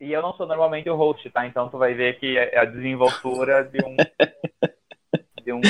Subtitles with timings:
[0.00, 1.46] E eu não sou normalmente o host, tá?
[1.46, 3.96] Então tu vai ver que é a desenvoltura de um.
[5.42, 5.60] de um.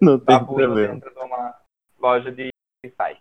[0.00, 0.76] Não tem problema.
[0.76, 1.54] dentro de uma
[1.98, 2.50] loja de
[2.96, 3.20] site.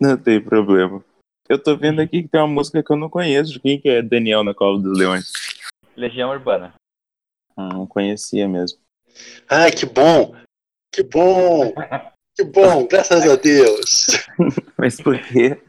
[0.00, 1.02] Não tem problema.
[1.48, 3.60] Eu tô vendo aqui que tem uma música que eu não conheço.
[3.60, 5.32] Quem que é Daniel na Cova dos Leões?
[5.96, 6.74] Legião Urbana.
[7.56, 8.80] Ah, não conhecia mesmo.
[9.48, 10.34] Ai, que bom!
[10.92, 11.72] Que bom!
[12.34, 14.06] Que bom, graças a Deus!
[14.76, 15.62] Mas por quê?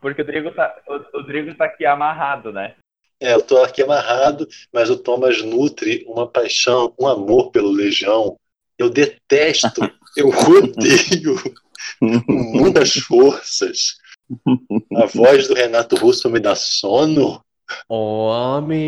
[0.00, 2.76] Porque o Rodrigo tá, o, o Rodrigo tá aqui amarrado, né?
[3.20, 8.38] É, eu tô aqui amarrado, mas o Thomas nutre uma paixão, um amor pelo Legião.
[8.78, 9.80] Eu detesto,
[10.16, 11.34] eu odeio
[11.98, 13.98] com muitas forças.
[14.94, 17.42] A voz do Renato Russo me dá sono.
[17.88, 18.78] Ô, amigo!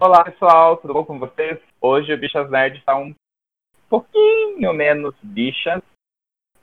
[0.00, 1.58] Olá, pessoal, tudo bom com vocês?
[1.82, 3.14] Hoje o Bichas Nerd está um
[3.90, 5.82] pouquinho menos bichas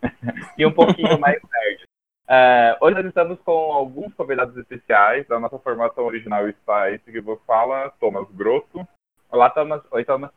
[0.58, 1.91] e um pouquinho mais nerd.
[2.32, 5.30] Uh, hoje nós estamos com alguns convidados especiais.
[5.30, 8.88] A nossa formação original está esse que vos fala, Thomas Grosso.
[9.30, 9.82] Olá, Thomas.
[9.92, 10.32] Oi, Thomas.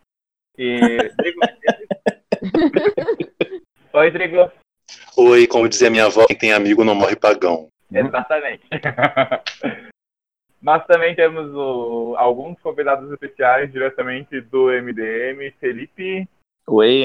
[0.58, 0.76] E
[3.92, 4.50] Oi, Drigo.
[5.16, 7.68] Oi, como dizia minha avó, quem tem amigo não morre pagão.
[7.92, 8.64] Exatamente.
[10.60, 16.28] Nós também temos o, alguns convidados especiais diretamente do MDM, Felipe.
[16.66, 17.02] Oi,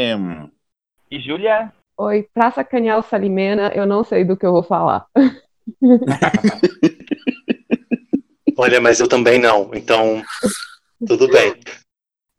[1.12, 1.72] E Júlia.
[2.02, 5.06] Oi, pra sacanear o Salimena, eu não sei do que eu vou falar.
[8.58, 10.24] Olha, mas eu também não, então
[11.06, 11.60] tudo bem.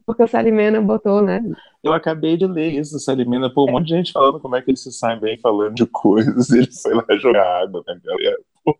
[0.07, 1.43] Porque o Salimena botou, né?
[1.83, 4.71] Eu acabei de ler isso, Salimena, pô, um monte de gente falando como é que
[4.71, 8.39] ele se sai bem falando de coisas, ele foi lá jogar água, né, galera?
[8.65, 8.79] Pô.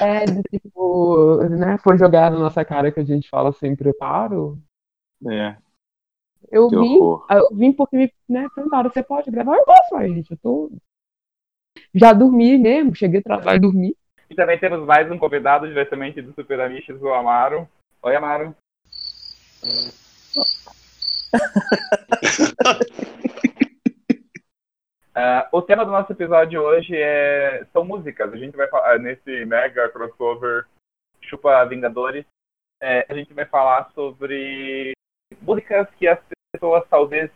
[0.00, 1.78] É, de, tipo, né?
[1.78, 4.56] Foi jogar na nossa cara que a gente fala sem preparo.
[5.28, 5.56] É,
[6.50, 7.26] Eu que vim, horror.
[7.30, 9.56] eu vim porque me né, perguntaram, você pode gravar?
[9.56, 10.70] Eu posso, aí, gente, eu tô...
[11.94, 13.96] Já dormi mesmo, cheguei atrasado e dormi.
[14.30, 17.68] E também temos mais um convidado diretamente do Super Amishes, o Amaro.
[18.02, 18.54] Oi, Amaro.
[25.16, 28.32] Ah, o tema do nosso episódio hoje é são músicas.
[28.32, 30.66] A gente vai falar nesse mega crossover
[31.20, 32.24] Chupa Vingadores.
[32.82, 34.92] é, a gente vai falar sobre
[35.40, 36.18] músicas que as
[36.54, 37.30] pessoas talvez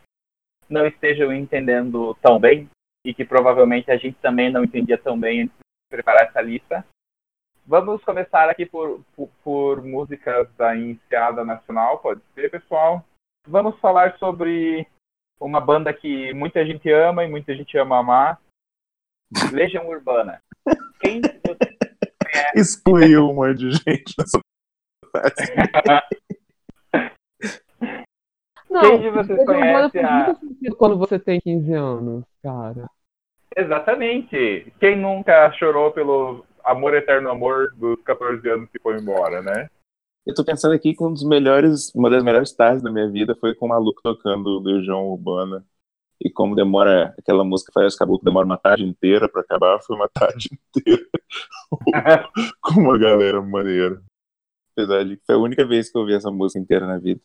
[0.69, 2.71] não estejam entendendo tão bem
[3.05, 6.87] e que provavelmente a gente também não entendia tão bem antes de preparar essa lista.
[7.67, 13.05] Vamos começar aqui por, por, por músicas da Enseada Nacional, pode ser, pessoal?
[13.47, 14.87] Vamos falar sobre
[15.41, 18.41] uma banda que muita gente ama e muita gente ama amar.
[19.53, 20.41] Legião Urbana.
[21.01, 22.59] Quem você conhece?
[22.59, 24.41] Excluiu um monte de gente nessa
[28.83, 30.37] Não, Quem de vocês conhece a-
[30.77, 32.89] quando você tem 15 anos, cara.
[33.57, 34.73] Exatamente.
[34.79, 39.69] Quem nunca chorou pelo amor eterno amor dos 14 anos que foi embora, né?
[40.27, 43.35] Eu tô pensando aqui que um dos melhores, uma das melhores tardes da minha vida
[43.41, 45.65] foi com o maluco tocando Legião Urbana.
[46.21, 50.09] E como demora, aquela música faz caboclo demora uma tarde inteira pra acabar, foi uma
[50.09, 51.03] tarde inteira
[52.61, 54.03] com uma galera maneira.
[54.73, 57.21] Apesar de que foi a única vez que eu ouvi essa música inteira na vida.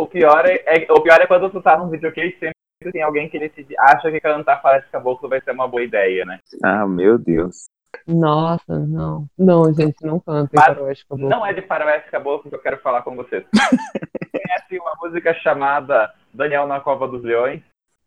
[0.00, 3.28] O pior é, é- o pior é quando tu tá num videoclipe sempre tem alguém
[3.28, 6.38] que decide, acha que cantar Faroeste Caboclo vai ser uma boa ideia, né?
[6.64, 7.66] Ah, meu Deus.
[8.06, 9.26] Nossa, não.
[9.36, 11.28] Não, gente, não cantem Mas faroeste caboclo.
[11.28, 13.44] Não é de Faroeste Caboclo que eu quero falar com vocês.
[13.50, 17.60] Conhece uma música chamada Daniel na Cova dos Leões?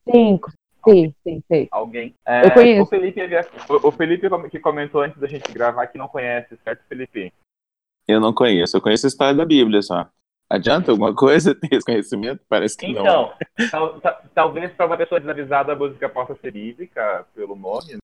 [0.09, 0.39] Sim,
[0.87, 1.67] sim, sim, sim.
[1.69, 2.15] Alguém?
[2.25, 2.83] É, Eu conheço.
[2.83, 6.57] O Felipe, havia- o, o Felipe que comentou antes da gente gravar que não conhece,
[6.63, 7.31] certo, Felipe?
[8.07, 10.07] Eu não conheço, eu conheço a história da Bíblia só.
[10.53, 12.41] Adianta alguma coisa ter esse conhecimento?
[12.47, 13.01] Parece que não.
[13.01, 13.33] Então,
[13.71, 17.99] tal- ta- talvez para uma pessoa desavisada a música possa ser bíblica pelo nome, né?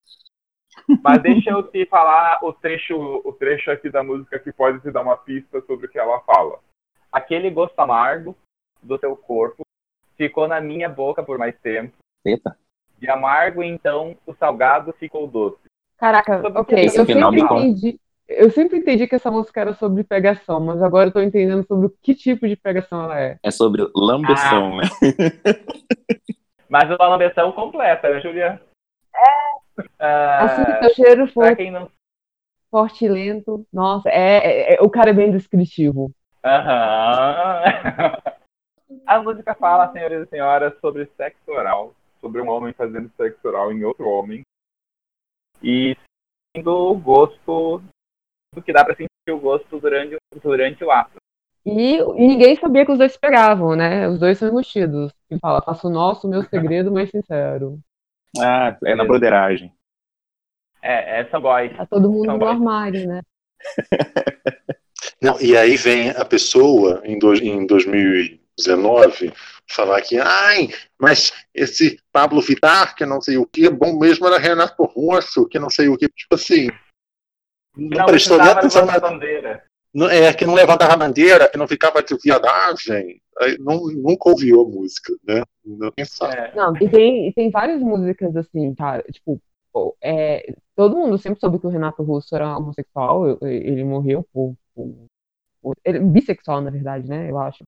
[1.03, 4.89] mas deixa eu te falar o trecho, o trecho aqui da música que pode te
[4.89, 6.59] dar uma pista sobre o que ela fala.
[7.11, 8.35] Aquele gosto amargo
[8.81, 9.61] do teu corpo
[10.17, 11.95] ficou na minha boca por mais tempo.
[12.25, 12.57] Eita.
[12.97, 15.61] De amargo, então, o salgado ficou doce.
[15.97, 16.85] Caraca, Sobre ok.
[16.85, 17.99] Eu sempre entendi.
[18.29, 21.89] Eu sempre entendi que essa música era sobre pegação, mas agora eu tô entendendo sobre
[22.01, 23.39] que tipo de pegação ela é.
[23.41, 24.83] É sobre lambeção, né?
[26.69, 28.61] Mas uma lambeção completa, né, Julia?
[29.99, 30.35] É.
[30.37, 31.89] Assim que o cheiro quem não
[32.69, 33.65] forte e lento.
[33.73, 36.11] Nossa, é, é- é- o cara é bem descritivo.
[36.43, 37.63] Aham.
[39.05, 43.71] A música fala, senhores e senhoras, sobre sexo oral, sobre um homem fazendo sexo oral
[43.71, 44.41] em outro homem
[45.61, 45.95] e
[46.55, 47.83] sendo o gosto do
[48.65, 51.17] que dá pra sentir o gosto durante, durante o ato.
[51.65, 54.07] E, e ninguém sabia que os dois se pegavam, né?
[54.07, 55.11] Os dois são enrustidos.
[55.29, 57.79] Ele fala, faço o nosso, meu segredo mais sincero.
[58.37, 59.71] Ah, é na broderagem.
[60.81, 61.75] É, é são boys.
[61.75, 63.21] Tá todo mundo no armário, né?
[65.21, 69.33] Não, e aí vem a pessoa em, do, em 2019
[69.69, 74.39] falar que, ai, mas esse Pablo Vittar, que não sei o que, bom mesmo era
[74.39, 76.69] Renato Russo, que não sei o que, tipo assim.
[77.75, 79.63] Não, Não, prestou nem atenção na, bandeira.
[79.93, 83.21] não- é, que não levantava a bandeira, que não ficava de viadagem.
[83.39, 85.43] Aí, não, nunca ouviu a música, né?
[85.63, 86.35] Não, quem sabe.
[86.35, 86.55] É.
[86.55, 89.03] Não, e tem, tem várias músicas assim, cara.
[89.11, 89.39] Tipo,
[89.71, 93.37] pô, é, todo mundo sempre soube que o Renato Russo era homossexual.
[93.43, 94.55] Ele morreu por.
[94.75, 95.05] por-
[95.61, 97.29] por- ele, bissexual, na verdade, né?
[97.29, 97.63] Eu acho.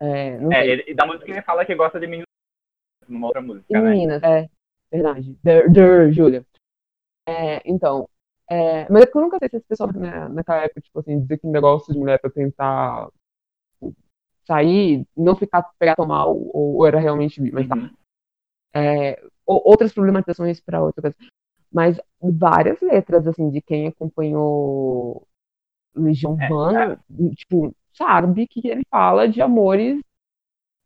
[0.00, 2.26] É, não É, ele, e da música ele fala que gosta de meninos
[3.08, 3.80] numa outra música, E né?
[3.90, 4.48] meninas, é,
[4.90, 5.36] verdade.
[5.44, 6.44] Der, der, Júlia.
[7.28, 8.08] É, então,
[8.52, 11.18] é, mas é porque eu nunca sei se esse pessoal né, naquela época, tipo assim,
[11.18, 13.08] dizer que negócio de mulher pra tentar
[13.72, 13.96] tipo,
[14.44, 17.76] sair, não ficar pegado mal, ou, ou era realmente bi, mas tá.
[17.76, 17.90] Uhum.
[18.74, 21.16] É, ou- outras problematizações para outra coisa.
[21.72, 25.26] Mas várias letras, assim, de quem acompanhou
[25.96, 27.02] Legião É, Urbana,
[27.34, 29.98] tipo, sabe que ele fala de amores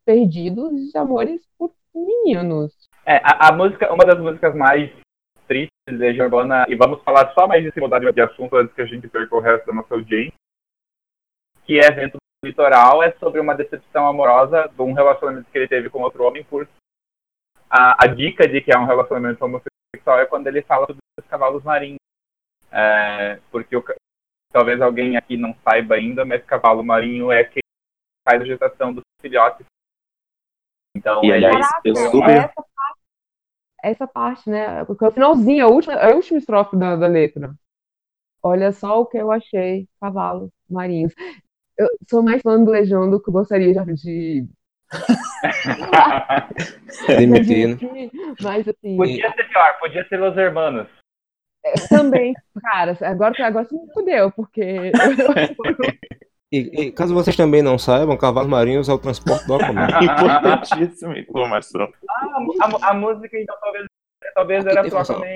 [0.05, 2.73] perdidos, de amores por meninos.
[3.05, 4.89] É, a, a música, uma das músicas mais
[5.47, 8.81] tristes de Legião Urbana, e vamos falar só mais desse mudar de assunto antes que
[8.81, 10.33] a gente perca o resto da nossa audiência,
[11.65, 15.67] que é Vento do Litoral, é sobre uma decepção amorosa de um relacionamento que ele
[15.67, 16.67] teve com outro homem por
[17.69, 21.27] a, a dica de que é um relacionamento homossexual é quando ele fala sobre os
[21.27, 21.99] cavalos marinhos.
[22.71, 23.83] É, porque o
[24.53, 27.61] talvez alguém aqui não saiba ainda, mas cavalo marinho é quem
[28.27, 29.65] faz a gestação dos filhotes.
[30.95, 32.51] Então, E, ele- aliás, eu super-
[33.83, 34.83] essa parte, né?
[34.85, 37.53] Porque é o finalzinho, a última, a última estrofe da, da letra.
[38.41, 41.13] Olha só o que eu achei, cavalos marinhos.
[41.77, 44.47] Eu sou mais fã do Legião do que eu gostaria já de
[47.07, 47.73] Demitir, né?
[47.73, 50.87] admitir, mas assim, Podia ser pior, podia ser Los Hermanos.
[51.65, 54.91] é, também, cara, agora, agora você me fudeu, porque
[56.51, 59.87] E, e caso vocês também não saibam, cavalos marinhos é o transporte do Aquaman.
[60.01, 61.91] Importantíssima informação.
[62.09, 62.27] Ah,
[62.61, 63.85] a, a música, então, talvez,
[64.33, 65.15] talvez era Aqui informação.
[65.15, 65.35] também.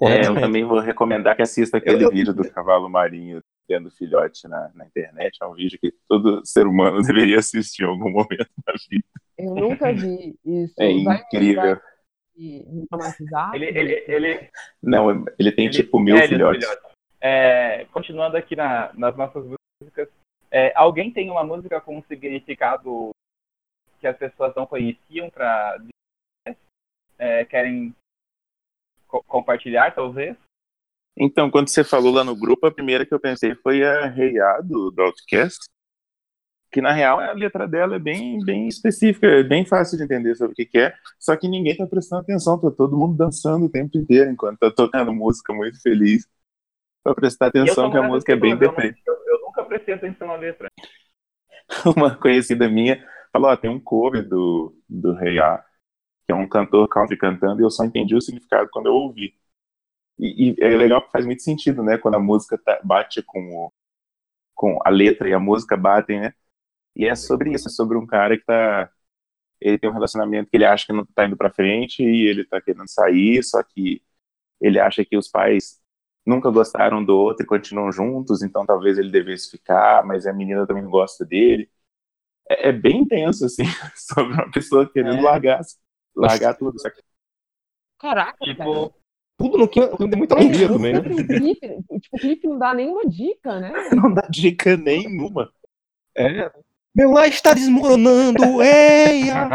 [0.00, 4.48] É, eu também vou recomendar que assista aquele Eu- vídeo do cavalo marinho tendo filhote
[4.48, 5.36] na, na internet.
[5.42, 9.04] É um vídeo que todo ser humano deveria assistir em algum momento da vida.
[9.36, 10.74] eu nunca vi isso.
[10.78, 11.78] É Vai- incrível.
[13.52, 14.48] Ele, ele, ele,
[14.82, 16.68] Não, ele tem ele- tipo mil é, ele- filhotes.
[17.20, 19.44] É, continuando aqui na- nas nossas
[19.82, 20.08] músicas,
[20.50, 23.10] é, alguém tem uma música com um significado
[24.00, 25.78] que as pessoas não conheciam para
[27.48, 27.94] querem
[29.08, 30.36] co- compartilhar, talvez?
[31.16, 34.60] Então, quando você falou lá no grupo, a primeira que eu pensei foi a Ya,
[34.60, 35.66] do, do Outcast.
[36.70, 40.34] Que na real a letra dela é bem, bem específica, é bem fácil de entender
[40.36, 40.94] sobre o que, que é.
[41.18, 44.70] Só que ninguém tá prestando atenção, tá todo mundo dançando o tempo inteiro enquanto tá
[44.70, 46.28] tocando música muito feliz.
[47.02, 48.94] Pra prestar atenção que a música é bem deprê.
[49.06, 49.17] eu,
[49.68, 50.68] prestei atenção na letra.
[51.96, 55.58] Uma conhecida minha falou: tem um cover do, do Rei A,
[56.26, 59.34] que é um cantor country cantando, e eu só entendi o significado quando eu ouvi.
[60.18, 61.98] E, e é legal que faz muito sentido, né?
[61.98, 63.72] Quando a música tá- bate com, o,
[64.54, 66.34] com a letra e a música batem, né?
[66.96, 68.90] E é sobre isso, é sobre um cara que tá.
[69.60, 72.44] Ele tem um relacionamento que ele acha que não tá indo pra frente e ele
[72.46, 74.02] tá querendo sair, só que
[74.60, 75.77] ele acha que os pais
[76.28, 80.66] nunca gostaram do outro e continuam juntos, então talvez ele devesse ficar, mas a menina
[80.66, 81.70] também não gosta dele.
[82.48, 83.64] É, é bem intenso, assim,
[83.96, 85.22] sobre uma pessoa querendo É.
[85.22, 85.60] largar,
[86.16, 86.78] largar tudo.
[86.80, 87.02] Só que
[87.98, 88.54] Caraca, cara.
[88.54, 88.94] Tipo,
[89.36, 91.00] Tudo no que tem muita É, alegria não também, né?
[91.02, 91.68] clipe,
[92.00, 93.72] tipo, o clipe não dá nenhuma dica, né?
[93.94, 95.52] não dá dica nenhuma.
[96.16, 96.50] É.
[96.94, 99.48] Meu lar está desmoronando, eia!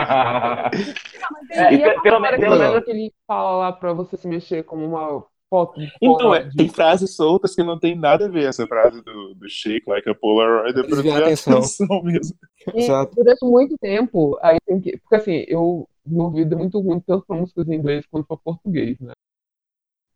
[1.51, 4.63] É, e e a pelo menos- agora que ele fala lá pra você se mexer
[4.63, 5.79] como uma foto.
[6.01, 8.45] Então, é, tem frases soltas que não tem nada a ver.
[8.45, 11.57] Essa frase do, do Shake Like a Polaroid é pra Desviar a atenção.
[11.59, 12.35] atenção mesmo.
[12.73, 13.13] E Exato.
[13.15, 14.97] durante muito tempo, aí tem que.
[14.97, 18.35] Porque assim, eu meu ouvido é muito ruim tanto pra músicas em inglês quanto pra
[18.35, 19.13] português, né?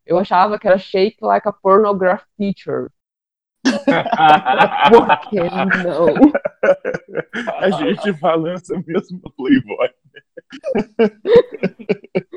[0.06, 2.90] Eu achava que era shake like a pornograph teacher.
[4.90, 6.08] Por que não?
[7.58, 9.90] A gente balança mesmo no Playboy.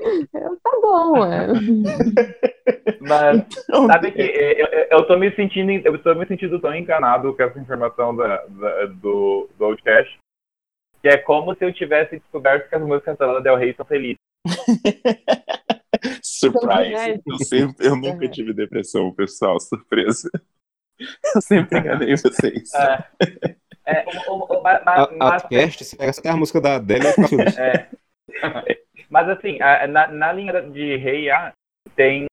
[0.33, 1.47] Tá bom, é.
[3.01, 6.75] Mas Então, sabe que eu, eu- eu tô me sentindo, eu tô me sentindo tão
[6.75, 10.19] encanado com essa informação da, da- do, do Outcast,
[11.03, 13.87] que é como se eu tivesse descoberto que as músicas da Lana Del Rey são
[13.87, 14.17] felizes.
[16.23, 17.21] Surprise.
[17.27, 18.29] Eu, sempre, eu nunca É.
[18.29, 19.59] tive depressão, pessoal.
[19.61, 20.31] Surpresa.
[21.35, 22.75] Eu sempre enganei vocês.
[22.75, 23.05] É,
[23.87, 27.07] é, o- o- o- A- Outcast, se pegasse até a música da Adele.
[27.59, 27.89] É.
[29.09, 31.53] Mas assim, a- na, na linha de Rei A,
[31.97, 32.27] tem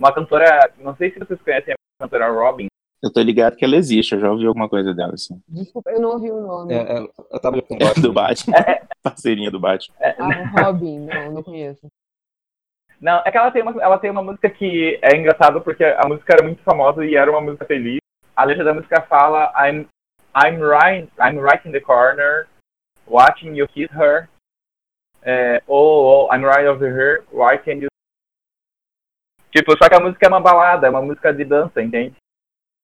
[0.00, 2.66] uma cantora, não sei se vocês conhecem a cantora Robin,
[3.02, 5.40] Eu tô ligado que ela existe, eu já ouvi alguma coisa dela, assim.
[5.48, 6.72] Desculpa, eu não ouvi o nome.
[6.72, 8.54] É, é, eu tava com É do Batman.
[9.02, 9.94] Parceirinha do Batman.
[10.00, 11.86] Ah, Robin, não, não conheço.
[13.00, 16.08] Não, é que ela tem, uma, ela tem uma música que é engraçado porque a
[16.08, 17.98] música era muito famosa e era uma música feliz.
[18.34, 19.86] A letra da música fala I'm,
[20.34, 22.46] I'm, right, I'm right in the corner,
[23.06, 24.28] watching you kiss her.
[25.22, 27.88] É, oh, oh, I'm right over here, why can you...
[29.54, 32.16] Tipo, só que a música é uma balada, é uma música de dança, entende?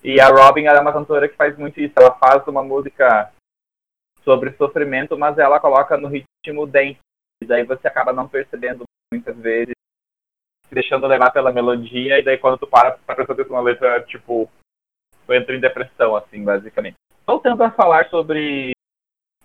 [0.05, 1.93] E a Robin ela é uma cantora que faz muito isso.
[1.97, 3.33] Ela faz uma música
[4.23, 6.99] sobre sofrimento, mas ela coloca no ritmo dance.
[7.43, 9.75] E daí você acaba não percebendo muitas vezes,
[10.71, 14.49] deixando levar pela melodia, e daí quando tu para pra prestar atenção na letra, tipo,
[15.27, 16.95] tu entra em depressão, assim, basicamente.
[17.27, 18.73] Voltando a falar sobre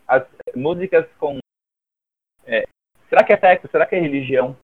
[0.08, 1.40] as músicas com.
[2.46, 2.66] é,
[3.10, 3.68] será que é sexo?
[3.70, 4.56] Será que é religião?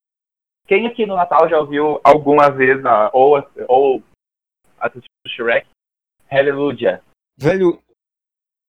[0.66, 4.02] Quem aqui no Natal já ouviu alguma vez a, ou, ou
[4.78, 5.66] assistiu Shrek?
[6.30, 7.02] Hallelujah.
[7.36, 7.78] Velho,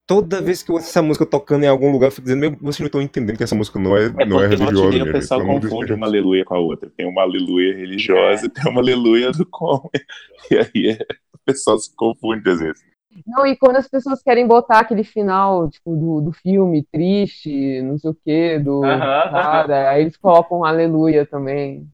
[0.08, 2.52] toda vez que eu ouço essa música tocando em algum lugar, eu fico dizendo, meu,
[2.60, 4.90] vocês não estão entendendo que essa música não é, É não é religiosa.
[4.90, 6.90] minha o pessoal gente, confunde uma aleluia com a outra.
[6.90, 9.90] Tem uma aleluia religiosa e tem uma aleluia do como.
[10.52, 12.93] E aí é, o pessoal se confunde às vezes.
[13.26, 17.98] Não, e quando as pessoas querem botar aquele final, tipo, do, do filme, triste, não
[17.98, 21.88] sei o quê, do Aham, cara, aí eles colocam aleluia também.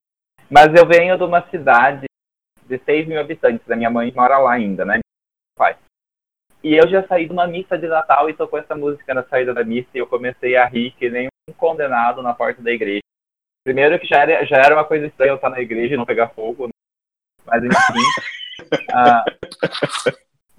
[0.50, 2.06] Mas eu venho de uma cidade
[2.66, 3.70] de 6 mil habitantes.
[3.70, 5.00] A minha mãe mora lá ainda, né?
[5.56, 5.76] Pai.
[6.62, 9.54] E eu já saí de uma missa de Natal e tocou essa música na saída
[9.54, 13.00] da missa e eu comecei a rir que nem um condenado na porta da igreja.
[13.64, 16.06] Primeiro que já era, já era uma coisa estranha eu estar na igreja e não
[16.06, 16.66] pegar fogo.
[16.66, 16.72] né?
[17.46, 18.82] Mas enfim.
[18.92, 19.24] ah,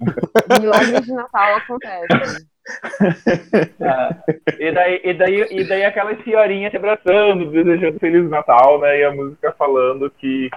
[0.60, 2.46] Milagres de Natal acontecem.
[3.82, 4.24] ah,
[4.58, 9.00] e, daí, e, daí, e daí aquelas senhorinhas se abraçando, desejando Feliz Natal, né?
[9.00, 10.48] E a música falando que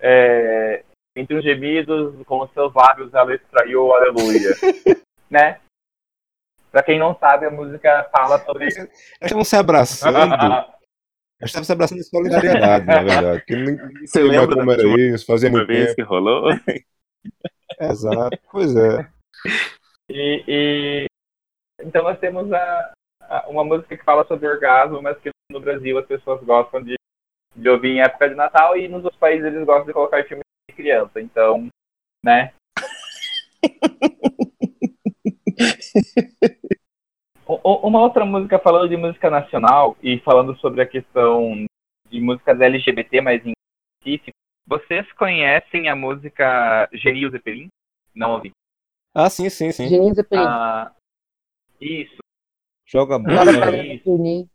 [0.00, 0.84] é,
[1.16, 4.50] entre os gemidos, com os seus lábios, ela extraiu aleluia.
[5.30, 5.58] né?
[6.70, 8.64] Pra quem não sabe, a música fala sobre.
[8.64, 8.88] Eles
[9.20, 10.18] estavam se abraçando.
[11.38, 13.38] Eles estavam se abraçando em solidariedade, na verdade.
[13.40, 15.96] Porque ninguém Você lembra como era isso, fazia muito vez tempo.
[15.96, 16.50] que rolou.
[17.80, 18.38] Exato.
[18.50, 19.10] Pois é.
[20.08, 21.06] E, e-
[21.80, 25.98] então nós temos a, a- uma música que fala sobre orgasmo, mas que no Brasil
[25.98, 26.94] as pessoas gostam de,
[27.56, 30.24] de ouvir em época de Natal e nos outros países eles gostam de colocar em
[30.28, 31.20] filme de criança.
[31.20, 31.68] Então,
[32.24, 32.52] né?
[37.46, 41.64] O- Uma outra música falando de música nacional e falando sobre a questão
[42.08, 43.52] de músicas LGBT, mas em
[44.00, 47.68] específico, vocês conhecem a música Genio Zeppelin?
[48.14, 48.52] Não ouvi.
[49.14, 49.88] Ah, sim, sim, sim.
[49.88, 50.44] Geninho Zeppelin.
[50.44, 50.94] Ah,
[51.80, 52.16] isso.
[52.86, 53.58] Joga Ela bola.
[53.58, 54.48] pra né?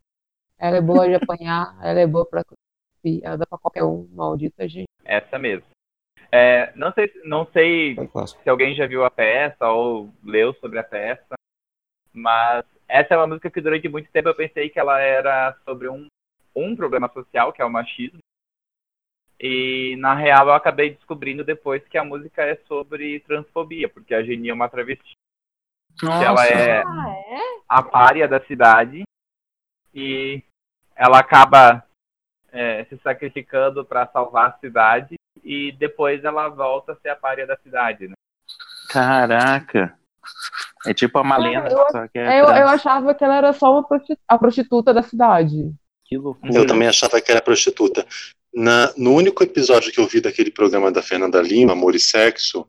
[0.59, 4.07] Ela é boa de apanhar, ela é boa pra cuspir, ela dá pra qualquer um,
[4.11, 4.87] maldita gente.
[5.03, 5.65] Essa mesmo.
[6.31, 7.95] É, não sei, não sei
[8.43, 11.35] se alguém já viu a peça ou leu sobre a peça,
[12.11, 15.87] mas essa é uma música que durante muito tempo eu pensei que ela era sobre
[15.87, 16.07] um,
[16.55, 18.19] um problema social, que é o machismo.
[19.39, 24.23] E na real eu acabei descobrindo depois que a música é sobre transfobia, porque a
[24.23, 25.13] Geni é uma travesti.
[25.99, 27.39] que ela é Ah, é?
[27.67, 29.03] a párea da cidade
[29.93, 30.43] e
[30.95, 31.83] ela acaba
[32.51, 37.45] é, se sacrificando para salvar a cidade e depois ela volta a ser a párea
[37.45, 38.13] da cidade, né?
[38.89, 39.97] Caraca.
[40.85, 43.71] É tipo a Malena, eu- só que é Eu, eu achava que ela era só
[43.71, 45.73] uma prosti- a prostituta da cidade.
[46.05, 46.53] Que loucura.
[46.53, 48.05] Eu também achava que era prostituta.
[48.59, 52.67] Na, no único episódio que eu vi daquele programa da Fernanda Lima, Amor e Sexo,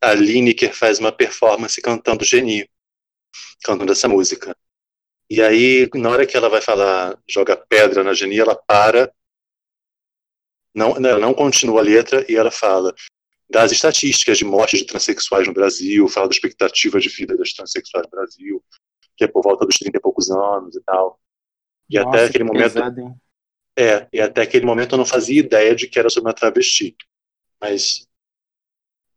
[0.00, 2.66] a Lineker faz uma performance cantando Geni,
[3.62, 4.56] cantando essa música.
[5.28, 9.12] E aí, na hora que ela vai falar, joga pedra na Geni, ela para,
[10.74, 12.94] não, não, ela não continua a letra e ela fala
[13.50, 18.06] das estatísticas de mortes de transexuais no Brasil, fala da expectativa de vida das transexuais
[18.06, 18.64] no Brasil,
[19.14, 21.20] que é por volta dos 30 e poucos anos e tal.
[21.90, 23.20] E Nossa, até aquele que momento pesado?
[23.80, 26.94] É, e até aquele momento eu não fazia ideia de que era sobre uma travesti.
[27.60, 28.06] Mas,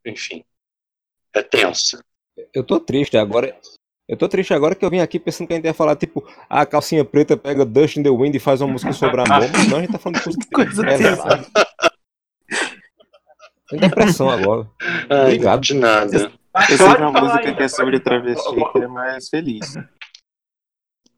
[0.06, 0.44] enfim,
[1.34, 2.02] é tenso.
[2.54, 3.58] Eu tô triste agora.
[4.08, 6.26] Eu tô triste agora que eu vim aqui pensando que a gente ia falar, tipo,
[6.50, 9.50] a calcinha preta pega Dust in the Wind e faz uma música sobre amor.
[9.50, 11.48] Mas não, a gente tá falando de coisa, Coisa pesada.
[13.70, 14.70] Tem depressão agora.
[15.10, 15.62] Ai, Obrigado.
[15.62, 16.32] de nada.
[16.70, 19.74] Eu sei uma música que é sobre travesti que é mais feliz.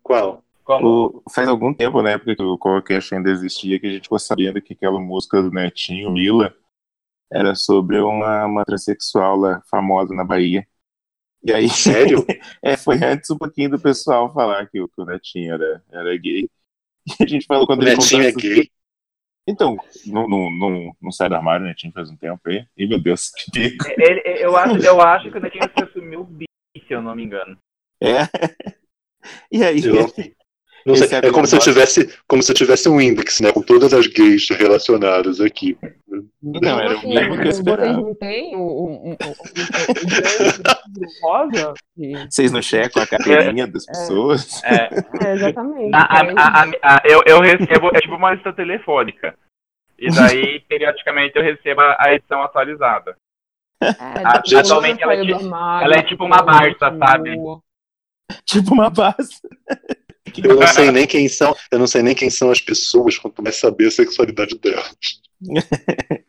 [0.02, 0.45] Qual?
[0.66, 0.88] Como?
[0.88, 4.18] O- faz algum tempo, na época que o Corecast ainda existia, que a gente ficou
[4.20, 6.54] sabendo que aquela música do Netinho, Mila,
[7.32, 10.68] era sobre uma, uma transexual lá, famosa na Bahia.
[11.44, 12.26] E aí, Sério?
[12.64, 16.18] é, foi antes um pouquinho do pessoal falar que o, que o Netinho era, era
[16.18, 16.50] gay.
[17.08, 18.72] E a gente falou O quando ele Netinho é gay?
[19.48, 21.76] Então, não, não, não, não sai do armário, né?
[21.76, 22.66] Tinha faz um tempo aí.
[22.76, 23.94] E meu Deus, que dica.
[23.96, 26.46] Ele, eu, acho, eu acho que o Netinho se assumiu bi,
[26.76, 27.56] se eu não me engano.
[28.02, 28.22] É.
[29.52, 29.82] E aí?
[30.86, 33.52] Não sei, é é como se eu tivesse, como se eu tivesse um índice, né,
[33.52, 35.76] com todas as gays relacionadas aqui.
[36.44, 37.92] Não, era o Assim, mínimo que eu vocês esperava.
[37.94, 39.16] não têm o, o, o, o, o
[40.06, 41.74] grande rosa?
[42.30, 44.64] Vocês não checam a carteirinha das pessoas?
[44.64, 44.90] É,
[45.26, 45.92] É, exatamente.
[45.96, 49.36] a, a, a, a- a- eu, eu recebo, é tipo uma lista telefônica.
[49.98, 53.18] E daí, periodicamente, eu recebo a edição atualizada.
[53.82, 53.88] É,
[54.24, 56.80] a- tipo, atualmente ela é ela é tipo uma continua.
[57.00, 57.36] sabe?
[58.46, 59.40] Tipo uma base.
[60.44, 63.42] Eu não sei nem quem são, eu não sei nem quem são as pessoas, quanto
[63.42, 64.96] mais saber a sexualidade delas.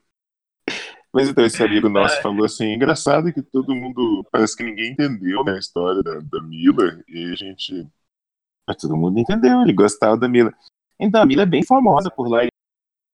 [1.13, 5.43] Mas então esse amigo nosso falou assim, engraçado que todo mundo, parece que ninguém entendeu
[5.45, 7.89] né, a história da, da Mila, e a gente,
[8.69, 10.53] mas todo mundo entendeu, ele gostava da Mila.
[11.01, 12.43] Então a Mila é bem famosa por lá,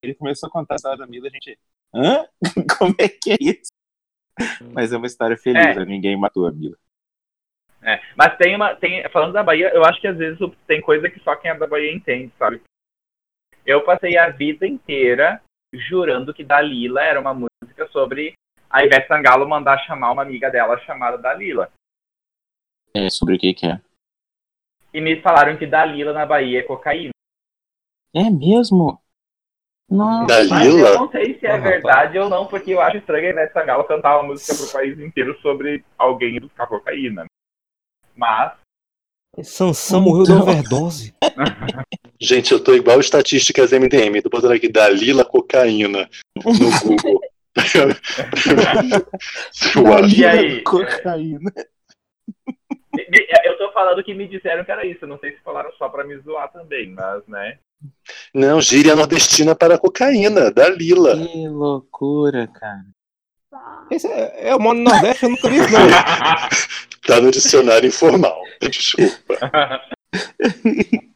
[0.02, 1.56] ele começou a contar a história da Mila, a gente,
[1.94, 2.26] hã?
[2.76, 3.70] Como é que é isso?
[4.72, 5.75] Mas é uma história feliz, É.
[5.76, 5.84] né?
[5.84, 6.76] ninguém matou a Mila.
[7.83, 8.77] É, mas tem uma.
[8.77, 11.55] Tem, falando da Bahia, eu acho que às vezes tem coisa que só quem é
[11.55, 12.62] da Bahia entende, sabe?
[13.67, 15.41] Eu passei a vida inteira
[15.73, 18.35] jurando que Dalila era uma música sobre
[18.71, 21.71] a Ivete Sangalo mandar chamar uma amiga dela chamada Dalila.
[22.95, 23.81] É, sobre o que que é?
[24.95, 27.11] E me falaram que Dalila na Bahia é cocaína.
[28.15, 29.01] É mesmo?
[29.89, 30.45] Nossa.
[30.49, 30.95] Mas eu Dalila?
[30.95, 31.71] não sei se é Ah, rapaz.
[31.73, 34.99] verdade ou não, porque eu acho estranho a Ivete Sangalo cantar uma música pro país
[35.01, 37.25] inteiro sobre alguém buscar cocaína.
[38.23, 38.52] Mas,
[39.43, 41.12] Sansão morreu de overdose.
[42.21, 44.23] Gente, eu tô igual estatísticas MDM.
[44.23, 46.45] Tô botando aqui Dalila cocaína no
[46.87, 47.21] Google.
[50.17, 50.62] E aí?
[50.62, 51.52] Cocaína.
[53.45, 55.05] eu tô falando que me disseram que era isso.
[55.05, 57.59] Eu não sei se falaram só pra me zoar também, mas, né?
[58.33, 61.17] Não, gíria nordestina para cocaína, Dalila.
[61.17, 62.85] Que loucura, cara.
[63.90, 65.80] Esse é, é o modo Nordeste, eu nunca vi isso, não.
[67.06, 68.40] Tá no dicionário informal.
[68.62, 69.35] Desculpa.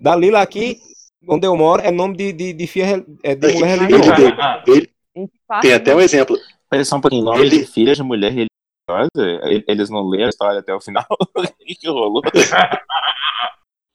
[0.00, 0.80] Dalila aqui,
[1.28, 4.62] onde eu moro, é nome de, de, de, fia, é de mulher Ele, religiosa.
[4.64, 4.74] tem-
[5.16, 6.36] ele parte tem até um exemplo.
[6.72, 10.28] Olha só um pouquinho, nome Ele- de filha de mulher religiosa, eles não leram a
[10.28, 11.06] história até o final.
[11.36, 12.20] O que rolou?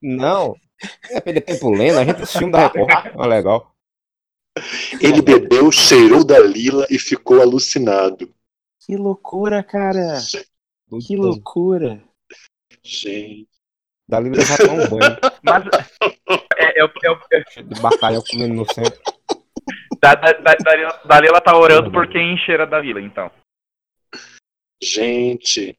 [0.02, 0.56] Não.
[1.12, 2.90] É perder tempo lendo, a gente assistiu um da Record.
[3.18, 3.70] Ah, legal.
[5.02, 8.34] Ele bebeu, cheirou Dalila e ficou alucinado.
[8.80, 10.18] Que loucura, cara.
[11.06, 12.02] Que loucura.
[12.84, 13.48] Gente.
[14.08, 15.18] Dalila já tomou um banho.
[15.44, 15.64] Mas
[16.58, 19.00] é, eu, eu, eu, bacalhau comendo no centro.
[20.02, 23.30] da, da, da, Dalila- Dalila tá orando por quem cheira da vila, então.
[24.82, 25.78] Gente.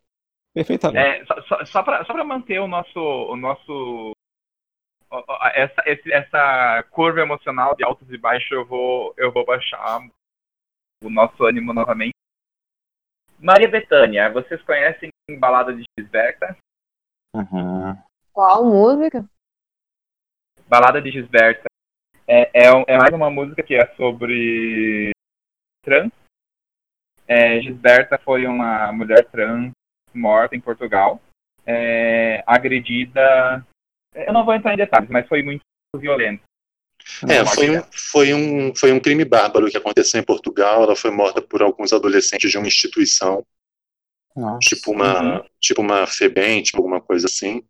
[0.54, 0.98] Perfeitamente.
[1.22, 2.98] É, só, só, só, pra, só pra manter o nosso.
[2.98, 4.12] O nosso
[5.54, 10.00] essa, esse- essa curva emocional de altos e baixos, eu vou, eu vou baixar
[11.02, 12.14] o nosso ânimo novamente.
[13.38, 16.56] Maria Bethânia, vocês conhecem Balada de Gisberta?
[17.34, 17.96] Uhum.
[18.32, 19.24] Qual música?
[20.68, 21.64] Balada de Gisberta
[22.26, 25.10] é, é, um- é mais uma música que é sobre
[25.82, 26.12] trans.
[27.26, 29.72] É, Gisberta foi uma mulher trans
[30.14, 31.20] morta em Portugal,
[31.64, 33.64] é, agredida.
[34.14, 35.62] Eu não vou entrar em detalhes, mas foi muito
[35.96, 36.42] violento.
[37.28, 40.82] É, foi um, foi, um, foi um crime bárbaro que aconteceu em Portugal.
[40.82, 43.44] Ela foi morta por alguns adolescentes de uma instituição,
[44.36, 44.58] Nossa.
[44.60, 47.64] tipo uma, tipo uma FEBEM, tipo alguma coisa assim.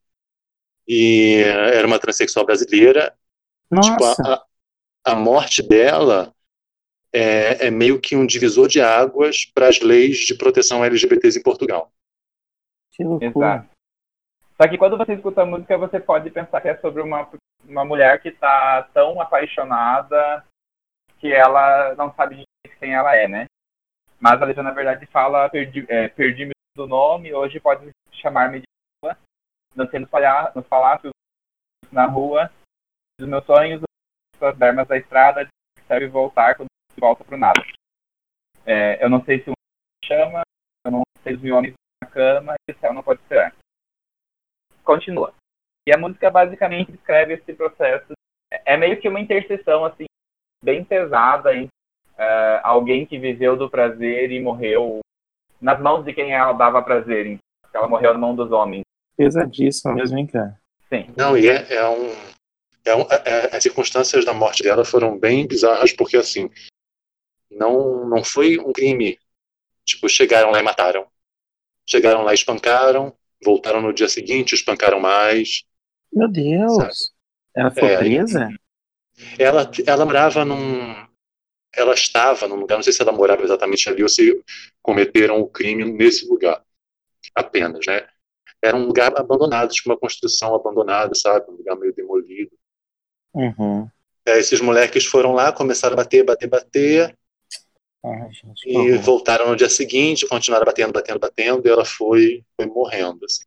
[0.86, 3.16] E era uma transexual brasileira.
[3.82, 4.22] Tipo, Nossa.
[4.22, 6.34] a, a, a morte dela
[7.12, 11.42] é, é meio que um divisor de águas para as leis de proteção LGBTs em
[11.42, 11.92] Portugal.
[12.92, 13.28] Que loucura.
[13.28, 13.69] Exato.
[14.60, 17.26] Só que quando você escuta a música, você pode pensar que é sobre uma,
[17.64, 20.44] uma mulher que tá tão apaixonada
[21.18, 22.44] que ela não sabe
[22.78, 23.46] quem ela é, né?
[24.20, 28.66] Mas a letra, na verdade, fala perdi, é, perdi-me do nome, hoje pode chamar-me de
[29.02, 29.16] rua,
[29.74, 31.10] dancei nos, palha- palácios,
[31.90, 32.52] na rua,
[33.18, 33.80] dos meus sonhos,
[34.38, 35.48] das bermas da estrada,
[35.86, 37.64] serve voltar quando se volta pro nada.
[38.66, 39.54] É, eu não sei se um
[40.04, 40.42] chama,
[40.84, 43.54] eu não sei se os homens na cama, e o céu não pode esperar
[44.90, 45.32] continua.
[45.86, 48.12] E a música basicamente descreve esse processo.
[48.64, 50.06] É meio que uma interseção assim
[50.62, 51.70] bem pesada entre
[52.18, 54.98] eh, alguém que viveu do prazer e morreu
[55.60, 57.26] nas mãos de quem ela dava prazer.
[57.26, 58.82] Então, ela morreu na mão dos homens.
[59.16, 60.60] Pesadíssimo mesmo, hein, cara?
[60.88, 61.06] Sim.
[61.16, 62.10] Não, e é, é um.
[62.84, 66.50] É um é- as circunstâncias da morte dela foram bem bizarras, porque assim.
[67.50, 69.18] Não, não foi um crime.
[69.84, 71.06] Tipo, chegaram lá e mataram.
[71.86, 75.64] Chegaram lá e espancaram, voltaram no dia seguinte, espancaram mais.
[76.12, 77.12] Meu Deus.
[77.54, 77.96] Ela ficou É.
[77.98, 78.48] presa?
[79.38, 81.08] Ela, ela morava num.
[81.74, 84.42] Ela estava num lugar, não sei se ela morava exatamente ali ou se
[84.82, 86.64] cometeram o crime nesse lugar
[87.34, 88.06] apenas, né?
[88.62, 91.50] Era um lugar abandonado, tipo uma construção abandonada, sabe?
[91.50, 92.50] Um lugar meio demolido.
[93.32, 93.88] Uhum.
[94.26, 97.18] É, esses moleques foram lá, começaram a bater, bater, bater,
[98.02, 102.66] Ai, gente, e voltaram no dia seguinte, continuaram batendo, batendo, batendo, e ela foi, foi
[102.66, 103.24] morrendo.
[103.24, 103.44] Assim.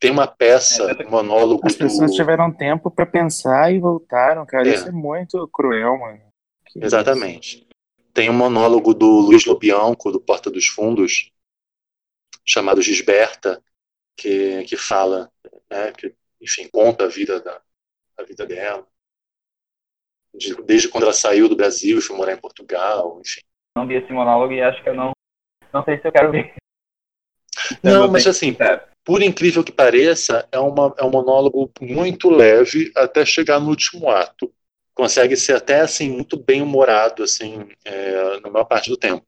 [0.00, 2.16] Tem uma peça, É, um monólogo As pessoas do...
[2.16, 4.68] tiveram tempo pra pensar e voltaram, cara.
[4.68, 4.74] É.
[4.74, 6.20] Isso é muito cruel, mano.
[6.66, 7.66] Que Exatamente.
[8.12, 11.32] Tem um monólogo do Luiz Lobianco, do Porta dos Fundos,
[12.44, 13.62] chamado Gisberta,
[14.16, 15.32] que, que fala,
[15.68, 17.60] né, que, enfim, conta a vida, da,
[18.18, 18.86] a vida dela.
[20.36, 23.40] De- desde quando ela saiu do Brasil e foi morar em Portugal, enfim.
[23.76, 25.12] Não vi esse monólogo e acho que eu não.
[25.72, 26.54] Não sei se eu quero ver.
[27.82, 28.82] Não, Eu mas assim, sincero.
[29.04, 34.10] por incrível que pareça, é, uma, é um monólogo muito leve até chegar no último
[34.10, 34.52] ato.
[34.92, 39.26] Consegue ser até assim muito bem humorado assim, é, na maior parte do tempo.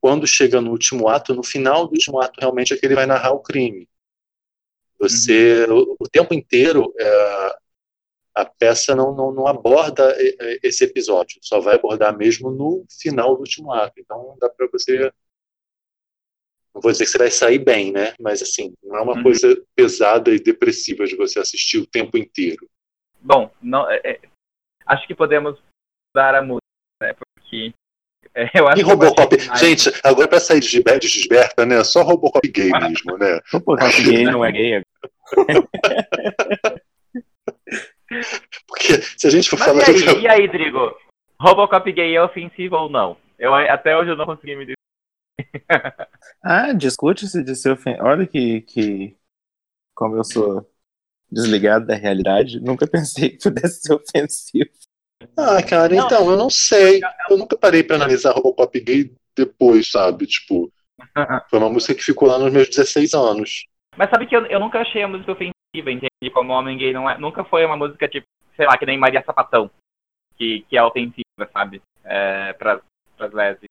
[0.00, 3.06] Quando chega no último ato, no final do último ato, realmente é que ele vai
[3.06, 3.88] narrar o crime.
[5.00, 7.56] Você, o, o tempo inteiro, é,
[8.40, 12.84] a peça não, não, não aborda e- e- esse episódio, só vai abordar mesmo no
[13.00, 13.94] final do último ato.
[13.98, 15.10] Então dá para você
[16.74, 18.14] não vou dizer que você vai sair bem, né?
[18.20, 19.22] Mas assim, não é uma Uhum.
[19.24, 22.68] coisa pesada e depressiva de você assistir o tempo inteiro.
[23.20, 24.20] Bom, não, é- é-
[24.86, 25.58] acho que podemos
[26.14, 26.62] dar a música,
[27.02, 27.14] né?
[27.14, 27.72] Porque
[28.34, 31.82] é, eu acho E Robocop, gente, agora pra sair de Gisber- de Gisberta, né?
[31.82, 32.70] Só Robocop gay
[33.02, 33.40] mesmo, né?
[33.64, 34.82] Pô, gay não é gay.
[38.66, 40.96] Porque se a gente for Mas falar e de aí, e aí, Drigo?
[41.40, 43.16] Robocop gay é ofensivo ou não?
[43.38, 44.78] Eu, até hoje eu não consegui me dizer.
[46.42, 48.04] Ah, discute-se de ser ofensivo.
[48.04, 49.16] Olha que, que.
[49.94, 50.68] Como eu sou
[51.30, 54.70] desligado da realidade, nunca pensei que pudesse ser ofensivo.
[55.36, 56.06] Ah, cara, Não.
[56.06, 57.00] então, eu não sei.
[57.28, 60.26] Eu nunca parei pra analisar Robocop gay depois, sabe?
[60.26, 60.72] Tipo,
[61.50, 63.66] foi uma música que ficou lá nos meus 16 anos.
[63.96, 66.08] Mas sabe que eu, eu nunca achei a música ofensiva, entende?
[66.32, 68.26] Como homem gay não é, nunca foi uma música tipo,
[68.56, 69.70] sei lá, que nem Maria Sapatão,
[70.36, 71.82] que, que é ofensiva, sabe?
[72.04, 72.80] É, pra,
[73.16, 73.68] pras lésbicas.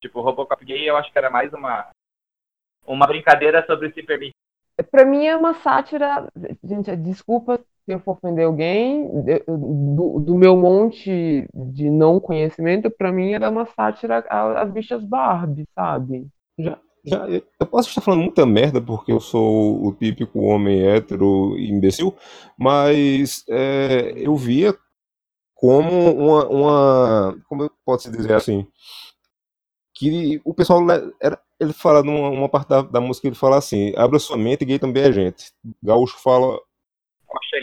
[0.00, 1.90] Tipo, Robocop gay eu acho que era mais uma
[2.86, 4.34] uma brincadeira sobre se permitir.
[4.90, 6.28] Pra mim é uma sátira.
[6.64, 9.08] Gente, desculpa se eu for ofender alguém.
[9.46, 15.66] Do, do meu monte de não conhecimento, pra mim era uma sátira às bichas Barbie,
[15.74, 16.26] sabe?
[16.58, 22.14] Já, eu posso estar falando muita merda porque eu sou o típico homem hétero imbecil,
[22.56, 24.76] mas é, eu via
[25.62, 27.36] como uma, uma.
[27.48, 28.66] Como eu posso dizer assim?
[29.94, 30.80] Que o pessoal.
[31.20, 34.64] Era, ele fala numa uma parte da, da música, ele fala assim: abra sua mente,
[34.64, 35.52] gay também é gente.
[35.82, 36.58] Gaúcho fala.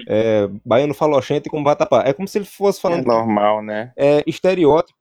[0.08, 2.04] É, baiano fala oxente com batapá.
[2.06, 3.93] É como se ele fosse É falando normal, né?
[3.95, 4.99] é, estereótipo.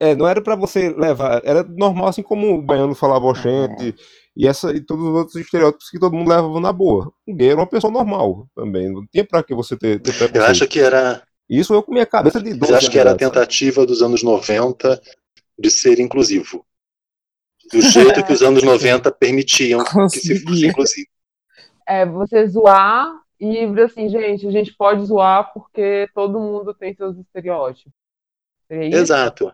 [0.00, 3.94] É, não era pra você levar, era normal assim como o baiano falava oxente
[4.34, 7.12] e essa e todos os outros estereótipos que todo mundo levava na boa.
[7.28, 10.44] O gay era uma pessoa normal também, não tinha pra que você ter, ter Eu
[10.44, 11.22] acho que era.
[11.46, 14.22] Isso eu com minha cabeça de 12 Eu acho que era a tentativa dos anos
[14.22, 14.98] 90
[15.58, 16.64] de ser inclusivo.
[17.70, 21.08] Do jeito que os anos 90 permitiam que se fosse inclusivo.
[21.86, 27.18] É você zoar e assim, gente, a gente pode zoar porque todo mundo tem seus
[27.18, 27.92] estereótipos.
[28.70, 28.96] Isso?
[28.96, 29.52] Exato.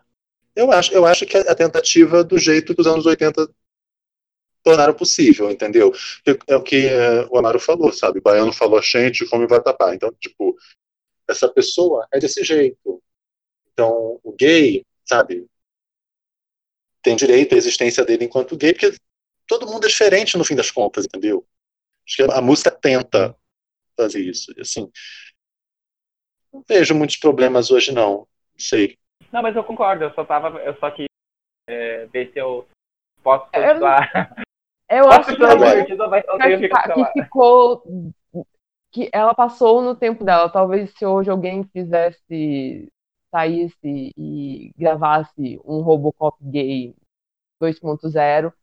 [0.57, 3.47] Eu acho, eu acho que a tentativa do jeito que os anos 80
[4.63, 5.93] tornaram possível, entendeu?
[6.47, 8.17] É o que é, o Amaro falou, sabe?
[8.17, 9.93] O baiano falou gente, fome vai tapar.
[9.93, 10.57] Então, tipo,
[11.27, 13.03] essa pessoa é desse jeito.
[13.71, 15.47] Então, o gay, sabe,
[17.03, 18.97] tem direito à existência dele enquanto gay, porque
[19.45, 21.45] todo mundo é diferente no fim das contas, entendeu?
[22.03, 23.37] Acho que a música tenta
[23.95, 24.51] fazer isso.
[24.59, 24.91] Assim,
[26.51, 28.21] não vejo muitos problemas hoje, não.
[28.21, 28.97] Não sei.
[29.31, 30.57] Não, mas eu concordo, eu só tava.
[30.59, 31.07] Eu só quis
[31.67, 32.67] é, ver se eu
[33.23, 34.09] posso É, continuar.
[34.89, 37.83] Eu Posso acho que ela vai- que, tenho que ficou.
[38.89, 40.49] Que ela passou no tempo dela.
[40.49, 42.87] Talvez se hoje alguém fizesse,
[43.29, 46.95] saísse e gravasse um Robocop gay
[47.61, 48.53] 2.0,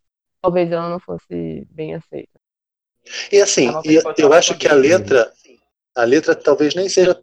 [0.41, 2.41] talvez ela não fosse bem aceita.
[3.31, 5.31] E assim, Eu eu acho que a letra,
[5.95, 7.23] a letra talvez nem seja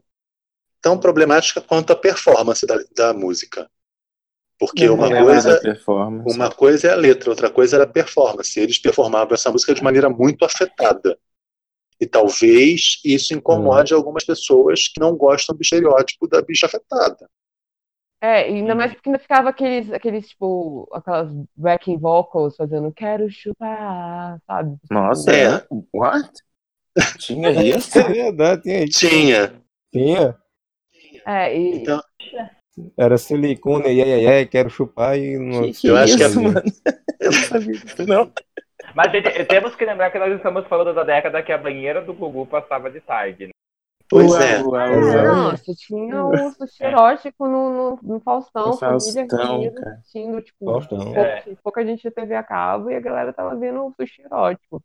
[0.82, 3.70] tão problemática quanto a performance da, da música.
[4.60, 5.60] Porque uma é coisa,
[6.26, 8.60] uma coisa é a letra, outra coisa era a performance.
[8.60, 11.18] Eles performavam essa música de maneira muito afetada.
[12.00, 17.28] E talvez isso incomode algumas pessoas que não gostam do estereótipo da bicha afetada.
[18.24, 24.40] É, ainda mais porque ainda ficava aqueles, aqueles, tipo, aquelas backing vocals fazendo quero chupar,
[24.46, 24.78] sabe?
[24.92, 25.56] Nossa, É.
[25.56, 25.68] é.
[25.92, 26.32] What?
[27.18, 27.98] Tinha isso?
[27.98, 29.00] É verdade, tinha isso.
[29.00, 29.62] Tinha.
[29.92, 30.41] Tinha.
[31.26, 32.02] É, e Então,
[32.98, 35.64] Era silicone, e aí, ai, quero chupar e não.
[35.84, 36.62] Eu acho que é- isso, mano?
[37.20, 38.32] Eu não sabia disso, não.
[38.96, 42.14] Mas gente, temos que lembrar que nós estamos falando da década que a banheira do
[42.14, 43.48] Gugu passava de tarde.
[43.48, 43.52] Né?
[44.10, 44.56] pois Uau, é.
[44.58, 45.24] Ah, uau.
[45.24, 49.92] não, você tinha o sushi erótico no, no, no Faustão, família Faustão, cara.
[50.00, 50.98] assistindo, tipo, Faustão.
[51.00, 51.44] pouca, É.
[51.64, 54.82] pouca gente tinha TV a cabo e a galera tava vendo o sushi erótico.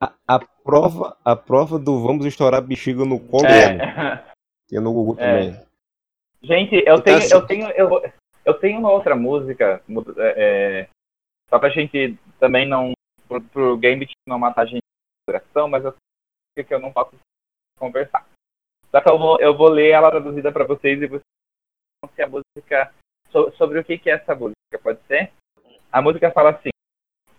[0.00, 4.22] A, a prova, a prova do vamos estourar bexiga no colo, É.
[4.72, 5.50] é no Google É.
[5.50, 5.66] também.
[6.42, 8.12] Gente, eu Então, tenho, assim- eu tenho, eu,
[8.44, 9.82] eu tenho uma outra música,
[10.18, 10.88] é, é,
[11.48, 12.92] só pra gente também não,
[13.26, 15.94] pro, pro Gambit não matar a gente de coração, mas eu
[16.54, 17.14] sei que eu não posso
[17.78, 18.26] conversar.
[18.90, 21.22] Só que eu vou, eu vou ler ela traduzida pra vocês e vocês
[22.02, 22.94] vão se a música,
[23.30, 25.32] so- sobre o que, que é essa música, pode ser?
[25.90, 26.68] A música fala assim,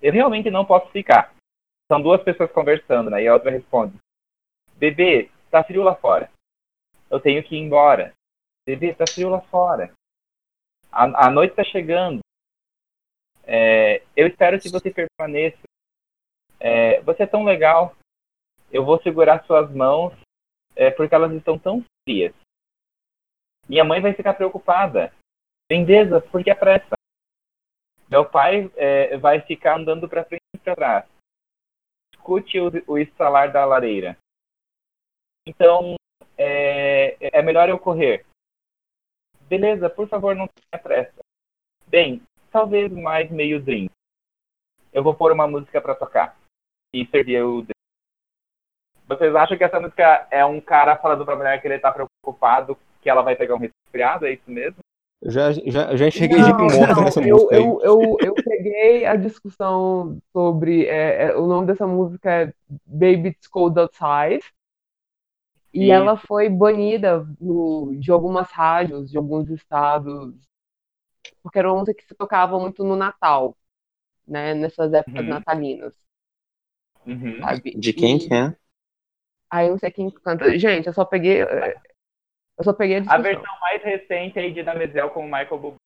[0.02, 1.34] eu realmente não posso ficar.
[1.92, 3.22] São duas pessoas conversando, né?
[3.22, 3.96] E a outra responde,
[4.78, 6.30] bebê, tá frio lá fora.
[7.10, 8.14] Eu tenho que ir embora.
[8.66, 9.94] Bebê, tá frio lá fora.
[10.92, 12.20] A, a noite tá chegando.
[13.44, 15.62] É, eu espero que você permaneça.
[16.60, 17.96] É, você é tão legal.
[18.72, 20.14] Eu vou segurar suas mãos
[20.76, 22.34] é, porque elas estão tão frias.
[23.68, 25.14] Minha mãe vai ficar preocupada.
[25.72, 26.96] Lindeza, por que a pressa?
[28.10, 31.10] Meu pai é, vai ficar andando para frente e para trás.
[32.14, 34.18] Escute o, o estalar da lareira.
[35.48, 35.96] Então,
[37.32, 38.26] é, melhor eu correr.
[39.48, 41.14] Beleza, por favor, não tenha pressa.
[41.88, 43.92] Bem, talvez mais meio drink.
[44.92, 46.36] Eu vou pôr uma música pra tocar.
[46.94, 47.76] E servir o drink.
[49.08, 52.78] Vocês acham que essa música é um cara falando pra mulher que ele tá preocupado
[53.02, 54.26] que ela vai pegar um resfriado?
[54.26, 54.78] É isso mesmo?
[55.22, 57.62] Eu já, já, já enxerguei Não, morta não, nessa eu, música aí.
[57.62, 60.86] eu, eu, eu peguei a discussão sobre.
[60.86, 62.54] é, é, o nome dessa música é
[62.86, 64.44] Baby It's Cold Outside.
[65.76, 70.36] E ela foi banida no, de algumas rádios, de alguns estados,
[71.42, 73.58] porque era uma música que se tocava muito no Natal,
[74.28, 74.54] né?
[74.56, 75.28] Nessas épocas Uhum.
[75.28, 75.96] natalinas,
[77.06, 77.42] Uhum.
[77.42, 77.80] sabe?
[77.80, 78.56] De quem que é?
[79.50, 80.58] Aí eu não sei quem canta.
[80.58, 81.42] Gente, eu só peguei.
[81.44, 81.76] é,
[82.58, 85.78] Eu só peguei a A versão mais recente é de Damizel com o Michael Bublé,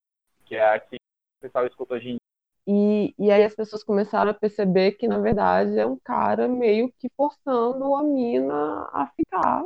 [0.45, 2.19] que é a que o pessoal escuta hoje em dia.
[2.67, 6.91] E, e aí as pessoas começaram a perceber que, na verdade, é um cara meio
[6.99, 9.63] que forçando a mina a ficar.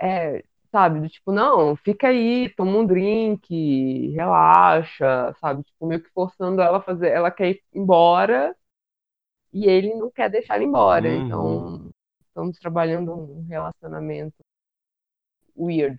[0.00, 1.00] É, sabe?
[1.00, 5.62] Do tipo, não, fica aí, toma um drink, relaxa, sabe?
[5.64, 7.08] Tipo, meio que forçando ela a fazer.
[7.10, 8.56] Ela quer ir embora
[9.52, 11.08] e ele não quer deixar ela embora.
[11.08, 11.26] Uhum.
[11.26, 11.90] Então,
[12.26, 14.36] estamos trabalhando um relacionamento
[15.56, 15.98] weird.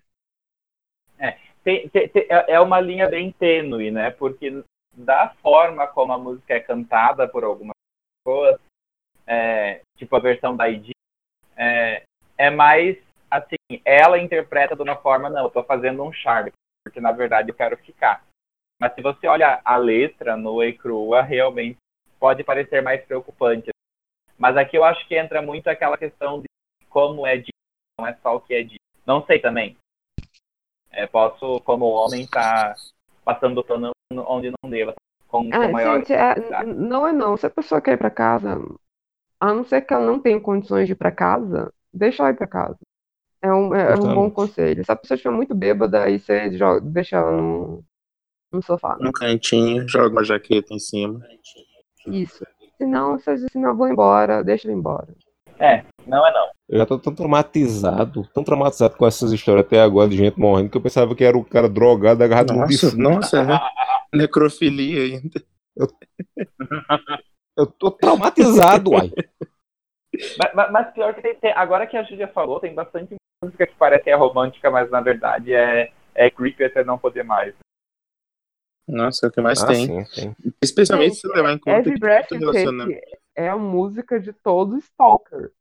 [1.64, 4.10] Tem- tem- tem- é é uma linha bem tênue, né?
[4.10, 7.74] Porque da forma como a música é cantada por algumas
[8.24, 8.60] pessoas,
[9.26, 10.90] é, tipo a versão da ID,
[11.56, 12.02] é,
[12.36, 12.98] é mais
[13.32, 16.52] assim, ela interpreta de uma forma, não, eu tô fazendo um charme,
[16.84, 18.22] porque na verdade eu quero ficar.
[18.78, 21.78] Mas se você olha a letra nua e crua, realmente
[22.20, 23.70] pode parecer mais preocupante.
[24.36, 26.46] Mas aqui eu acho que entra muito aquela questão de
[26.90, 27.50] como é dito,
[27.98, 28.82] não é só o que é dito.
[29.06, 29.76] Não sei também.
[30.90, 32.76] É, posso, como homem, estar
[33.24, 34.94] passando o pano onde não deva.
[35.26, 37.36] Com, com Ah, maior gente, é- não é não.
[37.36, 38.58] Se a pessoa quer ir pra casa,
[39.40, 42.36] a não ser que ela não tenha condições de ir pra casa, deixa ela ir
[42.36, 42.76] pra casa.
[43.42, 44.84] É um, é, é um bom conselho.
[44.84, 47.84] Se a pessoa estiver muito bêbada, aí você joga, deixa ela no,
[48.52, 48.96] no sofá.
[49.00, 51.20] Um cantinho, joga uma jaqueta em cima.
[52.06, 52.46] Isso.
[52.78, 55.08] Se não, você diz assim, não, vou embora, deixa ela embora.
[55.58, 56.48] É, não é não.
[56.68, 60.70] Eu já tô tão traumatizado, tão traumatizado com essas histórias até agora de gente morrendo,
[60.70, 62.96] que eu pensava que era o cara drogado agarrado no bife.
[62.96, 63.58] nossa, né?
[64.14, 65.42] necrofilia ainda.
[67.56, 69.10] Eu tô traumatizado, uai.
[70.38, 73.66] Mas, mas- mas pior que tem, tem- agora que a Júlia falou, tem bastante música
[73.66, 77.54] que parece que é romântica, mas na verdade é, é creepy até não poder mais.
[78.86, 79.86] Nossa, é o que mais Ah, tem.
[79.86, 80.36] sim, sim.
[80.62, 83.00] Especialmente se levar em conta Every que Breath todo You relacionamento.
[83.34, 85.52] É a música de todo stalker.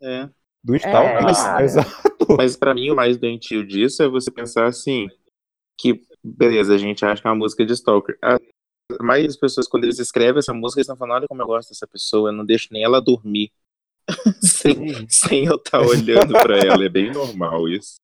[0.00, 0.28] É.
[0.62, 1.64] Do Stalker, mas- cara.
[1.64, 1.90] exato.
[2.36, 5.08] Mas pra mim o mais doentio disso é você pensar assim,
[5.80, 8.18] que beleza, a gente acha que é uma música de stalker.
[8.22, 8.38] A
[9.00, 11.68] maioria das pessoas, quando eles escrevem essa música, eles estão falando, olha como eu gosto
[11.70, 13.50] dessa pessoa, eu não deixo nem ela dormir.
[14.40, 16.84] Sem, sem eu estar olhando pra ela.
[16.84, 17.96] É bem normal isso.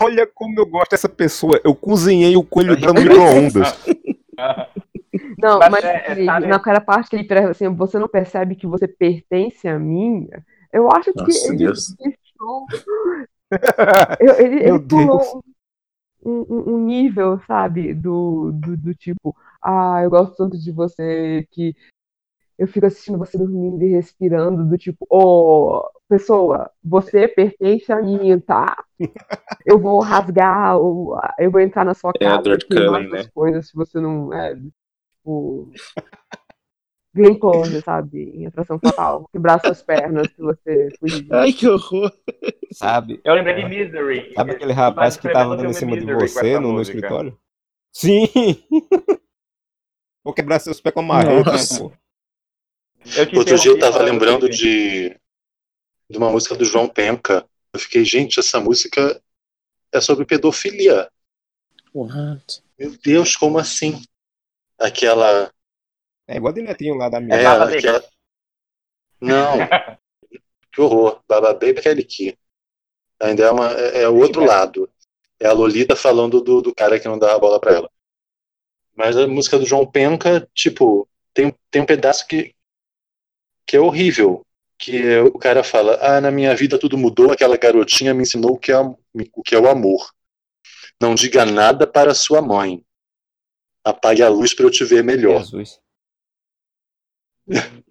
[0.00, 1.60] Olha como eu gosto dessa pessoa.
[1.64, 3.68] Eu cozinhei o coelho dela no micro-ondas.
[5.38, 8.56] Não, Mas mas, é- é, ele- sabe- naquela parte que ele assim, você não percebe
[8.56, 10.28] que você pertence a mim?
[10.72, 11.94] Eu acho que Nossa, ele Deus.
[11.96, 12.66] deixou-
[14.18, 15.44] Eu- ele, ele pulou
[16.24, 21.46] um, um- um nível, sabe, do, do, do tipo, ah, eu gosto tanto de você
[21.52, 21.76] que
[22.58, 28.38] eu fico assistindo você dormindo e respirando, do tipo, oh, pessoa, você pertence a mim,
[28.40, 28.84] tá?
[29.66, 33.24] Eu vou rasgar, ou eu vou entrar na sua É casa e queimar Cullen, suas
[33.24, 33.30] né?
[33.34, 34.32] coisas se você não.
[34.32, 35.70] É, tipo.
[37.14, 38.30] Glenn Close, sabe?
[38.34, 39.26] Em atração fatal.
[39.32, 41.26] Quebrar suas pernas se você fugir.
[41.32, 42.12] Ai, que horror.
[42.72, 43.20] Sabe?
[43.24, 44.34] Eu lembrei de Misery.
[44.34, 47.38] Sabe aquele rapaz que tava dando em cima de você no, no escritório?
[47.90, 48.26] Sim!
[50.22, 51.92] Vou quebrar seus pés com a marreta, né, pô?
[53.36, 55.10] Outro dia eu tava lembrando de,
[56.08, 57.46] de uma música do João Penca.
[57.72, 59.20] Eu fiquei, gente, essa música
[59.92, 61.10] é sobre pedofilia.
[61.92, 62.62] What?
[62.78, 64.02] Meu Deus, como assim?
[64.78, 65.52] Aquela.
[66.26, 67.36] É igual de netinho lá da minha.
[67.36, 68.04] É, aquela...
[69.20, 69.58] Não.
[70.72, 71.20] que horror.
[71.28, 72.36] Baba Baby é.
[73.20, 74.90] Ainda é, uma, é, é o outro lado.
[75.38, 77.90] É a Lolita falando do, do cara que não dá a bola pra ela.
[78.96, 82.53] Mas a música do João Penca, tipo, tem, tem um pedaço que,
[83.66, 84.42] que é horrível.
[84.78, 88.52] Que é- o cara fala: Ah, na minha vida tudo mudou, aquela garotinha me ensinou
[88.52, 90.10] o que é, o que é o amor.
[91.00, 92.84] Não diga nada para sua mãe.
[93.84, 95.40] Apague a luz para eu te ver melhor.
[95.40, 95.78] Jesus.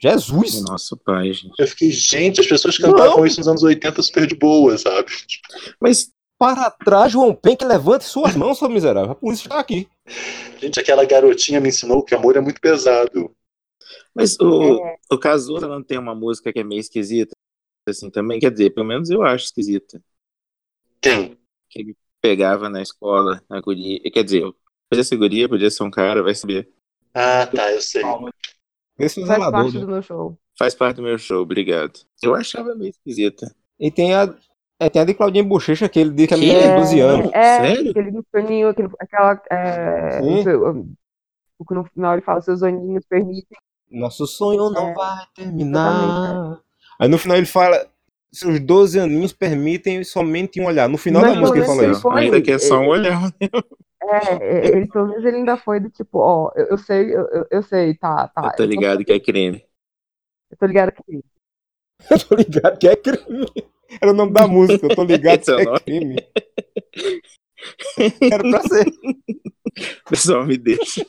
[0.01, 0.61] Jesus!
[0.63, 1.53] Nosso pai, gente.
[1.59, 3.25] Eu fiquei, gente, as pessoas cantavam Não.
[3.25, 5.11] isso nos anos 80 super de boa, sabe?
[5.79, 9.11] Mas, Para trás, João Penck, levante suas mãos, seu miserável.
[9.11, 9.87] A polícia está aqui.
[10.59, 13.33] Gente, aquela garotinha me ensinou que amor é muito pesado.
[14.15, 14.79] Mas o,
[15.11, 17.35] o Cazuza não tem uma música que é meio esquisita,
[17.87, 18.39] assim, também.
[18.39, 20.01] Quer dizer, pelo menos eu acho esquisita.
[21.01, 21.37] Tem.
[21.69, 23.99] Que ele pegava na escola, a guria.
[24.11, 24.43] Quer dizer,
[24.89, 26.69] podia ser guria, podia ser um cara, vai saber.
[27.13, 28.03] Ah, tá, eu sei.
[28.99, 29.61] Esse é Faz zelador.
[29.63, 29.81] parte né?
[29.81, 30.37] do meu show.
[30.57, 31.99] Faz parte do meu show, obrigado.
[32.21, 33.53] Eu achava meio esquisita.
[33.79, 34.33] E tem a,
[34.79, 36.45] é, tem a de Claudinha Bochecha, que ele diz que a Que?
[36.45, 37.31] menina tem 12 anos.
[37.33, 37.91] É, Sério?
[37.91, 39.41] aquele no paninho, aquele, aquela.
[39.49, 43.57] É, o no final ele fala, seus olhinhos permitem.
[43.93, 46.59] Nosso sonho não É, vai terminar.
[46.99, 47.87] Aí no final ele fala:
[48.31, 50.89] seus 12 aninhos permitem somente um olhar.
[50.89, 52.01] No final Mas da música ele fala isso.
[52.01, 52.21] foi.
[52.21, 53.31] Ainda que é só um olhar.
[54.03, 57.25] É, é, ele pelo menos ele ainda foi do tipo, ó, eu, eu sei, eu,
[57.29, 58.41] eu- eu sei, tá, tá.
[58.47, 59.63] Eu tô ligado que é crime.
[60.51, 61.23] Eu tô ligado que
[62.11, 63.45] Eu tô ligado que é crime.
[64.01, 66.15] Era o nome da música, eu tô ligado é o que é crime.
[68.31, 68.85] Era pra ser.
[70.09, 71.05] Pessoal, me deixa.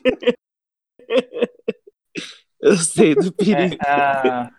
[2.64, 3.74] Eu sei do perigo.
[3.74, 4.50] É, ah,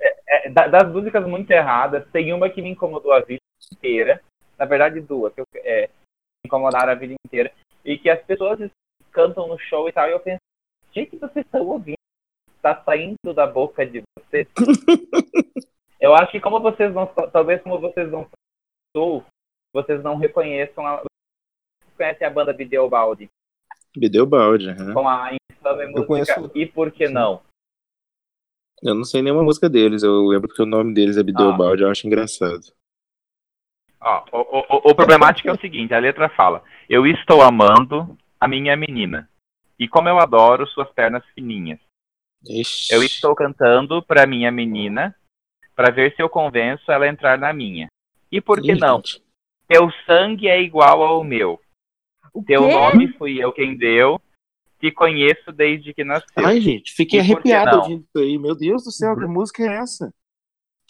[0.00, 3.40] é, é, da- das músicas muito erradas, tem uma que me incomodou a vida
[3.72, 4.22] inteira.
[4.56, 7.52] Na verdade, duas que eu, é, me incomodaram a vida inteira.
[7.84, 8.58] E que as pessoas
[9.10, 10.08] cantam no show e tal.
[10.08, 10.38] E eu penso,
[10.92, 11.96] gente, vocês estão ouvindo?
[12.62, 14.46] Tá saindo da boca de vocês?
[16.00, 17.06] eu acho que como vocês não.
[17.06, 18.28] Talvez como vocês não
[18.96, 19.24] são,
[19.72, 20.98] vocês não reconheçam a.
[20.98, 22.52] Vocês conhecem a banda
[24.08, 24.68] deu balde.
[24.70, 24.92] aham.
[24.92, 27.42] com a infame música conheço- E Por Que Não?
[28.82, 30.02] Eu não sei nenhuma música deles.
[30.02, 31.56] Eu lembro que o nome deles é Bideu Ah.
[31.56, 31.82] Balde.
[31.82, 32.62] Eu acho engraçado.
[34.00, 38.16] Ó, o, o, o- o problemático é o seguinte, a letra fala, eu estou amando
[38.40, 39.28] a minha menina,
[39.76, 41.80] e como eu adoro suas pernas fininhas.
[42.48, 42.94] Ixi.
[42.94, 45.12] Eu estou cantando pra minha menina,
[45.74, 47.88] pra ver se eu convenço ela a entrar na minha.
[48.30, 49.02] E por que Ih, não?
[49.66, 51.60] Teu sangue é igual ao meu.
[52.32, 52.72] O Teu quê?
[52.72, 54.20] nome fui eu quem deu,
[54.80, 56.26] te conheço desde que nasceu.
[56.36, 57.82] Ai, gente, fiquei E arrepiado não?
[57.82, 58.38] ouvindo isso aí.
[58.38, 60.12] Meu Deus do céu, que música é essa?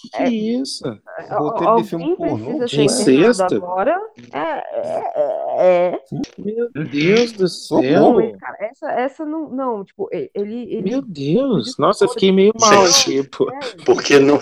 [0.01, 0.85] Que que é, É- isso?
[1.31, 2.65] Roteiro de filme Alguém pornô.
[2.65, 3.55] incesto?
[3.57, 4.01] agora?
[4.33, 6.01] É, é, é.
[6.39, 8.13] Meu Deus do céu.
[8.15, 10.29] Mas, cara, essa, essa não, não, tipo, ele,
[10.73, 11.77] ele Meu Deus.
[11.79, 13.19] Nossa, eu fiquei meio mal Gente.
[13.21, 13.51] aqui, pô.
[13.51, 14.39] é, Porque não,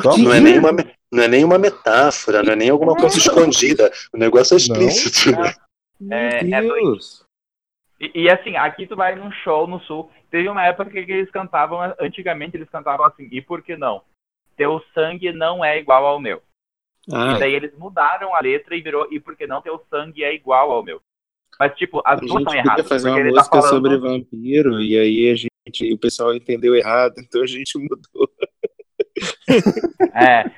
[0.00, 0.70] Só não, é nenhuma,
[1.10, 3.90] não é nenhuma metáfora, não é nem alguma coisa escondida.
[4.14, 5.30] O negócio é explícito.
[6.00, 7.26] Meu É, é Deus.
[8.00, 10.10] E, e, assim, aqui tu vai num show no sul.
[10.30, 14.02] Teve uma época que eles cantavam, antigamente eles cantavam assim, e por que não?
[14.56, 16.42] Teu sangue não é igual ao meu.
[17.08, 20.24] E Ai, daí eles mudaram a letra e virou, e por que não teu sangue
[20.24, 21.00] é igual ao meu?
[21.58, 22.88] Mas, tipo, as a duas estão erradas.
[22.88, 27.14] fazer uma tá música falando- sobre vampiro e aí a gente, o pessoal entendeu errado,
[27.20, 28.30] então a gente mudou.
[30.14, 30.50] É.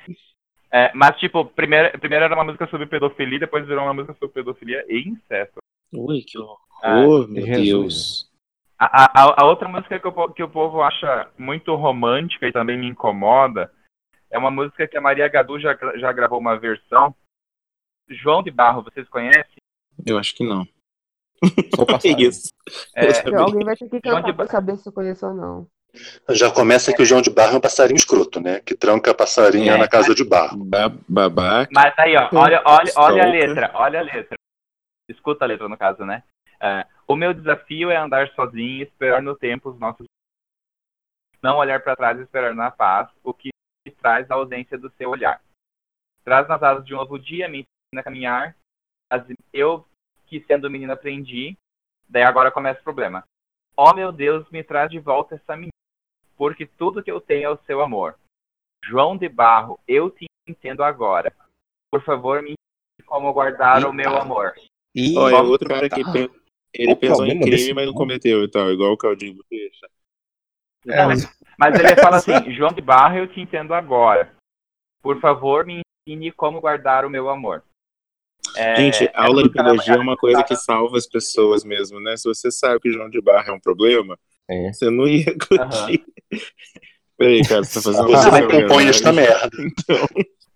[0.71, 4.33] É, mas, tipo, primeiro, primeiro era uma música sobre pedofilia, depois virou uma música sobre
[4.33, 5.59] pedofilia e incesto.
[5.93, 7.67] Ui, que horror, Ah, meu Jesus.
[7.67, 8.31] Deus.
[8.79, 12.77] A, a, a outra música que o, que o povo acha muito romântica e também
[12.77, 13.71] me incomoda
[14.29, 17.15] é uma música que a Maria Gadu já, já gravou uma versão.
[18.09, 19.55] João de Barro, vocês conhecem?
[20.05, 20.65] Eu acho que não.
[21.87, 22.19] Passagem.
[22.27, 22.49] isso?
[22.95, 25.67] É, alguém vai ter que João cantar de pra saber se eu conheço ou não.
[26.31, 28.59] Já começa que o João de Barro é um passarinho escroto, né?
[28.61, 29.77] Que tranca passarinha É.
[29.77, 30.57] na casa de barro.
[30.65, 31.69] Ba babaca.
[31.71, 34.35] Mas aí, ó, olha, olha, olha a letra, olha a letra.
[35.09, 36.23] Escuta a letra, no caso, né?
[36.59, 40.05] É, o meu desafio é andar sozinho esperar no tempo os nossos.
[41.41, 43.49] Não olhar pra trás e esperar na paz o que
[43.99, 45.41] traz a ausência do seu olhar.
[46.23, 48.55] Traz nas asas de um novo dia, me ensina a caminhar.
[49.09, 49.85] As- eu,
[50.25, 51.57] que sendo menina, aprendi.
[52.07, 53.25] Daí agora começa o problema.
[53.75, 55.71] Oh, meu Deus, me traz de volta essa menina.
[56.37, 58.17] Porque tudo que eu tenho é o seu amor.
[58.85, 61.35] João de Barro, eu te entendo agora.
[61.91, 62.53] Por favor, me
[63.05, 64.53] como guardar o meu amor.
[64.95, 66.01] E Olha, Vamos- outro cara que
[66.73, 69.87] ele pensou em crime, mas não cometeu e tal, igual o Caldinho Bochecha.
[70.87, 71.27] É, mas-
[71.57, 74.33] Mas ele fala assim, João de Barro, eu te entendo agora.
[75.01, 77.63] Por favor, me ensine como guardar o meu amor.
[78.55, 82.15] É, Gente, essa aula de pedagogia é uma coisa que salva as pessoas mesmo, né?
[82.17, 84.17] Se você sabe que João de Barra é um problema,
[84.49, 84.71] É.
[84.73, 86.03] você não ia curtir.
[87.17, 89.49] Peraí, cara, você tá fazendo Você Ah, não compõe esta merda.
[89.59, 90.07] Então,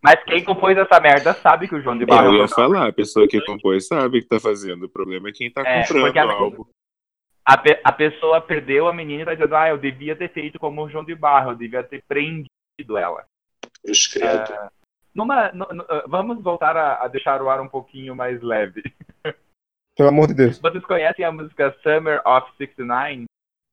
[0.08, 2.88] Mas quem compôs essa merda sabe que o João de Barro eu é ia falar,
[2.88, 4.84] a pessoa que compôs sabe o que tá fazendo.
[4.84, 6.66] O problema é quem tá É, comprando a- o álbum.
[7.46, 10.58] a, pe- a pessoa perdeu a menina e tá dizendo, ah, eu devia ter feito
[10.60, 13.26] como o João de Barro, eu devia ter prendido ela.
[13.84, 14.54] Eu escrevo.
[15.14, 18.84] Numa, no- no- uh, vamos voltar a, a deixar o ar um pouquinho mais leve.
[19.98, 20.60] Pelo amor de Deus.
[20.60, 23.26] Vocês conhecem a música Summer of 69?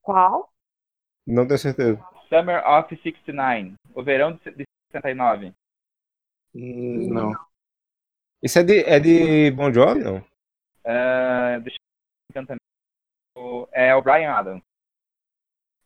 [0.03, 0.49] Qual?
[1.27, 2.03] Não tenho certeza.
[2.29, 5.53] Summer of 69, o verão de, de 69.
[6.55, 7.33] Hum, Não.
[8.43, 10.19] Isso é de, é de Bon Jovi, não?
[10.85, 11.79] Uh, deixa
[12.31, 12.57] eu cantar.
[13.37, 14.63] O- É o Brian Adams.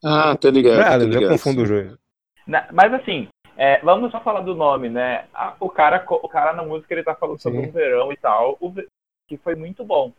[0.03, 0.81] Ah, tô ligado.
[0.81, 1.31] Ah, tô eu ligado.
[1.31, 1.97] confundo o jogo.
[2.73, 5.27] Mas assim, é, vamos só falar do nome, né?
[5.59, 7.67] O, cara, o cara na música ele tá falando sobre Sim.
[7.67, 8.57] um verão e tal,
[9.27, 10.11] que foi muito bom.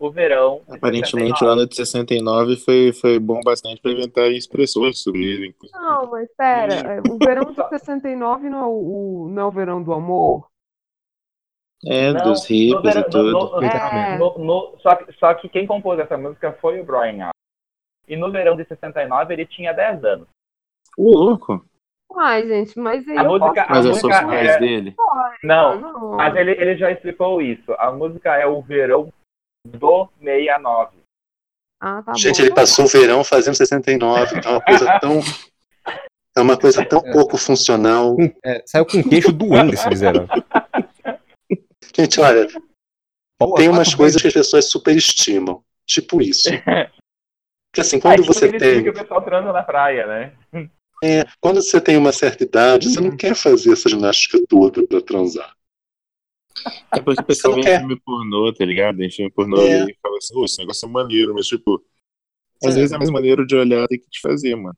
[0.00, 0.62] O verão.
[0.66, 1.52] Aparentemente, o 69.
[1.60, 5.48] ano de 69 foi, foi bom bastante pra inventar expressões sobre ele.
[5.48, 5.78] inclusive.
[5.78, 8.70] Não, mas pera, o verão de 69 não é o,
[9.26, 10.48] o- não é o verão do amor?
[11.86, 13.30] É, Não, dos hippies verão- e tudo.
[13.32, 14.18] no- no- É.
[14.18, 17.30] no- no- só, que, só que quem compôs essa música foi o Brian Adams.
[18.08, 20.26] E no verão de 69 ele tinha 10 anos.
[20.96, 21.62] Ô, louco.
[22.18, 23.70] Ai, gente, mas aí A música- posso...
[23.70, 24.94] Mas a eu sou música os pais é- dele.
[25.44, 26.10] Não, não.
[26.16, 27.72] mas ele, ele já explicou isso.
[27.78, 29.12] A música é o verão
[29.66, 30.98] do 69.
[31.82, 32.42] Ah, tá Gente, bom.
[32.46, 34.40] ele passou o verão fazendo 69.
[34.44, 35.20] É uma coisa tão.
[36.38, 38.16] É uma coisa tão pouco funcional.
[38.44, 40.28] É, saiu com o queixo doendo esse miserável.
[41.94, 42.46] Gente, olha,
[43.36, 45.64] Pô, tem umas coisas que as pessoas superestimam.
[45.84, 46.48] Tipo isso.
[47.72, 48.84] Porque assim, Aí, quando tipo você tem.
[48.84, 50.32] que o pessoal transa na praia, né?
[51.02, 55.00] é, quando você tem uma certa idade, você não quer fazer essa ginástica toda pra
[55.00, 55.52] transar.
[56.94, 57.78] É porque o pessoal vê quer.
[57.80, 59.02] filme pornô, tá ligado?
[59.02, 59.84] Em filme pornô É.
[59.90, 61.82] e fala assim, "Ô, esse negócio é maneiro, mas tipo,
[62.64, 62.80] às É.
[62.80, 64.76] vezes é mais maneiro de olhar do que de fazer, mano.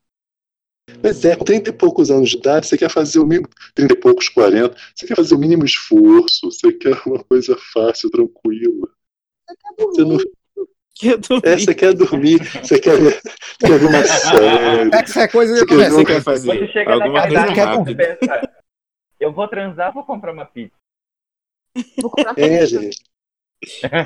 [1.02, 3.48] Mas é, com 30 e poucos anos de idade, você quer fazer o mínimo.
[3.74, 8.10] 30 e poucos, 40, você quer fazer o mínimo esforço, você quer uma coisa fácil,
[8.10, 8.88] tranquila.
[9.78, 10.18] Você não,
[10.94, 11.46] Que dormir.
[11.46, 14.90] é, você quer dormir, você quer ver, você quer ver uma série.
[14.94, 16.58] É que é coisa Você O que quer você quer fazer?
[16.58, 17.84] Você chega Alguma e rápida.
[17.84, 18.52] você pensa,
[19.20, 20.74] eu vou transar, vou comprar uma pizza.
[22.00, 22.98] Vou comprar É, gente.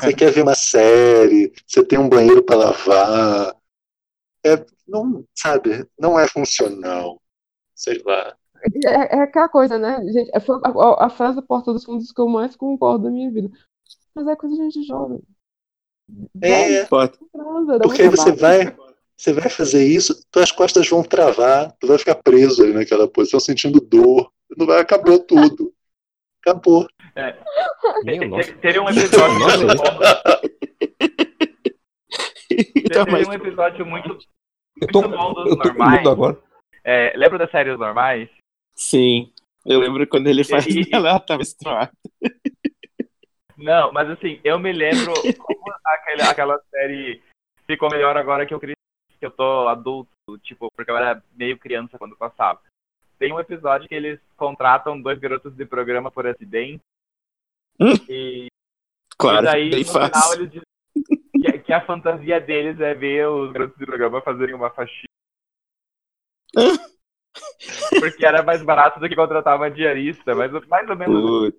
[0.01, 3.57] Você quer ver uma série, você tem um banheiro para lavar.
[4.45, 7.21] É, não, sabe, não é funcional.
[7.75, 8.37] Sei lá.
[8.85, 10.31] É, é aquela coisa, né, gente?
[10.35, 13.11] é- Foi a, a- a frase da Porta dos Fundos que eu mais concordo da
[13.11, 13.51] minha vida.
[14.15, 15.21] Mas é coisa de gente jovem.
[16.41, 16.85] É,
[17.83, 18.75] porque você vai,
[19.17, 23.41] você vai fazer isso, tuas costas vão travar, tu vai ficar preso ali naquela posição,
[23.41, 24.31] sentindo dor.
[24.57, 25.73] Não vai, acabou tudo.
[26.51, 26.87] Acabou.
[28.05, 28.45] Meu, Te- nossa.
[28.53, 30.07] te- Teria um episódio Nossa, muito bom.
[32.89, 34.17] Então, mas um episódio muito,
[34.81, 36.07] Eu tô, muito bom dos eu tô normais.
[36.07, 36.39] agora.
[36.85, 38.31] É, lembra das séries normais?
[38.77, 39.33] sim.
[39.65, 41.91] Eu lembro quando ele faz E- ela tava estourada.
[43.59, 47.21] Não, mas assim, eu me lembro como aquele, aquela série
[47.67, 48.77] ficou melhor agora que eu cresci,
[49.19, 50.09] que eu tô adulto,
[50.45, 52.61] tipo, porque eu era meio criança quando passava.
[53.19, 56.83] Tem um episódio que eles contratam dois garotos de programa por acidente.
[57.81, 57.93] Hum.
[58.09, 58.47] E,
[59.19, 60.35] Claro, e daí, bem no final, fácil.
[60.43, 65.07] eles dizem que, a fantasia deles é ver os garotos de programa fazerem uma faxina.
[68.01, 71.53] Porque era mais barato do que contratar uma diarista, mas mais ou menos.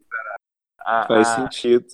[0.80, 1.86] A- faz a- sentido.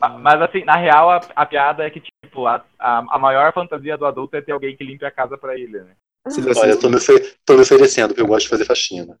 [0.00, 3.96] Ma- Mas assim, na real, a, piada é que, tipo, a, a, a maior fantasia
[3.96, 5.96] do adulto é ter alguém que limpe a casa pra ele, né?
[6.26, 6.96] Vocês Olha, eu tô me,
[7.44, 9.20] tô me oferecendo, porque eu gosto de fazer faxina.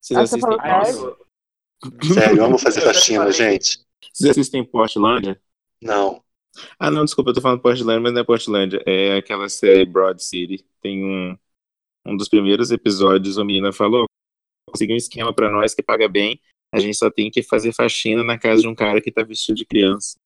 [0.00, 0.84] vocês Ah, assistem, Aí,
[2.14, 2.38] sério?
[2.38, 3.84] eu- amo fazer faxina, gente.
[4.12, 5.40] vocês assistem Portlandia?
[5.82, 6.22] Não.
[6.78, 8.82] Ah, não, desculpa, eu tô falando Portlandia, mas não é Portlandia.
[8.86, 10.64] É aquela série Broad City.
[10.80, 11.36] Tem um,
[12.06, 14.06] um dos primeiros episódios, a menina falou,
[14.68, 16.40] consegui um esquema pra nós que paga bem,
[16.74, 19.56] a gente só tem que fazer faxina na casa de um cara que tá vestido
[19.56, 20.16] de criança.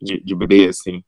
[0.00, 1.02] De, de bebê, assim.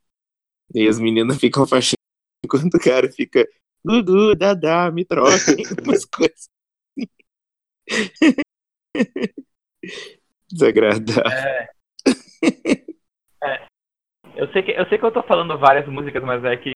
[0.74, 1.94] E as meninas ficam faxinando
[2.44, 3.48] enquanto o cara fica,
[3.84, 6.48] Gugu, Dadá, me troquem, umas coisas.
[10.50, 11.22] Desagradável.
[11.26, 11.68] É.
[13.42, 13.66] É.
[14.36, 16.72] Eu sei, que, eu sei que eu tô falando várias músicas, mas é que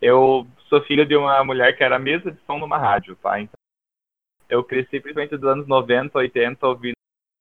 [0.00, 3.40] eu sou filho de uma mulher que era mesa de som numa rádio, tá?
[3.40, 3.58] Então,
[4.48, 6.94] eu cresci principalmente dos anos 90, 80, ouvindo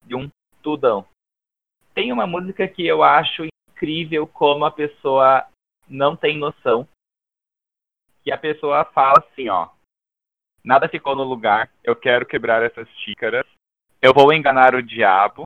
[0.05, 0.30] de um
[0.61, 1.07] tudão.
[1.93, 5.47] Tem uma música que eu acho incrível como a pessoa
[5.88, 6.88] não tem noção.
[8.28, 9.69] Que a pessoa fala assim, ó.
[10.61, 13.45] Nada ficou no lugar, eu quero quebrar essas xícaras,
[14.01, 15.43] eu vou enganar o diabo,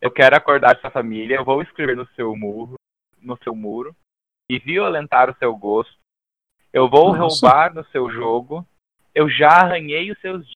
[0.00, 2.76] eu quero acordar sua família, eu vou escrever no seu muro,
[3.20, 3.94] no seu muro
[4.50, 5.94] e violentar o seu gosto.
[6.72, 7.44] Eu vou Nossa.
[7.46, 8.66] roubar no seu jogo.
[9.14, 10.54] Eu já arranhei os seus dias.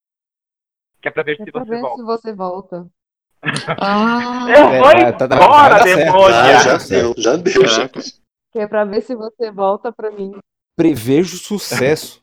[1.03, 1.97] Que é pra ver É se pra você ver volta.
[1.97, 2.87] se você volta.
[3.79, 5.99] Ah, Eu vou É, tá- tá- embora, dar certo.
[5.99, 6.37] demônia!
[6.39, 8.19] Ah, já deu, já deu, gente.
[8.51, 10.33] Que é pra ver se você volta pra mim.
[10.81, 12.23] Prevejo sucesso.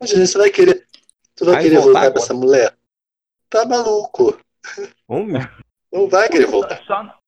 [0.00, 0.86] Imagina, você vai querer.
[1.36, 2.76] Tu vai Vai querer voltar voltar pra essa mulher?
[3.48, 4.38] Tá maluco.
[5.08, 5.42] Homem,
[5.92, 6.82] Não vai querer voltar.
[6.84, 7.18] Só,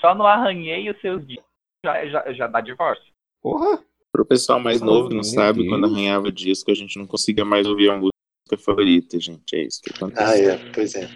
[0.00, 1.44] só no arranhei os seus dias.
[1.84, 3.04] Já, já, já dá divórcio.
[3.42, 3.82] porra.
[4.12, 5.68] Pro pessoal mais novo que não sabe, Deus.
[5.68, 9.54] quando arranhava disco, a gente não conseguia mais ouvir a música favorita, gente.
[9.54, 10.22] É isso que acontece.
[10.24, 11.08] Ah, é, pois é.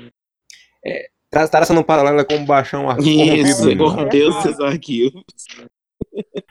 [1.28, 5.24] Tra- Traça no paralelo é como baixar um arquivo Isso, corrompeu os seus arquivos.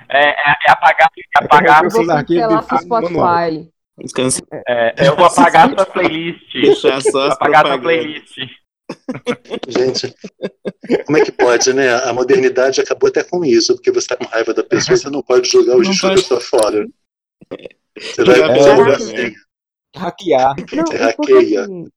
[0.09, 2.87] É, é, é apagar, é apagar Eu Eu sou vou daquele cancelar de seu fato
[2.87, 3.27] manual.
[3.49, 3.73] Spotify.
[3.99, 6.53] Descansa, é, eu vou apagar sua playlist.
[6.53, 8.37] deixar só as apagar sua playlist.
[9.67, 10.13] Gente,
[11.05, 11.93] como é que pode, né?
[12.03, 15.21] A modernidade acabou até com isso, porque você tá com raiva da pessoa, você não
[15.23, 16.87] pode jogar o lixo da pessoa fora.
[17.97, 19.13] Você vai Jogar pôr fora, assim.
[19.13, 19.31] né?
[19.95, 20.55] Hackear.
[20.73, 21.61] Não, Você é porque hackeia.
[21.61, 21.87] assim,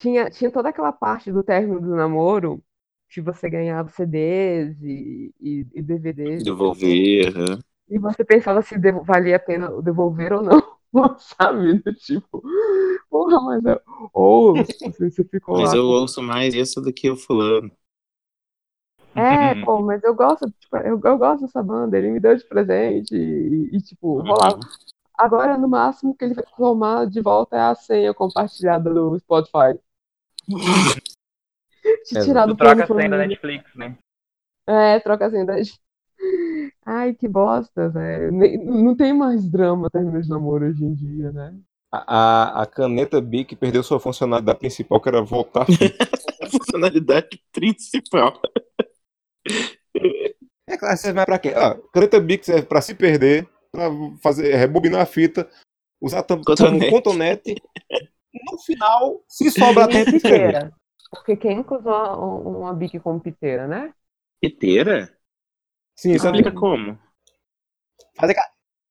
[0.00, 2.62] tinha, tinha toda aquela parte do término do namoro,
[3.08, 7.36] de você ganhar CDs e, e, e DVDs, Devolver.
[7.36, 7.62] aham.
[7.88, 10.60] e você pensava se valia a pena devolver ou não,
[11.18, 11.74] sabe?
[11.80, 12.42] Do Tipo,
[13.10, 13.80] porra, mas é.
[14.12, 15.74] Ou você, você ficou Mas lá.
[15.74, 17.70] eu ouço mais isso do que o fulano.
[19.14, 22.44] É, pô, mas eu gosto, tipo, eu, eu gosto dessa banda, ele me deu de
[22.44, 24.56] presente e, e, tipo, vou lá.
[25.18, 29.78] Agora, no máximo, que ele vai tomar de volta é a senha compartilhada do Spotify.
[32.04, 33.16] Te tirar Tu do troca a senha da.
[33.18, 33.96] Netflix, né?
[34.66, 35.54] É, troca a senha da...
[36.84, 38.32] Ai, que bosta, velho.
[38.64, 41.54] Não tem mais drama término de namoro hoje em dia, né?
[41.92, 42.16] A,
[42.58, 45.62] a, a caneta Bic perdeu sua funcionalidade principal, que era voltar.
[46.42, 48.40] A funcionalidade principal.
[50.68, 51.52] É claro, serve mais pra quê?
[51.56, 53.90] Ah, caneta Bic serve pra se perder, pra
[54.22, 55.48] fazer, rebobinar a fita,
[56.00, 56.78] usar tam- Cotonete.
[56.78, 57.54] como cotonete.
[58.52, 60.72] No final, se sobrar E tempo, escrever.
[61.10, 63.92] Porque quem que usou uma, uma bique como piteira, né?
[64.40, 64.98] Piteira?
[65.96, 66.98] Sim, isso Explica é como.
[68.16, 68.42] fazer ca...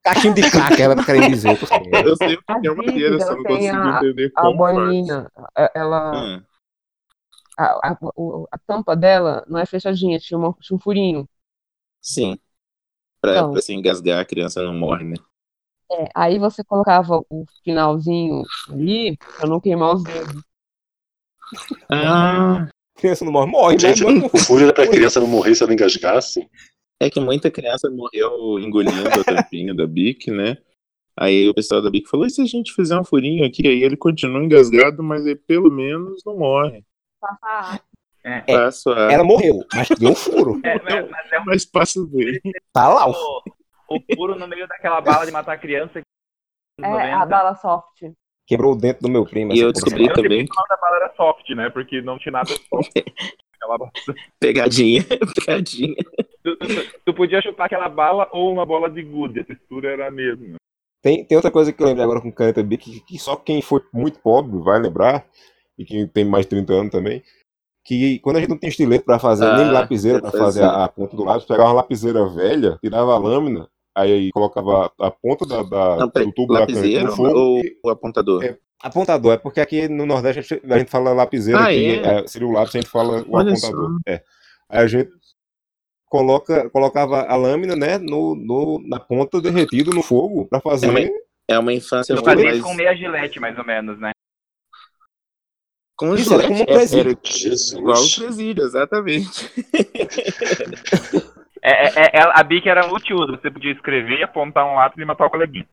[0.04, 1.58] cachimbo de crack, ela tá querendo dizer.
[2.06, 4.66] eu sei o A que é uma piteira, só não consigo a- entender A como.
[4.74, 4.98] faz.
[5.00, 6.44] bolinha, a- ela, Ah,
[7.58, 7.98] a, a,
[8.52, 11.28] a tampa dela não é fechadinha, tinha, uma, tinha um furinho.
[12.02, 12.40] sim.
[13.22, 13.46] Pra, Então.
[13.46, 15.16] pra se engasgar, a criança não morre, né?
[15.92, 20.44] É, aí você colocava o finalzinho ali pra não queimar os dedos.
[21.92, 22.68] Ah,
[22.98, 25.64] Criança não morre, morre, Gente, mas não o furo era pra criança não morrer se
[25.64, 26.50] ela engasgasse.
[27.00, 30.58] é que muita criança morreu engolindo a tampinha da Bic, né?
[31.20, 33.68] Aí o pessoal da Bic falou: e se a gente fizer um furinho aqui?
[33.68, 36.84] Aí ele continua engasgado, mas aí pelo menos não morre.
[37.22, 37.82] Passar
[38.24, 38.42] É.
[38.42, 39.12] Passo a.
[39.12, 40.60] Ela morreu, mas deu um furo.
[40.64, 42.42] É, mas, mas é um Mas passo dele.
[42.74, 43.08] Tá lá.
[43.10, 43.14] o-
[43.90, 46.02] o, o puro no meio daquela bala de matar criança.
[46.02, 46.06] que
[46.82, 47.26] nos É, a 90.
[47.28, 48.02] bala soft.
[48.48, 49.54] Quebrou o dente do meu primo.
[49.54, 49.74] E eu porra.
[49.74, 51.70] descobri Eu sei também que o nome da bala era soft, né?
[51.70, 52.92] Porque não tinha nada soft.
[53.56, 53.92] Aquela
[54.40, 55.04] pegadinha,
[55.36, 55.96] pegadinha.
[56.44, 60.08] Tu, tu- tu podia chupar aquela bala ou uma bola de gude, a textura era
[60.08, 60.56] a mesma.
[61.04, 63.62] Tem, tem outra coisa que eu lembrei agora com caneta Bic, que, que só quem
[63.62, 65.26] foi muito pobre vai lembrar,
[65.78, 67.22] e quem tem mais de 30 anos também,
[67.86, 70.62] que quando a gente não tem estilete pra fazer, Ah, nem lapiseira pra eu fazer
[70.62, 70.66] fazia.
[70.78, 73.70] a, a ponta do lápis, pegava uma lapiseira velha, tirava a lâmina,
[74.02, 77.30] aí colocava a, ponta da, da- Não, do tubo da caneta lapiseiro no fogo.
[77.40, 78.44] ou e- o apontador?
[78.44, 82.00] É, apontador, é porque aqui no Nordeste a gente, a gente fala lapiseira, Ah, que
[82.00, 82.20] é?
[82.24, 83.98] é, seria o lápis, a gente fala o Olha apontador.
[84.08, 84.22] É.
[84.70, 85.10] Aí a gente
[86.06, 90.88] coloca, colocava a lâmina, né, no, no, na ponta derretido no fogo pra fazer.
[90.88, 91.10] É uma-
[91.50, 92.62] É uma infância Eu fazia mais.
[92.62, 94.12] com meia gilete, mais ou menos, né?
[95.98, 97.18] Com Isso, era como um presídio.
[97.24, 99.50] era igual o presídio, exatamente.
[101.68, 103.32] É, é, é, a bica era multiuso.
[103.32, 105.68] Você podia escrever, apontar um lápis e matar o coleguinha.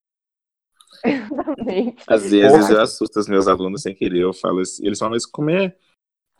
[1.05, 2.03] Exatamente.
[2.09, 2.73] Às vezes Porra.
[2.73, 4.21] eu assusto os meus alunos sem querer.
[4.21, 5.73] Eu falo assim, eles falam, mas como é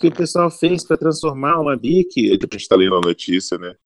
[0.01, 2.31] que o pessoal fez pra transformar uma bique?
[2.31, 3.77] A gente tá lendo a notícia, né?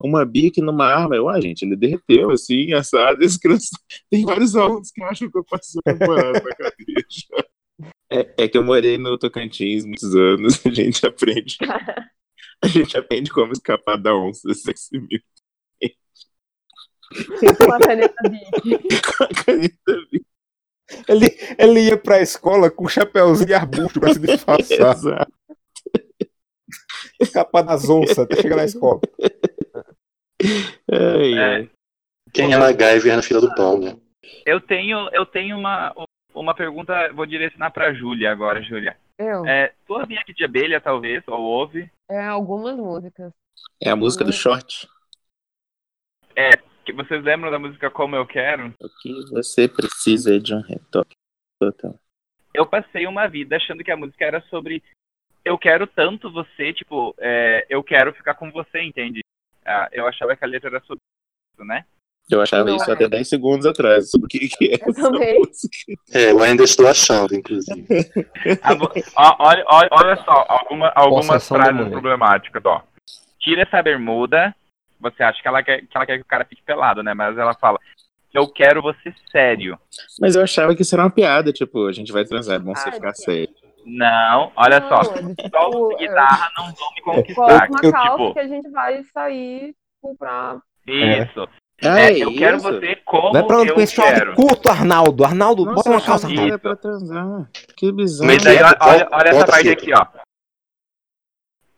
[0.00, 1.14] Uma bique numa arma.
[1.14, 3.20] Eu, ah, gente, ele derreteu assim, assado.
[3.24, 3.76] Esse criança...
[4.10, 7.26] Tem vários alunos que acham que eu faço temporada na cabeça.
[8.10, 11.58] É, É que eu morei no Tocantins muitos anos, a gente aprende.
[12.62, 15.20] A gente aprende como escapar da onça sexy mil.
[17.58, 19.00] Com a caneta Bic.
[19.16, 20.26] Com a caneta Bic.
[21.08, 21.26] Ele,
[21.58, 25.32] ele ia pra escola com chapéuzinho de arbusto pra se disfarçar, Exato.
[27.20, 29.00] escapar das onças até chegar na escola.
[30.92, 31.38] Ai, É.
[31.56, 31.70] ai.
[32.32, 33.96] Quem é MacGyver na fila do pão, né?
[34.44, 35.92] Eu tenho, eu tenho uma,
[36.34, 38.96] uma pergunta, vou direcionar pra Júlia agora, Júlia.
[39.18, 39.46] Eu.
[39.46, 41.90] É, tu ouvia aqui de abelha, talvez, ou ouve?
[42.08, 43.32] É, algumas músicas.
[43.82, 44.88] É a música do short.
[46.86, 48.72] Que vocês lembram da música Como Eu Quero?
[48.80, 51.16] O que você precisa é de um retoque
[51.60, 51.98] total.
[52.54, 54.80] Eu passei uma vida achando que a música era sobre
[55.44, 59.20] eu quero tanto você, tipo, é, eu quero ficar com você, entende?
[59.64, 61.02] Ah, eu achava que a letra era sobre
[61.52, 61.84] isso, né?
[62.30, 62.94] Eu achava Não isso é.
[62.94, 64.10] até 10 segundos atrás.
[64.10, 65.38] Sobre o que, que é Eu essa também.
[65.38, 65.76] música.
[66.12, 67.86] É, eu ainda estou achando, inclusive.
[68.62, 72.82] A vo- ó, olha, olha, olha só, alguma, algumas frases problemáticas, ó.
[73.40, 74.54] Tira essa bermuda,
[75.00, 77.14] você acha que ela, quer, que ela quer que o cara fique pelado, né?
[77.14, 77.78] Mas ela fala,
[78.34, 79.78] eu quero você sério.
[80.20, 82.88] Mas eu achava que isso era uma piada, tipo, a gente vai transar, vamos você
[82.88, 83.14] Ah, ficar é.
[83.14, 83.54] sério.
[83.84, 87.34] Não, olha Não, só, é tipo, só é, guitarra não vão me conquistar.
[87.36, 90.56] Coloca uma Eu, calça tipo- que a gente vai sair tipo, pra.
[90.88, 91.40] Isso.
[91.42, 91.48] Ah,
[91.82, 92.66] É, é eu quero isso?
[92.72, 94.34] você como Vai pra onde eu com esse quero.
[94.34, 95.24] curto, Arnaldo.
[95.24, 97.50] Arnaldo, Nossa, bota uma calça pra transar.
[97.76, 98.26] Que bizarro.
[98.32, 99.84] Mas Mas daí, Bota- olha, olha essa bota parte filtro.
[99.84, 100.22] aqui, ó.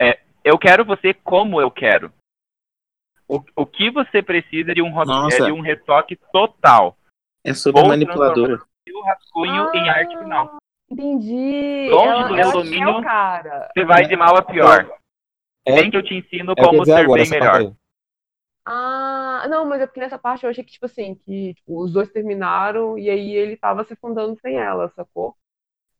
[0.01, 2.13] É, eu quero você como eu quero.
[3.27, 4.89] O, o que você precisa de um,
[5.29, 6.97] é de um retoque total.
[7.45, 8.65] É sobre manipulador.
[8.87, 10.57] E o rascunho em arte final.
[10.91, 11.89] Entendi.
[11.91, 13.03] Longe ela, do ela domínio.
[13.75, 14.91] Você vai de mal a pior.
[15.67, 17.73] É, Vem que eu te ensino é como ser agora, bem melhor.
[18.71, 21.91] Ah, não, mas é porque nessa parte eu achei que, tipo assim, que tipo, os
[21.91, 25.35] dois terminaram e aí ele tava se afundando sem ela, sacou?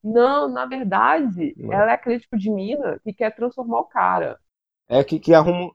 [0.05, 1.73] Não, na verdade, Não.
[1.73, 4.39] ela é aquele tipo de mina que quer transformar o cara.
[4.87, 5.73] É que, que arruma.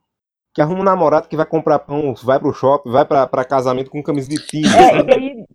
[0.54, 3.90] Que arruma um namorado que vai comprar pão, vai pro shopping, vai pra, pra casamento
[3.90, 4.68] com camisa de time.
[4.68, 5.46] É, e aí.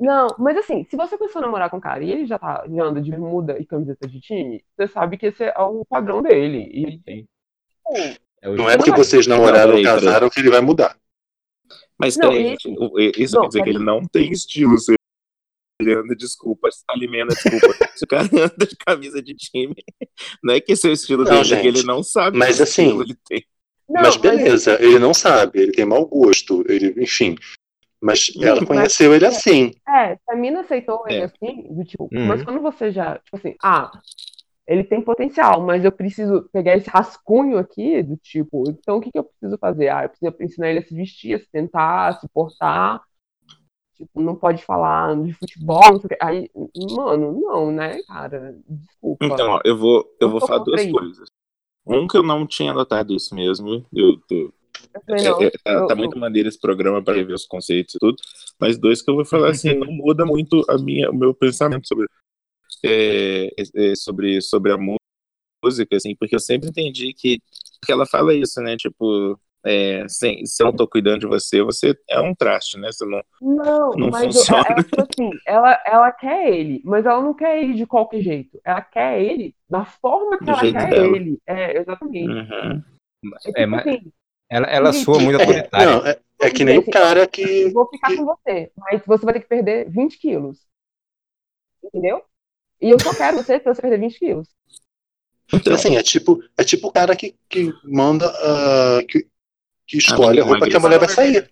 [0.00, 2.64] Não, mas assim, se você começou a namorar com um cara e ele já tá
[2.68, 6.20] já anda de bermuda e camiseta de time, você sabe que esse é o padrão
[6.22, 6.58] dele.
[6.72, 7.28] E, tipo,
[8.42, 10.96] É Não é porque vocês namoraram ou casaram que ele vai mudar.
[11.98, 14.30] Mas Não, peraí, e- gente, o- e- isso Não, quer dizer que ele não tem
[14.30, 14.76] estilo.
[15.80, 17.50] Ele anda, desculpa, se alimenta, desculpa.
[17.98, 19.74] se o cara anda de camisa de time,
[20.42, 22.36] não é que esse é o estilo Não, dele, é que gente, ele não sabe
[22.36, 23.44] mas que assim, estilo ele tem.
[23.88, 27.36] não, mas beleza, ele não sabe, ele tem mau gosto, ele, enfim.
[28.00, 29.72] Mas ela mas- conheceu ele assim.
[29.88, 31.24] É, se a mina aceitou ele É.
[31.24, 32.26] assim, do tipo, Uhum.
[32.26, 33.90] mas quando você já, tipo assim, ah,
[34.68, 39.10] ele tem potencial, mas eu preciso pegar esse rascunho aqui, do tipo, então o que
[39.10, 39.88] que eu preciso fazer?
[39.88, 43.02] Ah, eu preciso ensinar ele a se vestir, a se tentar, a se portar,
[43.96, 46.18] tipo, não pode falar de futebol, não sei o que.
[46.22, 46.50] Aí,
[46.96, 48.54] mano, não, né, cara?
[48.68, 49.24] Desculpa.
[49.24, 50.92] Então, ó, eu vou, eu Eu vou falar duas isso.
[50.92, 51.28] coisas.
[51.86, 53.86] Um que eu não tinha notado isso mesmo.
[53.92, 54.52] Eu, tô-
[55.10, 57.98] é- é- tá, eu- tá eu- muito maneiro esse programa para rever os conceitos e
[57.98, 58.16] tudo.
[58.60, 61.88] Mas dois que eu vou falar assim, não muda muito a minha, o meu pensamento
[61.88, 62.06] sobre,
[62.84, 64.78] é, é, sobre, sobre a
[65.64, 67.38] música, assim, porque eu sempre entendi que,
[67.84, 68.76] que ela fala isso, né?
[68.76, 72.90] Tipo, é, sem, se eu não tô cuidando de você, você é um traste, né?
[72.92, 74.64] Você não, Não, Não mas eu- funciona.
[74.68, 78.60] ela, tipo assim, ela, ela quer ele, mas ela não quer ele de qualquer jeito.
[78.64, 81.16] Ela quer ele da forma que Do ela quer dela.
[81.16, 81.38] ele.
[81.46, 82.28] É, exatamente.
[82.28, 82.82] Uhum.
[83.34, 84.12] É, tipo É, mas- assim,
[84.50, 85.86] Ela, ela soa muito É, autoritária.
[85.86, 87.42] não, é, é que nem o cara que.
[87.42, 90.66] eu vou ficar que- com você, mas você vai ter que perder 20 quilos.
[91.84, 92.22] Entendeu?
[92.80, 94.48] E eu só quero você pra você perder 20 quilos.
[95.52, 98.26] Então, Assim, é tipo, é tipo o cara que, que manda.
[98.28, 99.26] ah, que,
[99.86, 101.50] que escolhe a roupa que a mulher vai sair.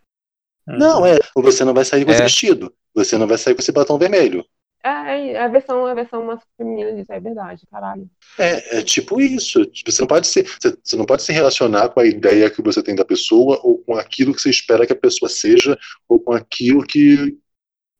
[0.69, 0.79] uhum.
[0.79, 1.19] Não, é.
[1.35, 2.25] Ou você não vai sair com esse É.
[2.25, 2.75] vestido.
[2.95, 4.45] Você não vai sair com esse batom vermelho.
[4.85, 8.09] É, é a versão, a versão mais feminina disso, é verdade, caralho.
[8.39, 9.61] É, é tipo isso.
[9.85, 12.83] Você não pode se, você, você não pode se relacionar com a ideia que você
[12.83, 15.77] tem da pessoa, ou com aquilo que você espera que a pessoa seja,
[16.09, 17.37] ou com aquilo que,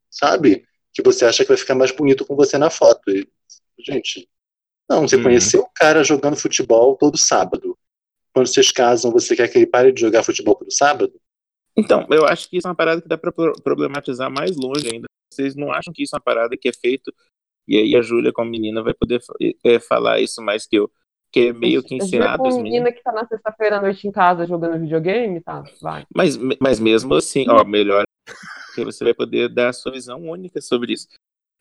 [0.09, 0.63] sabe,
[0.97, 3.11] que você acha que vai ficar mais bonito com você na foto.
[3.11, 3.27] E,
[3.79, 4.27] gente,
[4.89, 5.23] não, você Uhum.
[5.23, 7.77] conheceu o cara jogando futebol todo sábado.
[8.33, 11.13] Quando vocês casam, você quer que ele pare de jogar futebol todo sábado?
[11.75, 14.89] Então, eu acho que isso é uma parada que dá pra pro- problematizar mais longe
[14.91, 15.05] ainda.
[15.31, 17.13] Vocês não acham que isso é uma parada que é feito,
[17.67, 19.21] e aí a Júlia, como menina, vai poder
[19.63, 20.89] é, falar isso mais que eu,
[21.31, 24.11] que é meio que A ensinado uma menina que tá na sexta-feira à noite em
[24.11, 25.63] casa jogando videogame, tá?
[25.81, 26.05] Vai.
[26.15, 28.05] Mas, mas mesmo assim, ó, melhor
[28.85, 31.07] que você vai poder dar a sua visão única sobre isso.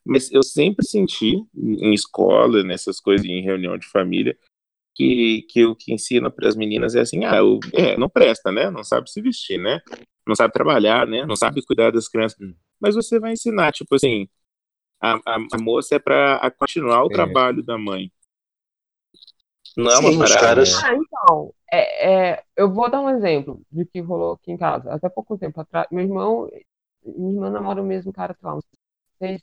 [0.05, 4.39] Mas eu sempre senti, em escola, nessas coisas, em reunião de família,
[4.95, 8.53] que, que o que ensina para as meninas é assim, ah, o, é, não presta,
[8.53, 8.71] né?
[8.71, 9.81] Não sabe se vestir, né?
[10.27, 11.25] Não sabe trabalhar, né?
[11.27, 12.39] Não sabe cuidar das crianças.
[12.41, 12.55] Hum.
[12.81, 14.29] Mas você vai ensinar, tipo assim,
[15.01, 17.13] A, a, a moça é pra continuar o É.
[17.13, 18.11] trabalho da mãe.
[19.77, 20.41] Não é uma parada.
[20.41, 24.57] caras- Ah, então, é, é, eu vou dar um exemplo de que rolou aqui em
[24.57, 24.91] casa.
[24.93, 26.49] Até pouco tempo atrás, meu irmão,
[27.07, 28.65] minha irmã namora o mesmo cara, sei lá, uns
[29.19, 29.43] seis,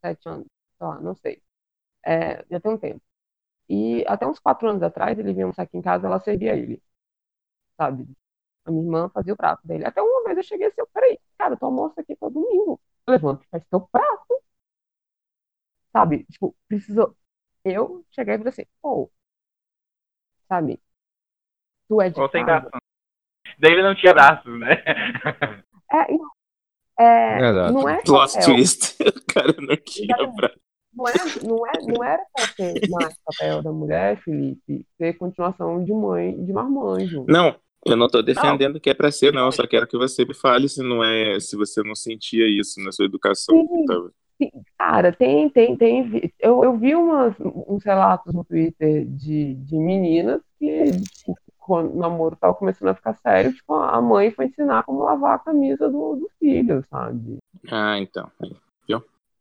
[0.00, 0.46] sete anos,
[0.78, 1.42] sei lá, não sei.
[2.04, 3.02] É, já tem um tempo.
[3.68, 6.82] E até uns quatro anos atrás, ele vinha almoçar aqui em casa, ela servia ele,
[7.76, 8.08] sabe?
[8.66, 9.86] A minha irmã fazia o prato dele.
[9.86, 12.80] Até uma vez eu cheguei assim, eu, peraí, cara, tu almoça aqui todo domingo.
[13.08, 14.42] Levanta e faz teu prato.
[15.92, 16.24] Sabe?
[16.26, 17.16] Tipo, precisou.
[17.64, 19.10] Eu cheguei e falei assim, pô,
[20.48, 20.80] sabe?
[21.88, 22.70] Tu é de Ou sem casa.
[23.58, 24.82] Daí ele não tinha braços, né?
[25.92, 26.33] É, então,
[26.98, 27.72] é, Exato.
[27.72, 28.54] não é Plot papel.
[28.54, 28.96] twist.
[29.04, 30.36] O cara não tinha Exatamente.
[30.36, 30.50] pra...
[30.94, 35.82] Não, é, não, é, não era pra ser mais papel da mulher, Felipe, ser continuação
[35.82, 37.24] de mãe, de marmanjo.
[37.28, 39.46] Não, eu não tô defendendo que é pra ser, não.
[39.46, 42.80] Eu só quero que você me fale se não é, se você não sentia isso
[42.80, 43.54] na sua educação.
[43.56, 43.84] Sim.
[43.86, 44.00] Tá?
[44.78, 46.32] Cara, tem, tem, tem.
[46.40, 51.36] Eu, eu vi umas, uns relatos no Twitter de, de meninas que, tipo,
[51.72, 55.38] o namoro tava começando a ficar sério, tipo, a mãe foi ensinar como lavar a
[55.38, 57.38] camisa do, do filho, sabe?
[57.70, 58.30] Ah, então.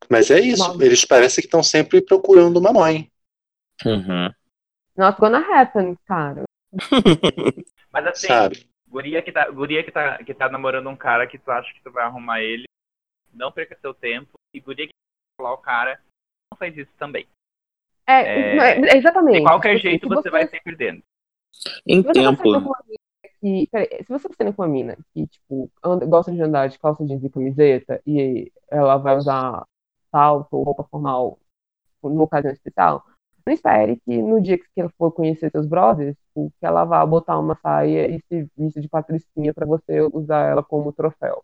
[0.09, 0.81] Mas é isso, Não.
[0.81, 3.09] eles parecem que estão sempre procurando uma mãe.
[3.85, 4.29] Uhum.
[4.97, 6.43] Not gonna happen, cara.
[7.91, 8.67] Mas assim, Sabe?
[8.87, 11.81] guria, que tá, guria que, tá, que tá namorando um cara que tu acha que
[11.81, 12.65] tu vai arrumar ele,
[13.33, 14.33] não perca seu tempo.
[14.53, 14.91] E guria que
[15.39, 15.99] vai falar o cara,
[16.51, 17.25] não faz isso também.
[18.05, 19.37] É, É, é- exatamente.
[19.37, 21.01] De qualquer Tipo assim, jeito se você vai sair perdendo.
[21.87, 22.75] Em Se você tá tempo.
[23.41, 23.67] que.
[23.71, 26.79] Peraí, se você tá saindo com uma mina que, tipo, anda- gosta de andar de
[26.79, 29.65] calça jeans e camiseta e ela vai usar
[30.11, 31.39] salto ou roupa formal
[31.87, 33.03] tipo, numa ocasião especial,
[33.45, 37.05] não espere que no dia que ela for conhecer seus brothers, tipo, que ela vá
[37.05, 41.43] botar uma saia e se vista de patricinha pra você usar ela como troféu.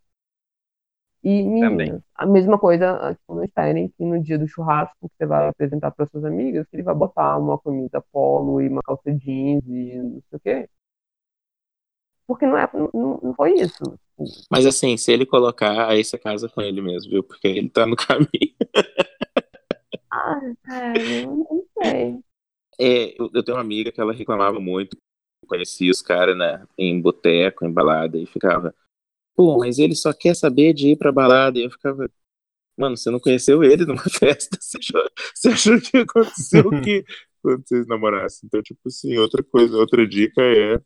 [1.22, 2.04] E meninas, Também.
[2.16, 5.92] a mesma coisa, tipo, não esperem que no dia do churrasco que você vai apresentar
[5.92, 9.98] para suas amigas, que ele vai botar uma camisa polo e uma calça jeans e
[9.98, 10.70] não sei o quê.
[12.26, 13.84] Porque não, é, não, não foi isso.
[14.52, 17.24] Mas assim, se ele colocar, aí você casa com ele mesmo, viu?
[17.24, 18.30] Porque ele tá no caminho.
[20.12, 22.20] Ah, cara, eu não sei.
[22.80, 24.98] É, eu, eu tenho uma amiga que ela reclamava muito,
[25.48, 28.74] conhecia os caras né, em boteco, em balada, e ficava,
[29.36, 31.60] pô, mas ele só quer saber de ir pra balada.
[31.60, 32.10] E eu ficava,
[32.78, 37.04] mano, você não conheceu ele numa festa, você achou, você achou que aconteceu o quê
[37.42, 38.48] quando vocês namorassem?
[38.48, 40.78] Então, tipo assim, outra coisa, outra dica é,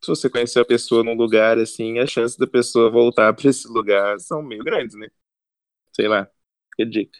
[0.00, 3.68] se você conhecer a pessoa num lugar assim, as chances da pessoa voltar pra esse
[3.68, 5.08] lugar são meio grandes, né?
[5.92, 6.28] Sei lá,
[6.76, 7.18] que dica.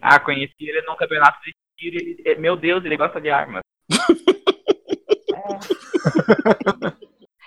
[0.00, 3.62] Ah, conheci ele num campeonato de tiro ele, meu Deus, ele gosta de armas.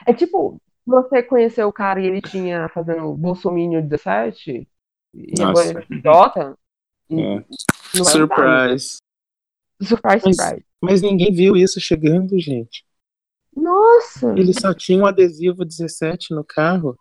[0.06, 4.68] É tipo, você conheceu o cara e ele tinha fazendo Bolsominion 17
[5.14, 5.50] e Nossa.
[5.50, 6.58] agora ele é idiota.
[7.10, 7.36] e É.
[7.36, 7.46] né?
[8.04, 8.98] Surprise.
[9.82, 10.66] Surprise, Mas- surprise.
[10.82, 12.86] Mas ninguém viu isso chegando, gente.
[13.56, 14.30] Nossa!
[14.38, 16.98] Ele só tinha um adesivo 17 no carro.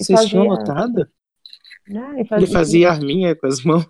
[0.00, 1.08] E Vocês tinham fazia- notado?
[1.88, 3.86] né, e Ele fazia arminha com as mãos.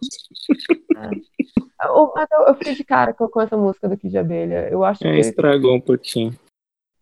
[1.84, 4.68] Eu, mas eu, eu fiquei de cara com, com essa música do Kid de Abelha.
[4.70, 5.20] Eu acho É, que.
[5.20, 6.36] estragou um pouquinho.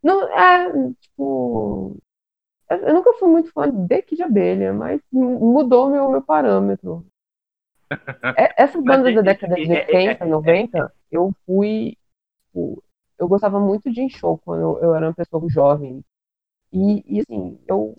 [0.03, 1.97] Não, é, tipo.
[2.69, 7.07] Eu, nunca fui muito fã de Kid de Abelha, mas mu- mudou meu, meu parâmetro.
[8.39, 11.97] É- Essas bandas é- da década de é- é- 80, é- 90, eu fui.
[12.47, 12.83] tipo,
[13.19, 16.03] eu gostava muito de show quando eu, eu era uma pessoa jovem.
[16.73, 17.95] E, e assim, eu.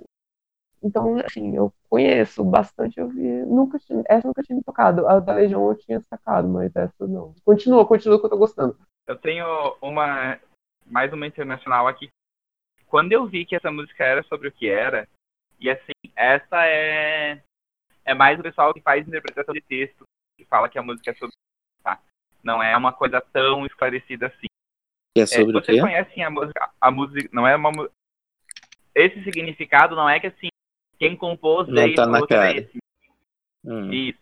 [0.83, 3.43] Então, assim, eu conheço bastante, eu vi.
[3.45, 5.07] Nunca tinha, essa nunca tinha me tocado.
[5.07, 7.33] A da Legião eu tinha sacado, mas essa não.
[7.43, 8.77] Continua, continua que eu tô gostando.
[9.07, 9.45] Eu tenho
[9.81, 10.37] uma
[10.85, 12.09] mais uma internacional aqui.
[12.95, 15.05] Quando eu vi que essa música era sobre o que era,
[15.59, 17.43] e assim, essa é
[18.05, 20.05] é mais o pessoal que faz interpretação de texto,
[20.39, 21.35] que fala que a música é sobre
[21.83, 22.01] tá?
[22.41, 24.47] Não é uma coisa tão esclarecida assim.
[25.13, 25.81] Que é É, sobre o vocês quê?
[25.81, 27.69] conhecem a música, a música não é uma
[28.95, 30.47] esse significado não é que assim
[30.97, 32.57] quem compôs Não veio tá e na cara.
[32.57, 32.77] esse.
[33.65, 33.91] Hum.
[33.91, 34.21] Isso.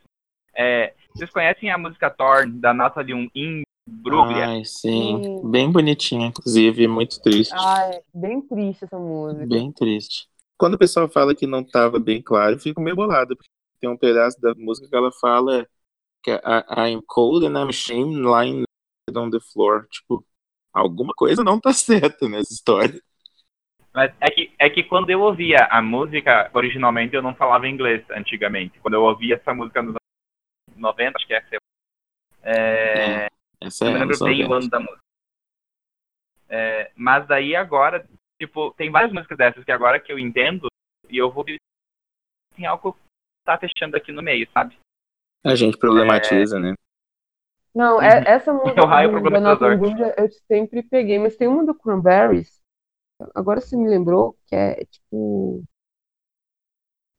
[0.55, 3.72] É, vocês conhecem a música Torn da Natalie Imbruglia?
[3.87, 5.23] Ai, sim.
[5.23, 5.51] Sim.
[5.51, 7.53] Bem bonitinha, inclusive, muito triste.
[7.55, 9.45] Ai, bem triste essa música.
[9.45, 10.27] Bem triste.
[10.57, 13.89] Quando o pessoal fala que não tava bem claro, eu fico meio bolado, porque tem
[13.89, 15.67] um pedaço da música que ela fala
[16.23, 16.39] que é
[16.89, 18.63] I'm cold and I'm ashamed lying
[19.13, 19.87] on the floor.
[19.89, 20.25] Tipo,
[20.73, 22.99] alguma coisa não tá certa nessa história.
[23.93, 28.03] Mas é que, é que quando eu ouvia a música, originalmente eu não falava inglês
[28.11, 28.79] antigamente.
[28.79, 31.59] Quando eu ouvia essa música nos anos 90, acho que é, lá,
[32.43, 33.27] é,
[33.63, 34.99] Essa eu é a lembro bem o ano da música.
[36.49, 38.07] É, mas daí agora,
[38.39, 40.67] tipo, tem várias músicas dessas que agora que eu entendo,
[41.09, 42.99] e eu vou tem algo que
[43.45, 44.77] tá fechando aqui no meio, sabe?
[45.43, 46.73] A gente problematiza, né?
[47.73, 52.61] Não, é, essa música da Good eu sempre peguei, mas tem uma do Cranberries.
[53.33, 55.63] Agora você me lembrou que é tipo.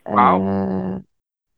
[0.05, 0.43] Qual?
[0.43, 1.03] é,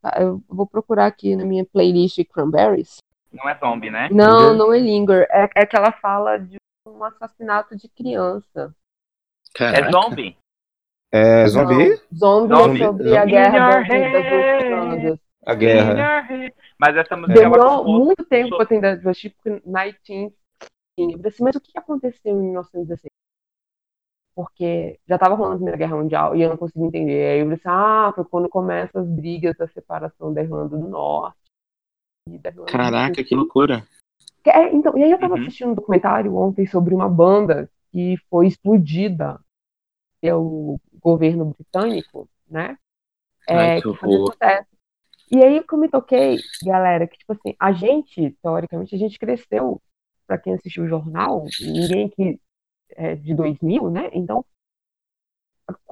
[0.02, 2.98] ah, Eu vou procurar aqui na minha playlist Cranberries.
[3.32, 4.08] Não é zombie, né?
[4.10, 4.56] Não, Linger?
[4.56, 5.26] não é Linger.
[5.30, 6.56] É, é que ela fala de
[6.86, 8.74] um assassinato de criança.
[9.54, 9.90] É Caraca.
[9.92, 10.36] zombie.
[11.12, 11.88] É zumbi?
[12.12, 12.82] Não, zombie, Zombie.
[12.82, 13.30] é sobre a Zombie.
[13.32, 14.64] guerra das, das head.
[14.66, 15.18] Ucrânias.
[15.46, 16.28] A guerra.
[16.78, 20.34] Mas essa música ela Demorou muito tempo so- pra tentar assistir, porque 19.
[20.98, 23.10] Eu falei assim, mas o que aconteceu em 1916?
[24.34, 27.30] Porque já tava rolando a Primeira Guerra Mundial e eu não conseguia entender.
[27.32, 30.88] Aí eu falei assim, ah, foi quando começam as brigas da separação da Irlanda do
[30.88, 31.38] Norte.
[32.66, 33.86] Caraca, que loucura.
[34.44, 35.42] É, então, e aí eu tava Uhum.
[35.42, 39.40] assistindo um documentário ontem sobre uma banda que foi explodida
[40.20, 42.78] pelo governo britânico, né?
[43.48, 44.34] Ai, É, que que horror.
[45.30, 49.18] E aí que eu me toquei, galera, que tipo assim, a gente, teoricamente, a gente
[49.18, 49.80] cresceu,
[50.26, 52.40] pra quem assistiu o jornal, ninguém aqui
[52.90, 54.08] é de 2000, né?
[54.12, 54.44] Então,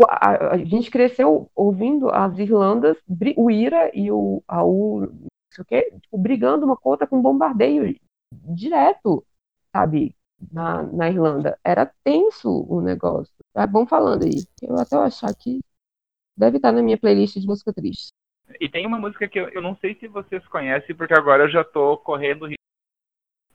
[0.09, 2.97] a, a- a gente cresceu ouvindo as Irlandas,
[3.37, 7.21] o IRA e o AU, não o quê, tipo, brigando uma com a outra com
[7.21, 7.99] bombardeio
[8.33, 9.25] direto,
[9.73, 10.15] sabe?
[10.53, 11.59] Na, na Irlanda.
[11.65, 13.33] Era tenso o negócio.
[13.55, 14.45] É bom falando aí.
[14.63, 15.61] Eu até achar que
[16.37, 18.09] deve estar na minha playlist de música triste.
[18.61, 21.51] E tem uma música que eu, eu não sei se vocês conhecem, porque agora eu
[21.51, 22.49] já tô correndo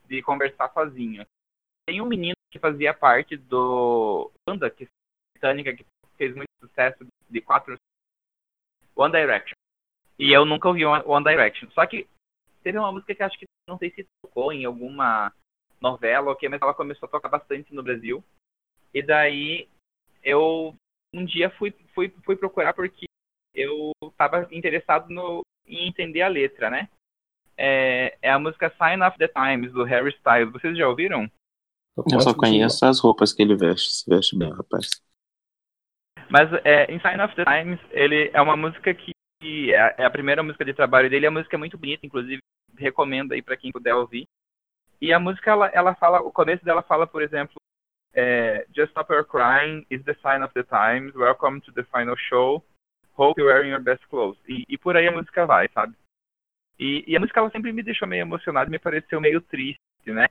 [0.08, 1.24] de conversar sozinho.
[1.86, 4.88] Tem um menino que fazia parte do banda que
[5.34, 5.86] britânica que
[6.16, 7.76] fez muito sucesso de quatro
[8.96, 9.54] One Direction.
[10.20, 11.70] E eu nunca ouvi One Direction.
[11.70, 12.06] Só que
[12.62, 15.32] teve uma música que acho que não sei se tocou em alguma
[15.80, 18.22] novela ou o que, mas ela começou a tocar bastante no Brasil.
[18.92, 19.66] E daí
[20.22, 20.74] eu
[21.14, 23.06] um dia fui fui, fui procurar porque
[23.54, 26.90] eu estava interessado no, em entender a letra, né?
[27.56, 30.52] É, é a música Sign of the Times, do Harry Styles.
[30.52, 31.30] Vocês já ouviram?
[31.96, 33.90] Eu só conheço as roupas que ele veste.
[33.90, 35.02] Se veste bem, rapaz.
[36.28, 40.04] Mas é, em Sign of the Times, ele é uma música que que é é
[40.04, 41.26] a primeira música de trabalho dele.
[41.26, 42.40] A música é muito bonita, inclusive
[42.76, 44.26] recomendo aí para quem puder ouvir.
[45.00, 47.54] E a música, ela, ela fala, o começo dela fala, por exemplo,
[48.12, 51.14] é, Just Stop Your Crying is the sign of the times.
[51.14, 52.62] Welcome to the final show.
[53.14, 54.38] Hope you're wearing your best clothes.
[54.46, 55.94] E, e por aí a música vai, sabe?
[56.78, 60.28] E, e a música ela sempre me deixou meio emocionado, me pareceu meio triste, né?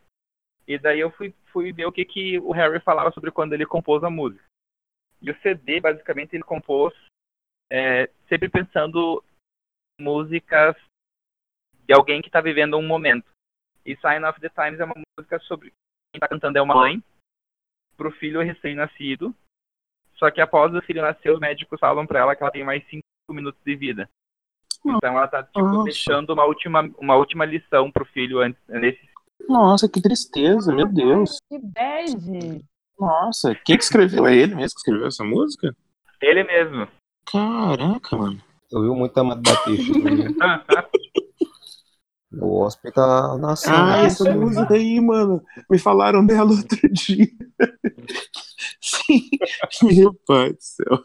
[0.68, 3.66] E daí eu fui, fui ver o que, que o Harry falava sobre quando ele
[3.66, 4.44] compôs a música.
[5.22, 6.94] E o CD, basicamente, ele compôs
[7.72, 9.24] é, sempre pensando
[10.00, 10.76] em músicas
[11.86, 13.26] de alguém que está vivendo um momento.
[13.86, 17.04] E Sign of the Times é uma música sobre quem está cantando é uma mãe
[17.96, 19.36] para o filho recém-nascido.
[20.16, 22.84] Só que após o filho nascer, os médicos falam para ela que ela tem mais
[22.90, 24.10] cinco minutos de vida.
[24.86, 25.84] Então ela tá tipo, Nossa.
[25.84, 29.00] deixando uma última, uma última lição pro filho antes, nesse
[29.48, 31.38] Nossa, que tristeza, meu Deus.
[31.50, 32.66] Que bad!
[32.98, 34.26] Nossa, quem que escreveu?
[34.28, 35.76] É ele mesmo que escreveu essa música?
[36.22, 36.88] Ele mesmo.
[37.32, 38.42] Caraca, mano.
[38.72, 39.94] Eu vi muito Amado Batista.
[39.94, 40.28] também.
[42.42, 43.74] o hospital nasceu.
[43.74, 45.44] Ah, essa música aí, mano.
[45.70, 47.28] Me falaram dela outro dia.
[48.82, 49.30] Sim.
[49.84, 51.04] Meu pai do céu.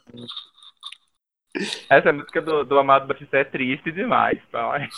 [1.89, 4.89] Essa música do, do Amado Batista é triste demais, tá?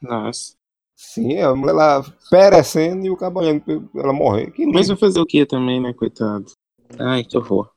[0.00, 0.54] Nossa.
[0.94, 4.50] Sim, a mulher lá perecendo e o cabanhando pra ela morrer.
[4.50, 6.44] Que Mas vai fazer o que também, né, coitado?
[6.98, 7.70] Ai, que horror.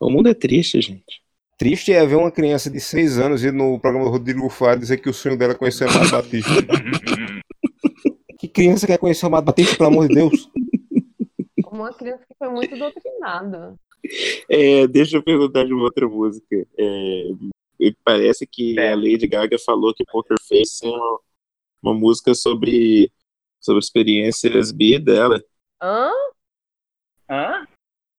[0.00, 1.22] O mundo é triste, gente.
[1.60, 4.96] Triste é ver uma criança de 6 anos ir no programa do Rodrigo Faro dizer
[4.96, 6.48] que o sonho dela é conhecer o Amado Batista.
[8.40, 10.48] que criança quer conhecer o Amado Batista, pelo amor de Deus?
[11.70, 13.74] Uma criança que foi muito doutrinada.
[14.48, 16.66] É, deixa eu perguntar de uma outra música.
[16.78, 17.24] É,
[18.02, 18.94] parece que É.
[18.94, 21.20] a Lady Gaga falou que Poker Face é uma,
[21.82, 23.12] uma música sobre,
[23.60, 25.44] sobre experiências bi dela.
[25.82, 26.10] Hã?
[27.30, 27.66] Hã?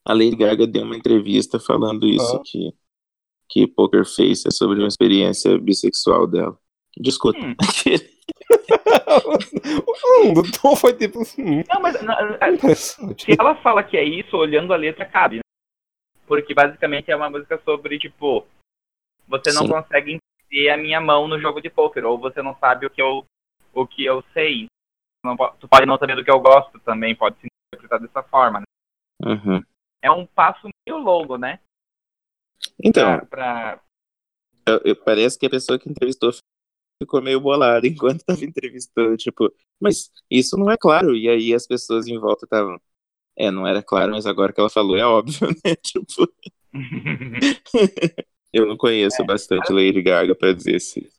[0.05, 2.41] A Lady Gaga deu uma entrevista falando isso, Ah.
[2.45, 2.71] que,
[3.51, 6.57] que Poker Face é sobre uma experiência bissexual dela.
[6.97, 7.39] Discuta.
[7.39, 7.55] Hum.
[10.23, 11.19] Hum, do Tom foi tipo.
[11.37, 15.37] Hum, Não, mas não, é, se ela fala que é isso, olhando a letra, cabe.
[15.37, 15.41] né?
[16.27, 18.45] Porque basicamente é uma música sobre, tipo,
[19.27, 19.69] você não Sim.
[19.69, 23.01] consegue entender a minha mão no jogo de poker, ou você não sabe o que
[23.01, 23.25] eu,
[23.73, 24.67] o que eu sei.
[25.23, 28.59] Não tu pode não saber do que eu gosto também, pode se interpretar dessa forma.
[28.61, 28.65] né?
[29.23, 29.61] Uhum.
[30.01, 31.59] É um passo meio longo, né?
[32.83, 33.81] Então, Pra, pra-
[34.67, 36.31] eu- eu- parece que a pessoa que entrevistou
[37.01, 41.15] ficou meio bolada enquanto estava entrevistando, tipo, mas isso não é claro.
[41.15, 42.79] E aí as pessoas em volta estavam,
[43.37, 45.75] é, não era claro, mas agora que ela falou é óbvio, né?
[45.83, 46.27] Tipo,
[48.53, 51.09] eu não conheço bastante Lady Gaga pra dizer se,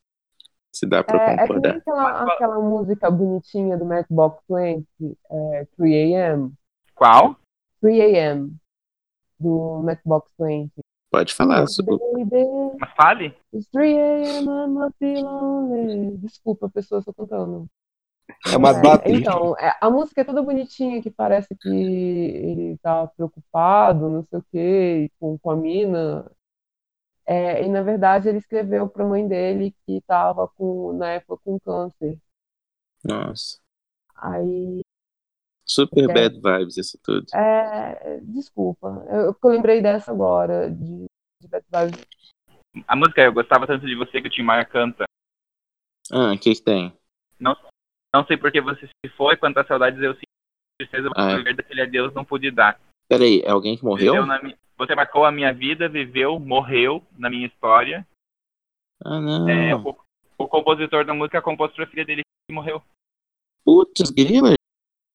[0.73, 1.77] Se dá pra É, é concordar.
[1.77, 4.87] aquela, aquela música bonitinha do Matchbox 20,
[5.31, 6.53] é, 3AM.
[6.95, 7.37] Qual?
[7.83, 8.55] 3AM,
[9.39, 10.73] do Matchbox 20.
[11.13, 11.67] Pode falar.
[11.67, 11.99] sobre-
[12.97, 13.37] fale.
[13.53, 16.17] it's 3AM, I must be lonely.
[16.17, 17.69] Desculpa, pessoa, eu tô cantando.
[18.51, 23.07] É uma É, então, é, a música é toda bonitinha, que parece que ele tá
[23.09, 26.31] preocupado, não sei o quê, com, com a mina.
[27.27, 31.61] É, e na verdade ele escreveu pra mãe dele que tava com, na época com
[31.61, 32.19] câncer.
[33.05, 33.59] Nossa.
[34.17, 34.83] Aí,
[35.65, 36.13] Super É.
[36.13, 37.27] bad vibes, isso tudo.
[37.35, 41.05] é, desculpa, eu, eu lembrei dessa agora, de,
[41.41, 42.05] de Bad Vibes.
[42.89, 45.05] A música Eu Gostava Tanto de Você que o Tim Maia canta.
[46.11, 46.93] Ah, o que que tem?
[48.15, 50.27] Não sei porque você se foi, quantas saudades eu sinto.
[50.79, 51.55] Tristeza Ah, é.
[51.55, 52.79] daquele adeus não pude dar.
[53.09, 54.27] Peraí, é alguém que morreu?
[54.43, 58.07] Mi- Você marcou a minha vida, viveu, morreu na minha história.
[59.03, 59.49] Ah, não.
[59.49, 59.97] É, o,
[60.37, 62.83] o compositor da música compôs pra filha dele que morreu.
[63.65, 64.55] Putz, grila,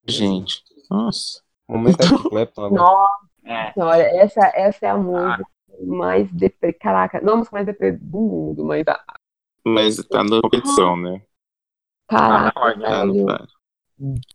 [0.07, 0.63] gente.
[0.89, 1.41] Nossa.
[1.67, 2.81] Momento Eric Clapton agora.
[2.81, 3.73] Nossa É.
[3.73, 5.43] senhora, essa, essa é a música
[5.85, 6.73] mais deprê.
[6.73, 9.03] Caraca, não a música mais deprê do mundo, mas a,
[9.65, 11.21] Mas tá na competição, né?
[12.07, 13.25] caraca, Tá no velho.
[13.25, 13.47] par.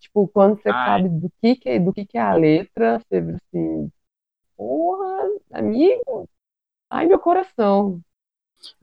[0.01, 1.03] Tipo, quando você Ai.
[1.03, 3.91] sabe do que que, é- do que que é a letra, você vê assim,
[4.57, 6.29] porra, amigo,
[6.91, 8.01] ai meu coração.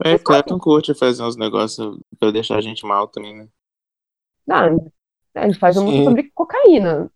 [0.04, 3.48] É, Clapton curte fazer uns negócios pra deixar a gente mal também, né?
[4.46, 4.90] Não,
[5.34, 6.08] a gente faz uma música Sim.
[6.08, 7.12] sobre cocaína.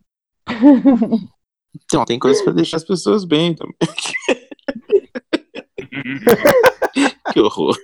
[1.86, 3.74] Então, tem coisas pra deixar as pessoas bem também.
[7.32, 7.76] que horror.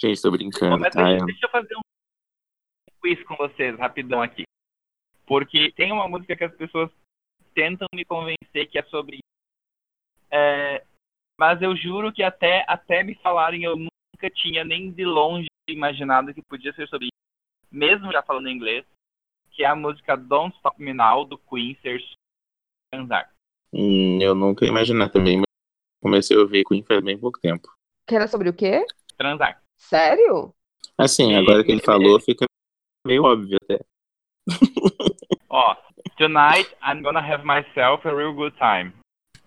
[0.00, 1.02] Gente, tô brincando, mas tá?
[1.02, 1.80] deixa, deixa eu fazer um
[3.04, 4.44] quiz com vocês, rapidão aqui.
[5.26, 6.90] Porque tem uma música que as pessoas
[7.54, 10.30] tentam me convencer que é sobre isso.
[10.30, 10.84] É,
[11.38, 16.32] mas eu juro que até, até me falarem eu nunca tinha nem de longe imaginado
[16.32, 17.70] que podia ser sobre isso.
[17.70, 18.86] Mesmo já falando inglês.
[19.54, 22.16] Que é a música Don't Stop Me Now, do Queen, ser sobre
[22.92, 23.30] transar.
[23.72, 25.46] Hum, eu nunca ia imaginar também, mas
[26.02, 27.68] comecei a ouvir Queen faz bem pouco tempo.
[28.06, 28.84] Que era sobre o quê?
[29.16, 29.62] Transar.
[29.76, 30.54] Sério?
[30.98, 32.44] Assim, Sim, agora que ele falou, fica
[33.06, 33.80] meio óbvio até.
[35.48, 35.76] Ó,
[36.16, 38.92] tonight I'm gonna have myself a real good time.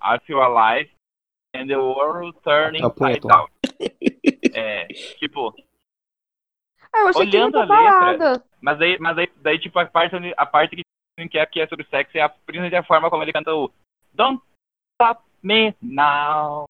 [0.02, 0.90] I feel alive
[1.54, 3.30] and the world turning Tom.
[3.32, 3.52] out.
[4.54, 4.88] É,
[5.20, 5.54] tipo,
[6.98, 8.44] Ah, eu achei que Olhando muita a letra- balada.
[8.62, 10.82] mas daí, mas daí, daí tipo, a parte, onde- a parte que
[11.20, 13.72] não quer que é sobre sexo é a, principalmente a forma como ele canta o
[14.14, 14.42] Don't
[15.00, 16.66] stop me now.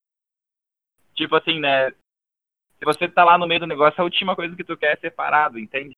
[1.16, 1.92] Tipo assim, né?
[1.92, 4.98] Se você tá lá no meio do negócio, a última coisa que tu quer é
[4.98, 5.96] ser parado, entende?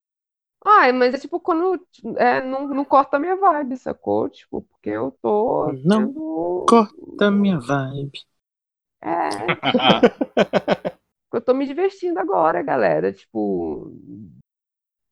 [0.63, 1.79] Ai, mas é tipo quando
[2.17, 4.29] é, não, não corta a minha vibe, sacou?
[4.29, 8.21] Tipo, porque eu tô Não sendo- Corta minha vibe.
[9.01, 9.29] É,
[11.37, 13.13] eu tô me divertindo agora, galera.
[13.13, 13.91] Tipo,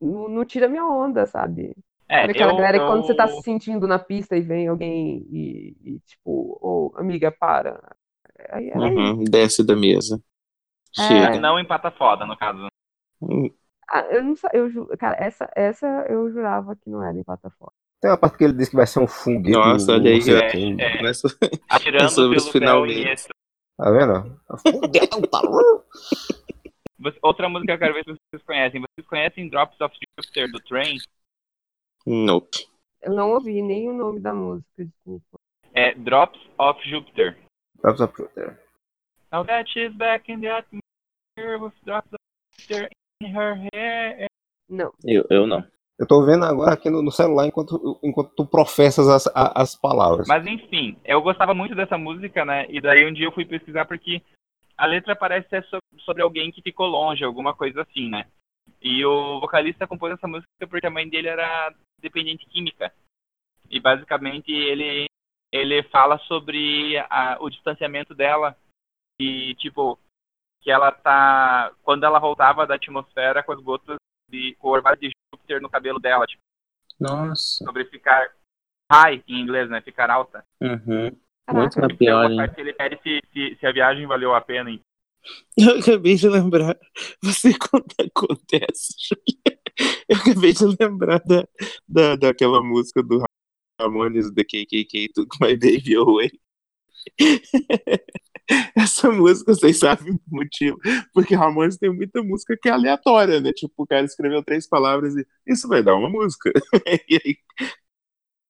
[0.01, 1.75] não, não tira minha onda, sabe?
[2.09, 4.41] É, Sabe aquela eu, galera que eu, quando você tá se sentindo na pista e
[4.41, 7.95] vem alguém e, e, tipo, ô, amiga, para.
[8.51, 10.21] Aí, aí, Uhum, desce da mesa.
[10.97, 11.35] É.
[11.35, 11.37] Chega.
[11.37, 12.67] não empata foda, no caso.
[13.21, 13.49] Hum,
[13.89, 17.23] Ah, eu não sei, eu, ju- cara, essa, essa eu jurava que não era em
[17.23, 17.73] plataforma.
[18.01, 19.61] Tem uma parte que ele diz que vai ser um foguete.
[19.61, 20.77] Nossa, no- olha aí, sei é, quem.
[20.77, 21.09] é.
[21.69, 23.27] Atirando sobre os pelo finalmente.
[23.77, 24.41] Tá vendo?
[25.29, 25.41] Tá
[27.21, 28.81] Outra música que eu quero ver se vocês conhecem.
[28.81, 30.97] Vocês conhecem Drops of Jupiter do Train?
[32.05, 32.67] Nope.
[33.01, 35.39] Eu não ouvi nem o nome da música, desculpa.
[35.73, 37.37] É Drops of Jupiter.
[37.83, 38.59] Drops of Jupiter.
[39.31, 42.19] Now that she's back in the atmosphere with drops of
[42.57, 42.89] Jupiter
[43.21, 44.27] in her hair.
[44.69, 44.91] Não.
[45.03, 45.63] Eu, eu não.
[45.99, 50.27] Eu tô vendo agora aqui no, no celular enquanto, enquanto tu professas as, as palavras.
[50.27, 52.67] Mas enfim, eu gostava muito dessa música, né?
[52.69, 54.21] E daí um dia eu fui pesquisar porque
[54.77, 58.27] a letra parece ser so- sobre alguém que ficou longe, alguma coisa assim, né?
[58.79, 62.93] E o vocalista compôs essa música porque a mãe dele era dependente química.
[63.69, 65.07] E basicamente ele
[65.51, 68.55] ele fala sobre a- o distanciamento dela
[69.19, 69.97] e tipo
[70.61, 73.95] que ela tá quando ela voltava da atmosfera com as gotas
[74.29, 76.41] de com o orvalho de Júpiter no cabelo dela, tipo,
[76.99, 77.63] Nossa.
[77.63, 78.27] sobre ficar
[78.91, 79.81] high em inglês, né?
[79.81, 80.43] Ficar alta.
[80.61, 81.11] Uhum.
[81.53, 82.39] Muito na Tem pior, hein?
[82.57, 84.69] ele pede se, se, se a viagem valeu a pena.
[84.69, 84.81] hein?
[85.57, 86.77] Eu acabei de lembrar.
[87.21, 88.93] Você quando acontece,
[90.07, 91.47] eu acabei de lembrar da,
[91.87, 93.21] da, daquela música do
[93.79, 96.31] Ramones, da KKK, Took My Baby Away.
[98.75, 100.77] Essa música, vocês sabem o motivo.
[101.13, 103.51] Porque Ramones tem muita música que é aleatória, né?
[103.51, 106.51] Tipo, o cara escreveu três palavras e isso vai dar uma música.
[107.09, 107.37] e aí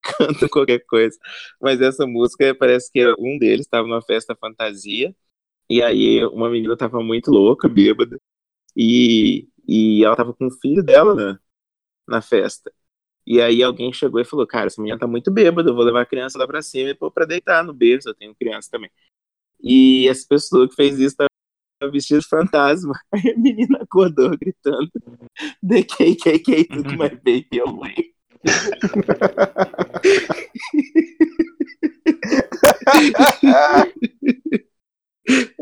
[0.01, 1.17] canta qualquer coisa.
[1.61, 5.15] Mas essa música parece que um deles estava numa festa fantasia.
[5.69, 8.19] E aí uma menina tava muito louca, bêbada.
[8.75, 11.39] E, E ela tava com o filho dela na,
[12.07, 12.71] na festa.
[13.27, 16.03] E aí alguém chegou e falou, cara, essa menina tá muito bêbada, eu vou levar
[16.03, 18.89] a criança lá pra cima e pôr pra deitar no berço, eu tenho criança também.
[19.61, 22.93] E essa pessoa que fez isso tava vestida de fantasma.
[23.11, 24.89] Aí a menina acordou gritando,
[25.67, 28.13] The KKK took my baby away.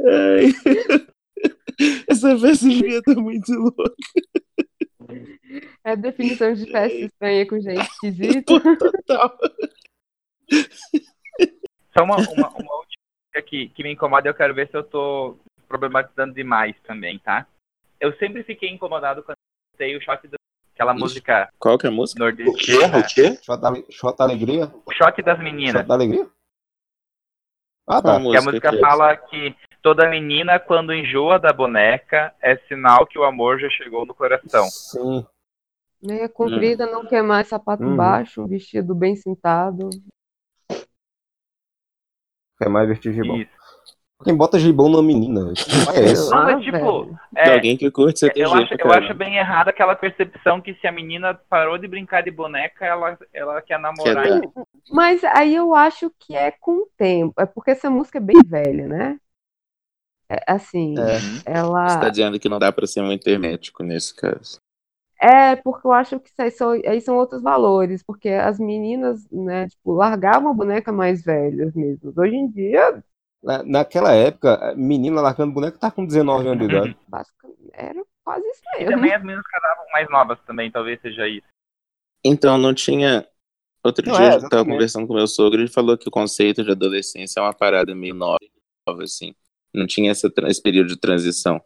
[0.08, 0.54] Ai.
[2.08, 3.96] Essa festa devia estar muito louca.
[5.84, 8.54] É a definição de festa estranha com gente esquisita.
[8.78, 9.38] Total.
[11.98, 13.02] Só uma, uma, uma última
[13.34, 15.38] coisa que, que me incomoda, eu quero ver se eu tô
[15.68, 17.48] problematizando demais também, tá?
[18.00, 20.38] Eu sempre fiquei incomodado quando eu escutei o choque da
[20.74, 21.02] aquela Ixi.
[21.02, 22.20] música Qual que é a música?
[22.22, 22.92] O nordestina.
[22.92, 22.98] quê?
[22.98, 23.40] O quê?
[23.44, 24.66] Shot da, shot da alegria?
[24.86, 25.88] O choque das Shot meninas.
[25.88, 26.30] da alegria?
[27.88, 28.16] Ah, tá.
[28.16, 32.34] a Que a música música que é fala que toda menina, quando enjoa da boneca,
[32.42, 34.66] é sinal que o amor já chegou no coração.
[34.66, 35.26] Sim.
[36.04, 37.96] Meia comprida, não quer mais sapato Uhum.
[37.96, 39.90] baixo, um vestido bem sentado.
[42.62, 43.38] É mais vestir gibão.
[43.38, 43.52] Isso.
[44.24, 45.54] Quem bota gibão numa menina?
[45.54, 46.34] Que é essa?
[46.34, 49.68] Não, mas Ah, tipo, é, Alguém que curte CTG eu, acho, eu acho bem errado
[49.68, 54.42] aquela percepção que se a menina parou de brincar de boneca, ela, ela quer namorar.
[54.42, 54.50] Quer.
[54.90, 57.34] Mas aí eu acho que é com o tempo.
[57.38, 59.20] É porque essa música é bem velha, né?
[60.30, 61.20] É, assim, É.
[61.20, 62.00] Você ela.
[62.00, 64.60] tá dizendo que não dá pra ser muito hermético nesse caso.
[65.28, 69.28] É, porque eu acho que isso aí são, aí são outros valores, porque as meninas,
[69.32, 72.14] né, tipo, largavam a boneca mais velhas mesmo.
[72.16, 73.04] Hoje em dia,
[73.44, 76.98] Na- Naquela época, menina largando boneco tá com 19 anos de idade.
[77.08, 78.96] basicamente, era quase isso E mesmo.
[78.96, 81.48] também as meninas casavam mais novas também, talvez seja isso.
[82.24, 83.26] Então, não tinha.
[83.84, 86.64] Outro Não, dia é, eu tava conversando com meu sogro, ele falou que o conceito
[86.64, 88.40] de adolescência é uma parada meio nova,
[89.04, 89.34] assim.
[89.74, 91.62] Não tinha essa, esse período de transição.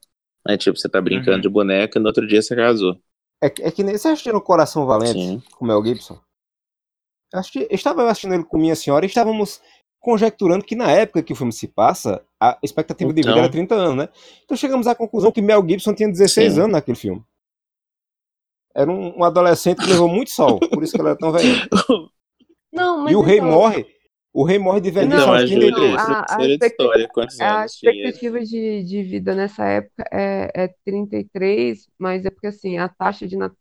[0.48, 1.42] Aí, tipo, você tá brincando Uhum.
[1.42, 3.02] de boneca e no outro dia você casou.
[3.42, 5.44] É, que- é que nem você assistindo Coração Valente Sim.
[5.56, 6.20] com o Mel Gibson.
[7.32, 9.62] Eu assisti- eu estava assistindo ele com minha senhora e estávamos
[10.02, 13.44] conjecturando que na época que o filme se passa, a expectativa de vida Então.
[13.44, 14.10] era 30 anos, né?
[14.44, 16.60] Então chegamos à conclusão que Mel Gibson tinha 16 Sim.
[16.62, 17.24] anos naquele filme.
[18.76, 21.68] Era um, um adolescente que levou muito sol, por isso que ela era tão velha.
[22.72, 23.86] Não, mas E o rei então, morre,
[24.34, 25.94] o rei morre de velhice Então, aos a 33.
[25.94, 27.10] Júlia, a- a história,
[27.40, 32.90] A expectativa de, de vida nessa época é, é 33, mas é porque assim, a
[32.90, 33.54] taxa de, nat-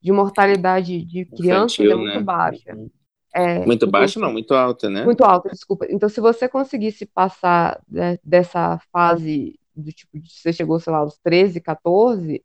[0.00, 2.20] de mortalidade de crianças é Infantil, muito né?
[2.20, 2.78] baixa.
[3.34, 5.08] É, Muito então, baixa, não, muito alta, né?
[5.08, 5.86] Muito alta, desculpa.
[5.90, 10.98] Então, se você conseguisse passar né, dessa fase do tipo de você chegou, sei lá,
[11.00, 12.44] aos 13, 14,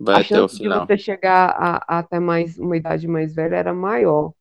[0.00, 0.86] Vai a até o chance de final.
[0.86, 4.32] você chegar a, a até mais uma idade mais velha era maior.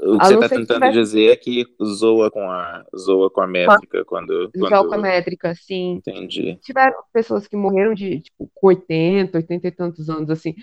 [0.00, 3.30] O que A você tá que tentando tivesse- dizer é que zoa com a, zoa
[3.30, 4.68] com a métrica quando, quando...
[4.90, 5.94] Geométrica, sim.
[5.94, 6.56] Entendi.
[6.62, 10.54] Tiveram pessoas que morreram de, tipo, com 80, 80 e tantos anos, assim.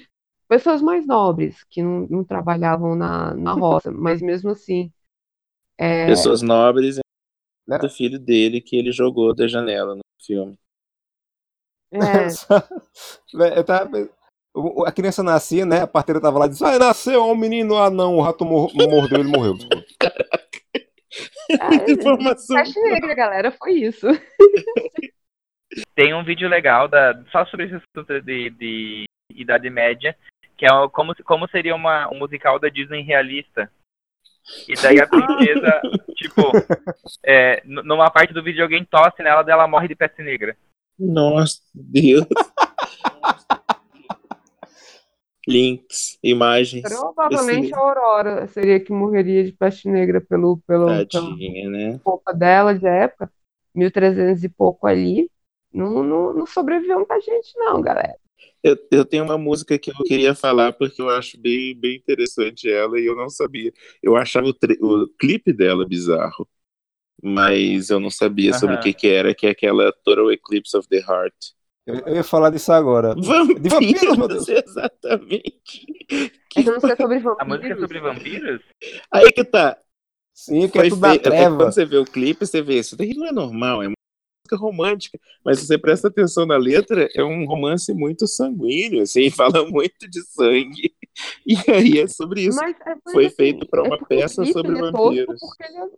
[0.47, 4.91] Pessoas mais nobres, que não, não trabalhavam na, na roça, mas mesmo assim.
[5.77, 6.99] É, Pessoas nobres
[7.67, 7.77] Né?
[7.77, 10.57] do filho dele que ele jogou da janela no filme.
[11.91, 11.99] é,
[13.33, 14.09] Véi, eu tava-
[14.85, 15.81] A criança nascia, né?
[15.81, 18.45] A parteira tava lá e disse: Ah, nasceu, ó, um menino, ah não, o rato
[18.45, 19.55] mor- mordeu, ele morreu.
[21.49, 22.55] é, Informação.
[22.55, 24.07] Peste negra, galera, foi isso.
[25.95, 30.15] Tem um vídeo legal da, só sobre esse assunto de, de Idade Média,
[30.57, 33.71] que é como, como seria uma, um musical da Disney realista.
[34.67, 35.81] E daí a princesa,
[36.17, 36.41] tipo,
[37.23, 40.57] é, numa parte do vídeo alguém tosse nela, dela morre de peste negra.
[40.97, 42.25] Nossa, Deus.
[45.49, 46.85] Links, imagens.
[46.85, 51.99] Provavelmente Esse- a Aurora seria que morreria de peste negra pelo, pelo, pela Tadinha, né?
[52.05, 53.31] roupa dela de época,
[53.75, 55.29] 1300 e pouco ali.
[55.73, 58.17] Não, não, não sobreviveu muita gente, não, galera.
[58.63, 62.69] Eu, eu tenho uma música que eu queria falar porque eu acho bem, bem interessante
[62.69, 63.71] ela e eu não sabia.
[64.01, 64.53] Eu achava o,
[65.03, 66.47] o clipe dela bizarro,
[67.23, 68.79] mas eu não sabia sobre o Aham.
[68.79, 71.35] que, que era, que é aquela Total Eclipse of the Heart.
[71.89, 73.15] Eu, eu ia falar disso agora.
[73.15, 74.47] Vampiros, De vampiros, meu Deus.
[74.47, 75.85] exatamente.
[76.55, 77.79] Essa música é sobre A música é vampiros.
[77.79, 78.61] sobre vampiros?
[79.11, 79.77] Aí que tá.
[80.33, 81.57] Sim, que é Foi tudo da feito, é que treva.
[81.57, 85.19] quando você vê o clipe, você vê isso daqui não é normal, é música romântica,
[85.43, 90.09] mas se você presta atenção na letra, é um romance muito sanguíneo, assim, fala muito
[90.09, 90.93] de sangue.
[91.45, 92.57] E aí é sobre isso.
[92.57, 95.39] Mas, é, Foi assim, feito pra é uma o peça sobre é vampiros.
[95.39, 95.89] porque ele é-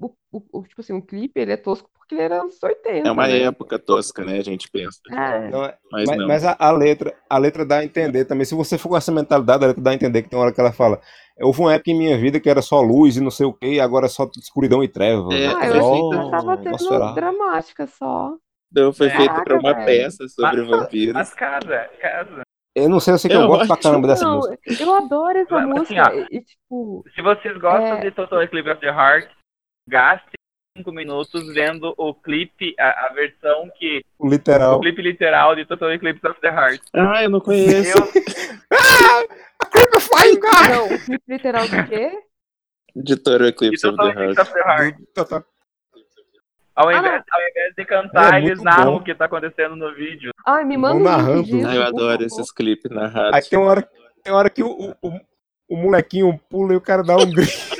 [0.00, 3.08] o, o, tipo assim, o clipe ele é tosco porque ele era anos 80.
[3.08, 3.42] É uma né?
[3.44, 4.38] época tosca, né?
[4.38, 4.98] A gente pensa.
[5.10, 5.48] É.
[5.50, 6.28] Não, é- Mas, mas não.
[6.28, 8.44] mas a, a letra, a letra dá a entender também.
[8.44, 10.54] Se você for com essa mentalidade, a letra dá a entender que tem uma hora
[10.54, 11.00] que ela fala.
[11.40, 13.66] Houve uma época em minha vida que era só luz e não sei o que,
[13.66, 15.32] e agora é só escura e treva.
[15.32, 18.34] É, Ah, eu achei que ela tava Nossa, tendo dramática só.
[18.70, 19.16] Então foi É.
[19.16, 21.14] feito pra uma Caraca, peça sobre Mas- vampiros.
[21.14, 22.42] Mas casa, casa.
[22.76, 24.58] Eu não sei, eu sei que eu, Eu gosto pra caramba dessa Não, música.
[24.80, 26.02] eu adoro essa Mas, assim, música.
[26.10, 26.12] ó.
[26.12, 28.00] e, e, tipo, Se vocês gostam É.
[28.00, 29.30] de Total Eclipse of the Heart,
[29.88, 30.30] gaste
[30.76, 34.04] cinco minutos vendo o clipe, a, a versão que.
[34.18, 34.80] O Literal.
[34.80, 36.82] clipe literal de Total Eclipse of the Heart.
[36.92, 37.96] Ah, eu não conheço.
[37.98, 38.04] Eu,
[40.00, 40.68] Flying Guy!
[40.70, 42.18] não, o clipe literal do quê?
[42.96, 44.94] De Total Eclipse of Total the Eclipse Heart.
[45.18, 45.44] of the Heart.
[46.76, 48.98] Ao Ah, invés, ao invés de cantar, É eles narram bom.
[48.98, 50.32] o que tá acontecendo no vídeo.
[50.44, 53.48] Ai, me manda um Ah, eu adoro esses clipes Aí narrados.
[53.48, 53.82] tem uma hora,
[54.24, 55.20] tem uma hora que o, o, o,
[55.68, 57.73] o molequinho pula e o cara dá um grito.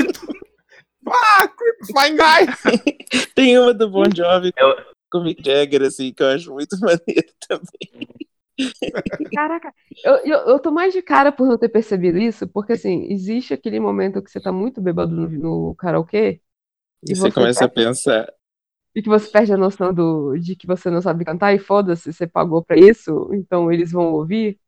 [1.85, 2.47] Flying Guy!
[3.35, 4.77] Tem uma do Bon Jovi Eu-
[5.11, 8.09] com o Mick Jagger, assim, que eu acho muito maneiro também.
[9.33, 9.73] Caraca,
[10.05, 13.53] eu, eu, eu tô mais de cara por não ter percebido isso, porque assim, existe
[13.53, 16.41] aquele momento que você tá muito bêbado no, no karaokê
[17.07, 18.33] E E você você começa a pensar,
[18.95, 22.13] e que você perde a noção do, de que você não sabe cantar e foda-se,
[22.13, 24.59] você pagou pra isso, então eles vão ouvir.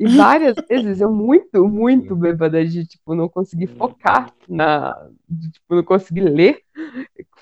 [0.00, 4.96] E várias vezes eu muito, muito bêbada de, tipo, não conseguir focar na,
[5.28, 6.62] de, tipo, não conseguir ler,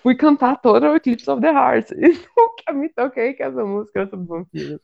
[0.02, 1.92] fui cantar toda o Eclipse of the Heart.
[1.94, 4.80] E nunca me toquei que essa música era sobre vampiros.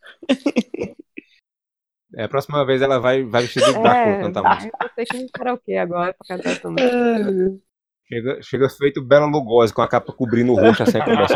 [2.15, 4.79] É, a próxima vez ela vai, vai vestida de Drácula É, cantar tá, música.
[4.81, 7.61] eu sei que no karaokê agora pra cantar essa música.
[8.07, 11.35] Chega, chega feito Bela Lugosi com a capa cobrindo o rosto assim começa.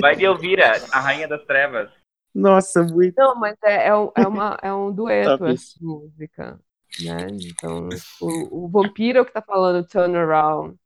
[0.00, 2.01] Vai de Elvira, a Rainha das Trevas.
[2.34, 3.14] Nossa, muito.
[3.16, 5.50] Não, mas é, é, um, é, uma, é um dueto Top.
[5.52, 6.60] essa música.
[7.02, 7.26] Né?
[7.46, 7.88] Então,
[8.20, 10.76] o, o vampiro é o que tá falando turn around.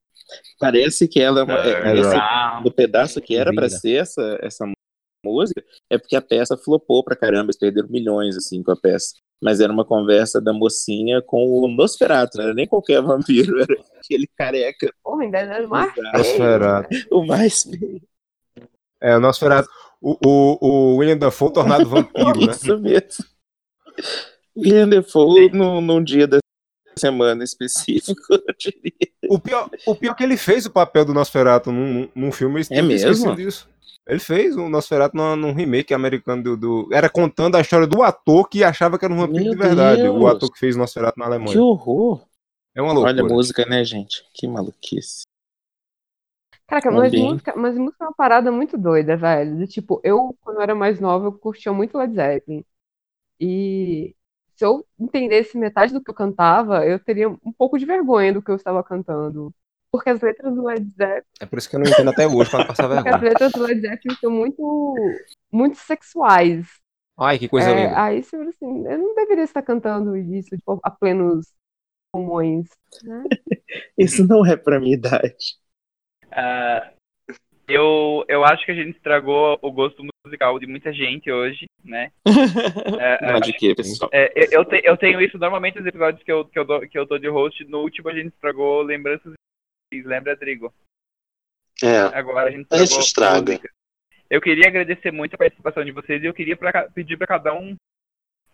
[0.59, 1.59] Parece que ela é uma.
[1.59, 3.78] é- esse- do pedaço que era pra Vira.
[3.78, 4.64] ser essa, essa
[5.24, 9.14] música, é porque a peça flopou pra caramba, eles perderam milhões, assim, com a peça.
[9.43, 13.77] Mas era uma conversa da mocinha com o Nosferatu, não era nem qualquer vampiro, era
[14.02, 16.89] aquele careca, Porra, ainda é mais bizarro, Nosferatu.
[17.10, 18.01] o mais feio.
[19.01, 19.68] É, o Nosferatu.
[20.01, 22.52] O, o, o William Dafoe tornado vampiro, né?
[22.52, 23.24] Isso mesmo.
[24.56, 26.39] William Defoe num, num dia da
[26.98, 28.93] semana específico, eu diria.
[29.28, 32.62] O pior, o pior é que ele fez o papel do Nosferatu num, num filme.
[32.70, 33.35] É mesmo?
[33.35, 33.68] disso.
[34.09, 38.02] Ele fez o Nosferatu num, num remake americano do, do- Era contando a história do
[38.02, 40.02] ator que achava que era um vampiro Meu de verdade.
[40.02, 40.31] O Deus.
[40.36, 41.60] ator que fez Nosferatu na Que Alemanha.
[41.62, 42.23] horror.
[42.74, 43.12] É uma loucura.
[43.12, 44.23] Olha a música, né, gente?
[44.32, 45.23] Que maluquice.
[46.66, 49.56] Caraca, mas música, mas música é uma parada muito doida, velho.
[49.59, 52.64] Do tipo, eu, quando eu era mais nova, eu curtia muito Led Zeppelin.
[53.40, 54.16] E
[54.56, 58.43] se eu entendesse metade do que eu cantava, eu teria um pouco de vergonha do
[58.43, 59.55] que eu estava cantando.
[59.93, 62.51] Porque as letras do Led Zeppelin, É por isso que eu não entendo até hoje
[62.51, 63.22] pra não passar porque as vergonha.
[63.22, 65.20] letras do Led Zeppelin são muito,
[65.52, 66.66] muito sexuais.
[67.18, 68.01] Ai, que coisa É, linda.
[68.01, 71.47] aí você fala assim, eu não deveria estar cantando isso, tipo, a plenos
[72.12, 72.68] pulmões.
[73.02, 73.30] Né?
[73.98, 75.56] Isso não é pra minha idade.
[76.36, 76.92] Ah,
[77.68, 82.12] eu, eu acho que a gente estragou o gosto musical de muita gente hoje, né?
[83.00, 84.10] É, Não, de quê, pessoal?
[84.12, 86.80] É, eu, eu te- eu tenho isso normalmente nos episódios que eu, que, eu dou,
[86.88, 87.64] que eu tô de host.
[87.64, 89.32] No último a gente estragou lembranças.
[89.92, 90.72] Lembra, Rodrigo?
[91.82, 93.52] É, Agora a gente A gente estraga.
[93.52, 93.70] música.
[94.28, 97.54] Eu queria agradecer muito a participação de vocês e eu queria pra pedir para cada
[97.54, 97.76] um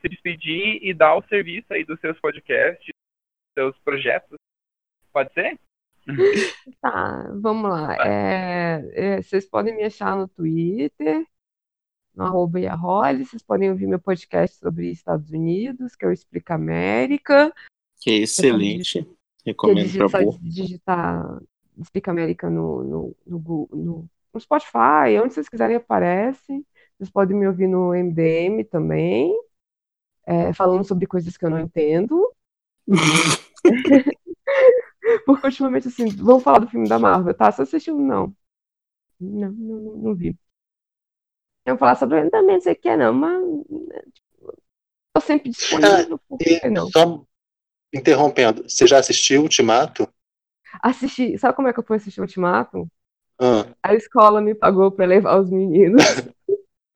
[0.01, 2.91] se despedir e dar o serviço aí dos seus podcasts,
[3.57, 4.37] seus projetos.
[5.13, 5.59] Pode ser?
[6.81, 7.97] Tá, vamos lá.
[8.07, 11.25] É, é, vocês podem me achar no Twitter,
[12.15, 16.55] no arroba Iaroli, vocês podem ouvir meu podcast sobre Estados Unidos, que é o Explica
[16.55, 17.53] América,
[18.01, 19.03] Que é excelente.
[19.03, 20.39] que é Recomendo digitar, pra burro.
[20.43, 21.41] digitar
[21.79, 26.65] Explica América no, no, no, no, no Spotify, onde vocês quiserem aparece.
[26.99, 29.35] Vocês podem me ouvir no MDM também,
[30.27, 32.31] é, falando sobre coisas que eu não entendo.
[35.27, 37.51] Porque ultimamente, assim, vamos falar do filme da Marvel, tá?
[37.51, 37.99] Você assistiu?
[37.99, 38.35] Não.
[39.21, 40.37] Não, não, não, vi.
[41.65, 43.41] Eu vou falar sobre ele também, não sei o que é, não, mas.
[43.43, 44.55] né, tipo,
[45.15, 46.93] tô sempre disponível, E não?
[46.93, 47.25] só
[47.95, 50.09] interrompendo, você já assistiu Ultimato?
[50.83, 52.89] Assisti, sabe como é que eu fui assistir o Ultimato?
[53.39, 56.03] Ah, A escola me pagou pra levar os meninos.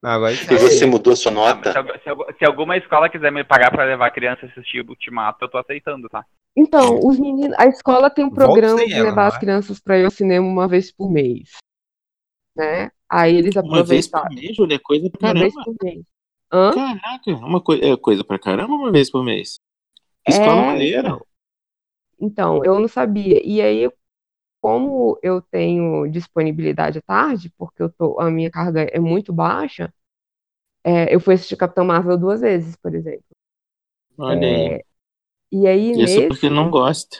[0.03, 1.73] Ah, Agora, e você mudou sua Ah, nota?
[1.73, 4.89] se, se se alguma escola quiser me pagar pra levar a criança a assistir o
[4.91, 6.25] Ultimato, eu tô aceitando, tá?
[6.57, 9.41] Então, os meninos, a escola tem um programa de ela, levar não as é?
[9.41, 11.51] crianças pra ir ao cinema uma vez por mês.
[12.57, 12.91] Né?
[13.09, 15.65] Aí eles Uma vez por mês, Júlia, é coisa pra Uma vez caramba.
[15.65, 16.05] por mês.
[16.53, 16.71] Hã?
[16.73, 19.59] Caraca, uma coi é coisa pra caramba uma vez por mês.
[20.27, 21.19] Escola É, maneira.
[22.21, 22.65] então.
[22.65, 23.41] Eu não sabia.
[23.47, 23.91] E aí,
[24.61, 29.93] como eu tenho disponibilidade à tarde, porque eu tô, a minha carga é muito baixa,
[30.85, 33.25] é, eu fui assistir Capitão Marvel duas vezes, por exemplo.
[34.19, 34.79] Olha aí.
[34.79, 34.85] É,
[35.63, 37.19] e aí, Isso nesse, porque não gosta.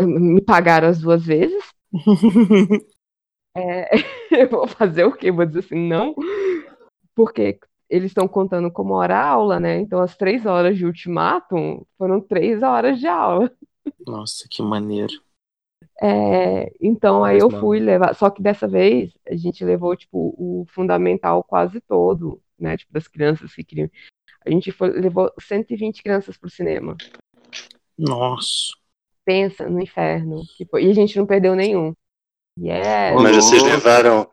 [0.00, 1.62] me pagaram as duas vezes.
[3.54, 3.90] É,
[4.30, 5.30] eu vou fazer o quê?
[5.30, 6.14] Vou dizer assim, não,
[7.14, 9.78] porque eles estão contando como hora aula, né?
[9.78, 13.52] Então as três horas de ultimátum foram três horas de aula.
[14.06, 15.12] Nossa, que maneiro.
[16.00, 20.64] É, então aí eu fui levar, só que dessa vez a gente levou tipo o
[20.68, 22.76] fundamental quase todo, né?
[22.76, 23.90] Tipo das crianças que queriam.
[24.46, 26.96] A gente foi, levou 120 crianças pro cinema.
[27.98, 28.72] Nossa.
[29.24, 30.42] Pensa no inferno.
[30.56, 31.94] que foi- e a gente não perdeu nenhum.
[32.58, 33.14] Yes.
[33.22, 34.28] Mas vocês levaram,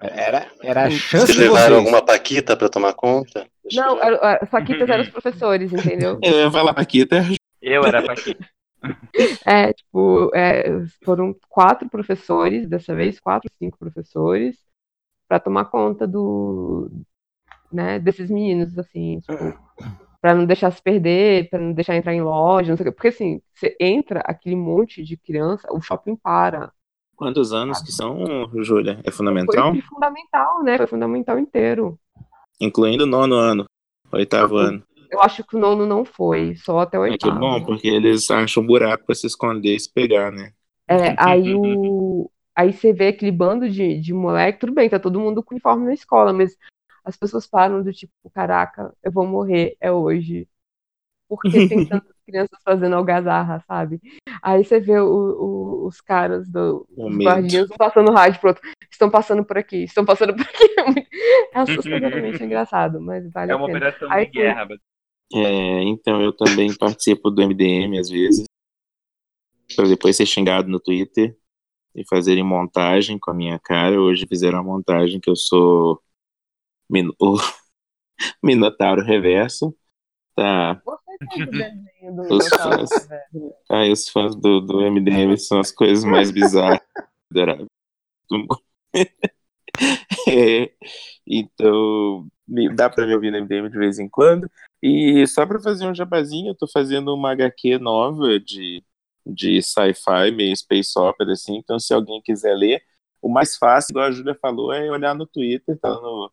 [0.00, 1.78] Era, era a chance vocês de levaram vocês.
[1.86, 3.46] alguma paquita para tomar conta?
[3.72, 6.18] Não, era- era- Paquitas eram os professores, entendeu?
[6.22, 7.16] Eu ia falar Paquita.
[7.60, 8.36] Eu era aqui.
[9.44, 10.62] É, tipo, é,
[11.04, 14.56] foram quatro professores, dessa vez, quatro, cinco professores,
[15.28, 16.88] para tomar conta do,
[17.72, 19.34] né, desses meninos, assim, tipo,
[20.20, 22.94] para não deixar se perder, para não deixar entrar em loja, não sei o quê.
[22.94, 26.72] Porque assim, você entra aquele monte de criança, o shopping para.
[27.16, 28.16] Quantos anos que são,
[28.62, 29.00] Júlia?
[29.00, 29.74] É Foi fundamental?
[29.88, 30.76] fundamental, né?
[30.76, 31.98] Foi fundamental inteiro.
[32.60, 33.64] Incluindo o nono ano,
[34.12, 34.82] oitavo ano.
[35.10, 37.40] Eu acho que o nono não foi, só até o É que oitavo.
[37.40, 40.52] bom, porque eles acham um buraco pra se esconder e se pegar, né?
[40.86, 42.30] É, aí o.
[42.54, 45.86] Aí você vê aquele bando de, de moleque, tudo bem, tá todo mundo com uniforme
[45.86, 46.56] na escola, mas
[47.08, 50.46] as pessoas param do tipo, caraca, eu vou morrer, é hoje.
[51.28, 54.00] Porque tem tantas crianças fazendo algazarra, sabe?
[54.42, 57.24] Aí você vê o- o- os caras do, medo.
[57.24, 58.62] guardiões um passando rádio pro outro.
[58.90, 60.64] Estão passando por aqui, estão passando por aqui.
[60.78, 61.08] É muito-
[61.54, 63.78] É assustadoramente engraçado, mas vale É a uma pena.
[63.78, 64.66] operação Aí de guerra.
[64.68, 64.78] mas-
[65.34, 68.44] É, então eu também participo do MDM às vezes,
[69.76, 71.36] para depois ser xingado no Twitter
[71.94, 74.00] e fazerem montagem com a minha cara.
[74.00, 76.00] Hoje fizeram a montagem que eu sou
[76.88, 77.36] Min- o
[78.42, 79.74] Minotauro Reverso.
[80.34, 80.80] Tá,
[81.50, 82.90] desenho do Os fãs.
[83.68, 86.80] aí os fãs do, do MDM são as coisas mais bizarras.
[90.28, 90.70] É,
[91.26, 92.26] então,
[92.74, 94.50] dá pra me ouvir no MDM de vez em quando.
[94.82, 98.82] E só pra fazer um jabazinho, eu tô fazendo uma HQ nova de,
[99.26, 101.56] de sci-fi, meio space opera, assim.
[101.56, 102.82] Então, se alguém quiser ler,
[103.22, 106.30] o mais fácil, igual a Júlia falou, é olhar no Twitter, tá no,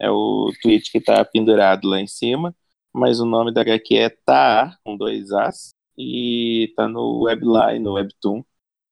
[0.00, 2.54] é o tweet que tá pendurado lá em cima.
[2.92, 7.94] Mas o nome da HQ é Taar, com dois As, e tá no Webline, no
[7.94, 8.42] Webtoon.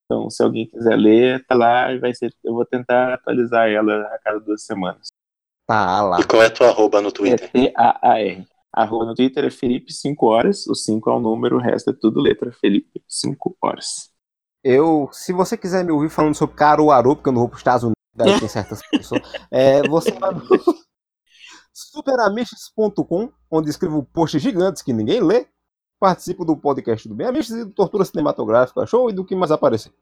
[0.04, 2.34] Então, se alguém quiser ler, tá lá e vai ser.
[2.44, 5.08] Eu vou tentar atualizar ela a cada duas semanas.
[5.66, 6.20] Tá lá.
[6.20, 7.50] E qual é a tua arroba no É Twitter?
[7.50, 8.46] T-A-A-R.
[8.72, 10.66] Arroba no Twitter é Felipe 5 horas.
[10.66, 12.52] O 5 é o número, o resto é tudo letra.
[12.52, 14.10] Felipe 5 horas.
[14.62, 17.60] Eu, se você quiser me ouvir falando sobre Caruaru, porque eu não vou para os
[17.60, 19.20] Estados Unidos, daí tem certas pessoas,
[19.50, 20.40] é, você vai no
[21.74, 25.46] superamiches.com, onde escrevo posts gigantes que ninguém lê,
[26.00, 29.50] participo do podcast do Bem Amiches e do Tortura Cinematográfica Show e do que mais
[29.50, 29.92] aparecer.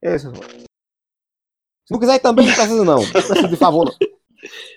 [0.00, 3.02] É o- Se não quiser também, não precisa não.
[3.02, 4.08] Não precisa de favor, não.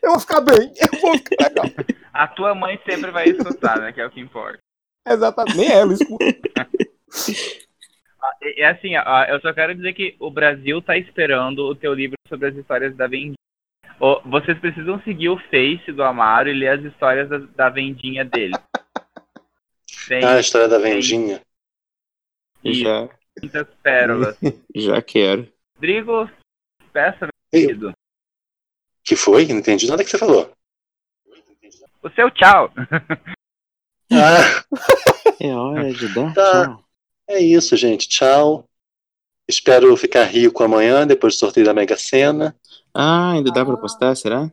[0.01, 1.65] Eu vou ficar bem, eu vou ficar legal.
[2.11, 3.93] A tua mãe sempre vai escutar, né?
[3.93, 4.57] Que é o que importa.
[5.07, 6.25] Exatamente, nem ela escuta.
[8.41, 8.95] E assim,
[9.29, 12.95] eu só quero dizer que o Brasil tá esperando o teu livro sobre as histórias
[12.95, 13.35] da Vendinha.
[14.25, 18.53] Vocês precisam seguir o Face do Amaro e ler as histórias da, da vendinha dele.
[20.07, 21.41] Tem Ah, a história da vendinha.
[22.63, 22.81] Isso.
[22.83, 23.09] Já,
[23.41, 24.37] muitas pérolas.
[24.75, 25.47] já quero.
[25.75, 26.29] Rodrigo,
[26.91, 27.93] peça, querido.
[29.03, 29.45] Que foi?
[29.47, 30.51] Não entendi nada que você falou.
[32.01, 32.71] O seu tchau.
[34.11, 34.63] Ah,
[35.39, 36.65] É hora de dar Tá.
[36.67, 36.83] tchau.
[37.29, 38.07] é isso, gente.
[38.07, 38.63] Tchau.
[39.49, 42.55] Espero ficar rico amanhã, depois do sorteio da Mega Sena.
[42.95, 44.51] Ah, ainda dá pra postar, será?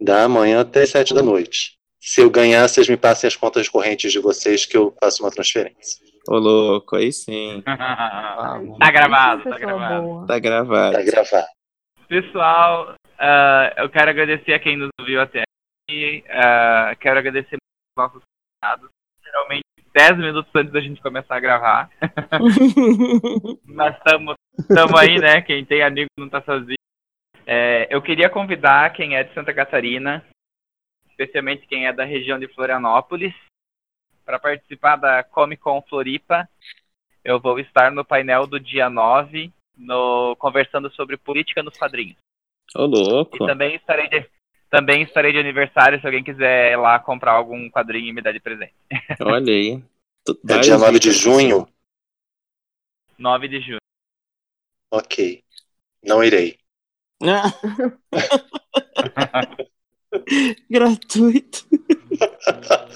[0.00, 1.76] Da amanhã até as sete da noite.
[2.00, 5.30] Se eu ganhar, vocês me passem as contas correntes de vocês que eu faço uma
[5.30, 6.04] transferência.
[6.28, 7.62] Ô, louco, aí sim.
[7.66, 10.26] Ah, Tá gravado, tá gravado.
[10.26, 10.92] Tá gravado.
[10.96, 11.46] Tá gravado.
[12.08, 15.42] Pessoal, ah, eu quero agradecer a quem nos ouviu até
[15.88, 16.24] aqui.
[16.30, 18.22] ah, quero agradecer os nossos
[18.62, 18.90] convidados.
[19.24, 19.62] Geralmente
[19.94, 21.90] 10 minutos antes da gente começar a gravar.
[23.66, 25.40] Mas estamos aí, né?
[25.42, 26.76] Quem tem amigo não tá sozinho.
[27.50, 30.22] É, eu queria convidar quem é de Santa Catarina,
[31.08, 33.34] especialmente quem é da região de Florianópolis,
[34.22, 36.46] para participar da Comic Con Floripa.
[37.24, 42.18] Eu vou estar no painel do dia 9, no, conversando sobre política nos quadrinhos.
[42.76, 43.42] Ô, louco.
[43.42, 44.28] E também estarei de,
[44.68, 48.32] também estarei de aniversário se alguém quiser ir lá comprar algum quadrinho e me dar
[48.32, 48.74] de presente.
[49.22, 49.82] Olha aí.
[50.50, 51.66] É dia 9 de junho?
[53.18, 53.80] 9 de junho.
[54.92, 55.42] Ok.
[56.04, 56.58] Não irei.
[57.22, 57.52] Ah.
[60.70, 61.66] Gratuito.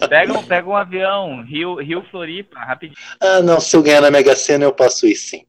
[0.09, 2.99] Pega um, pega um avião, Rio, Rio Floripa, rapidinho.
[3.21, 3.61] Ah, não.
[3.61, 5.45] Se eu ganhar na Mega Sena, eu posso ir sim.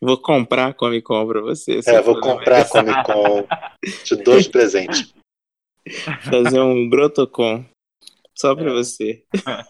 [0.00, 1.80] Vou comprar a Comic Con pra você.
[1.86, 3.46] É, vou comprar Comic Con.
[4.04, 5.14] Te dou de presente.
[5.86, 6.04] isso.
[6.30, 7.64] Fazer um Grotocon.
[8.34, 8.74] Só pra É.
[8.74, 9.24] você.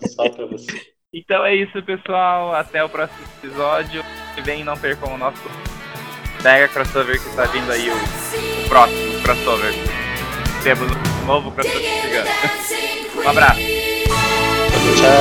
[0.08, 0.66] Só pra você.
[1.14, 2.52] Então é isso, pessoal.
[2.54, 4.02] Até o próximo episódio.
[4.36, 5.40] E vem não percam o nosso
[6.46, 9.74] mega crossover que tá vindo aí, o, o próximo crossover.
[10.62, 12.28] Temos um novo crossover chegando.
[13.16, 13.58] Um abraço.
[13.58, 15.16] Tchau.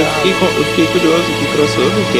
[0.00, 2.18] Eu fiquei, eu fiquei curioso que crossover que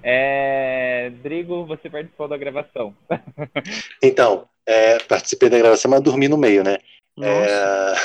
[0.00, 1.06] é.
[1.06, 1.10] É...
[1.22, 2.94] Drigo, você participou da gravação.
[4.02, 6.78] Então, é, participei da gravação, mas dormi no meio, né?
[7.16, 7.98] Nossa,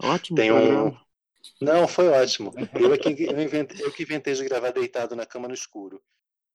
[0.00, 0.94] É, ótimo tem um.
[1.62, 2.52] Não, foi ótimo.
[2.74, 6.02] Eu, é que, eu, inventei, eu que inventei de gravar deitado na cama no escuro.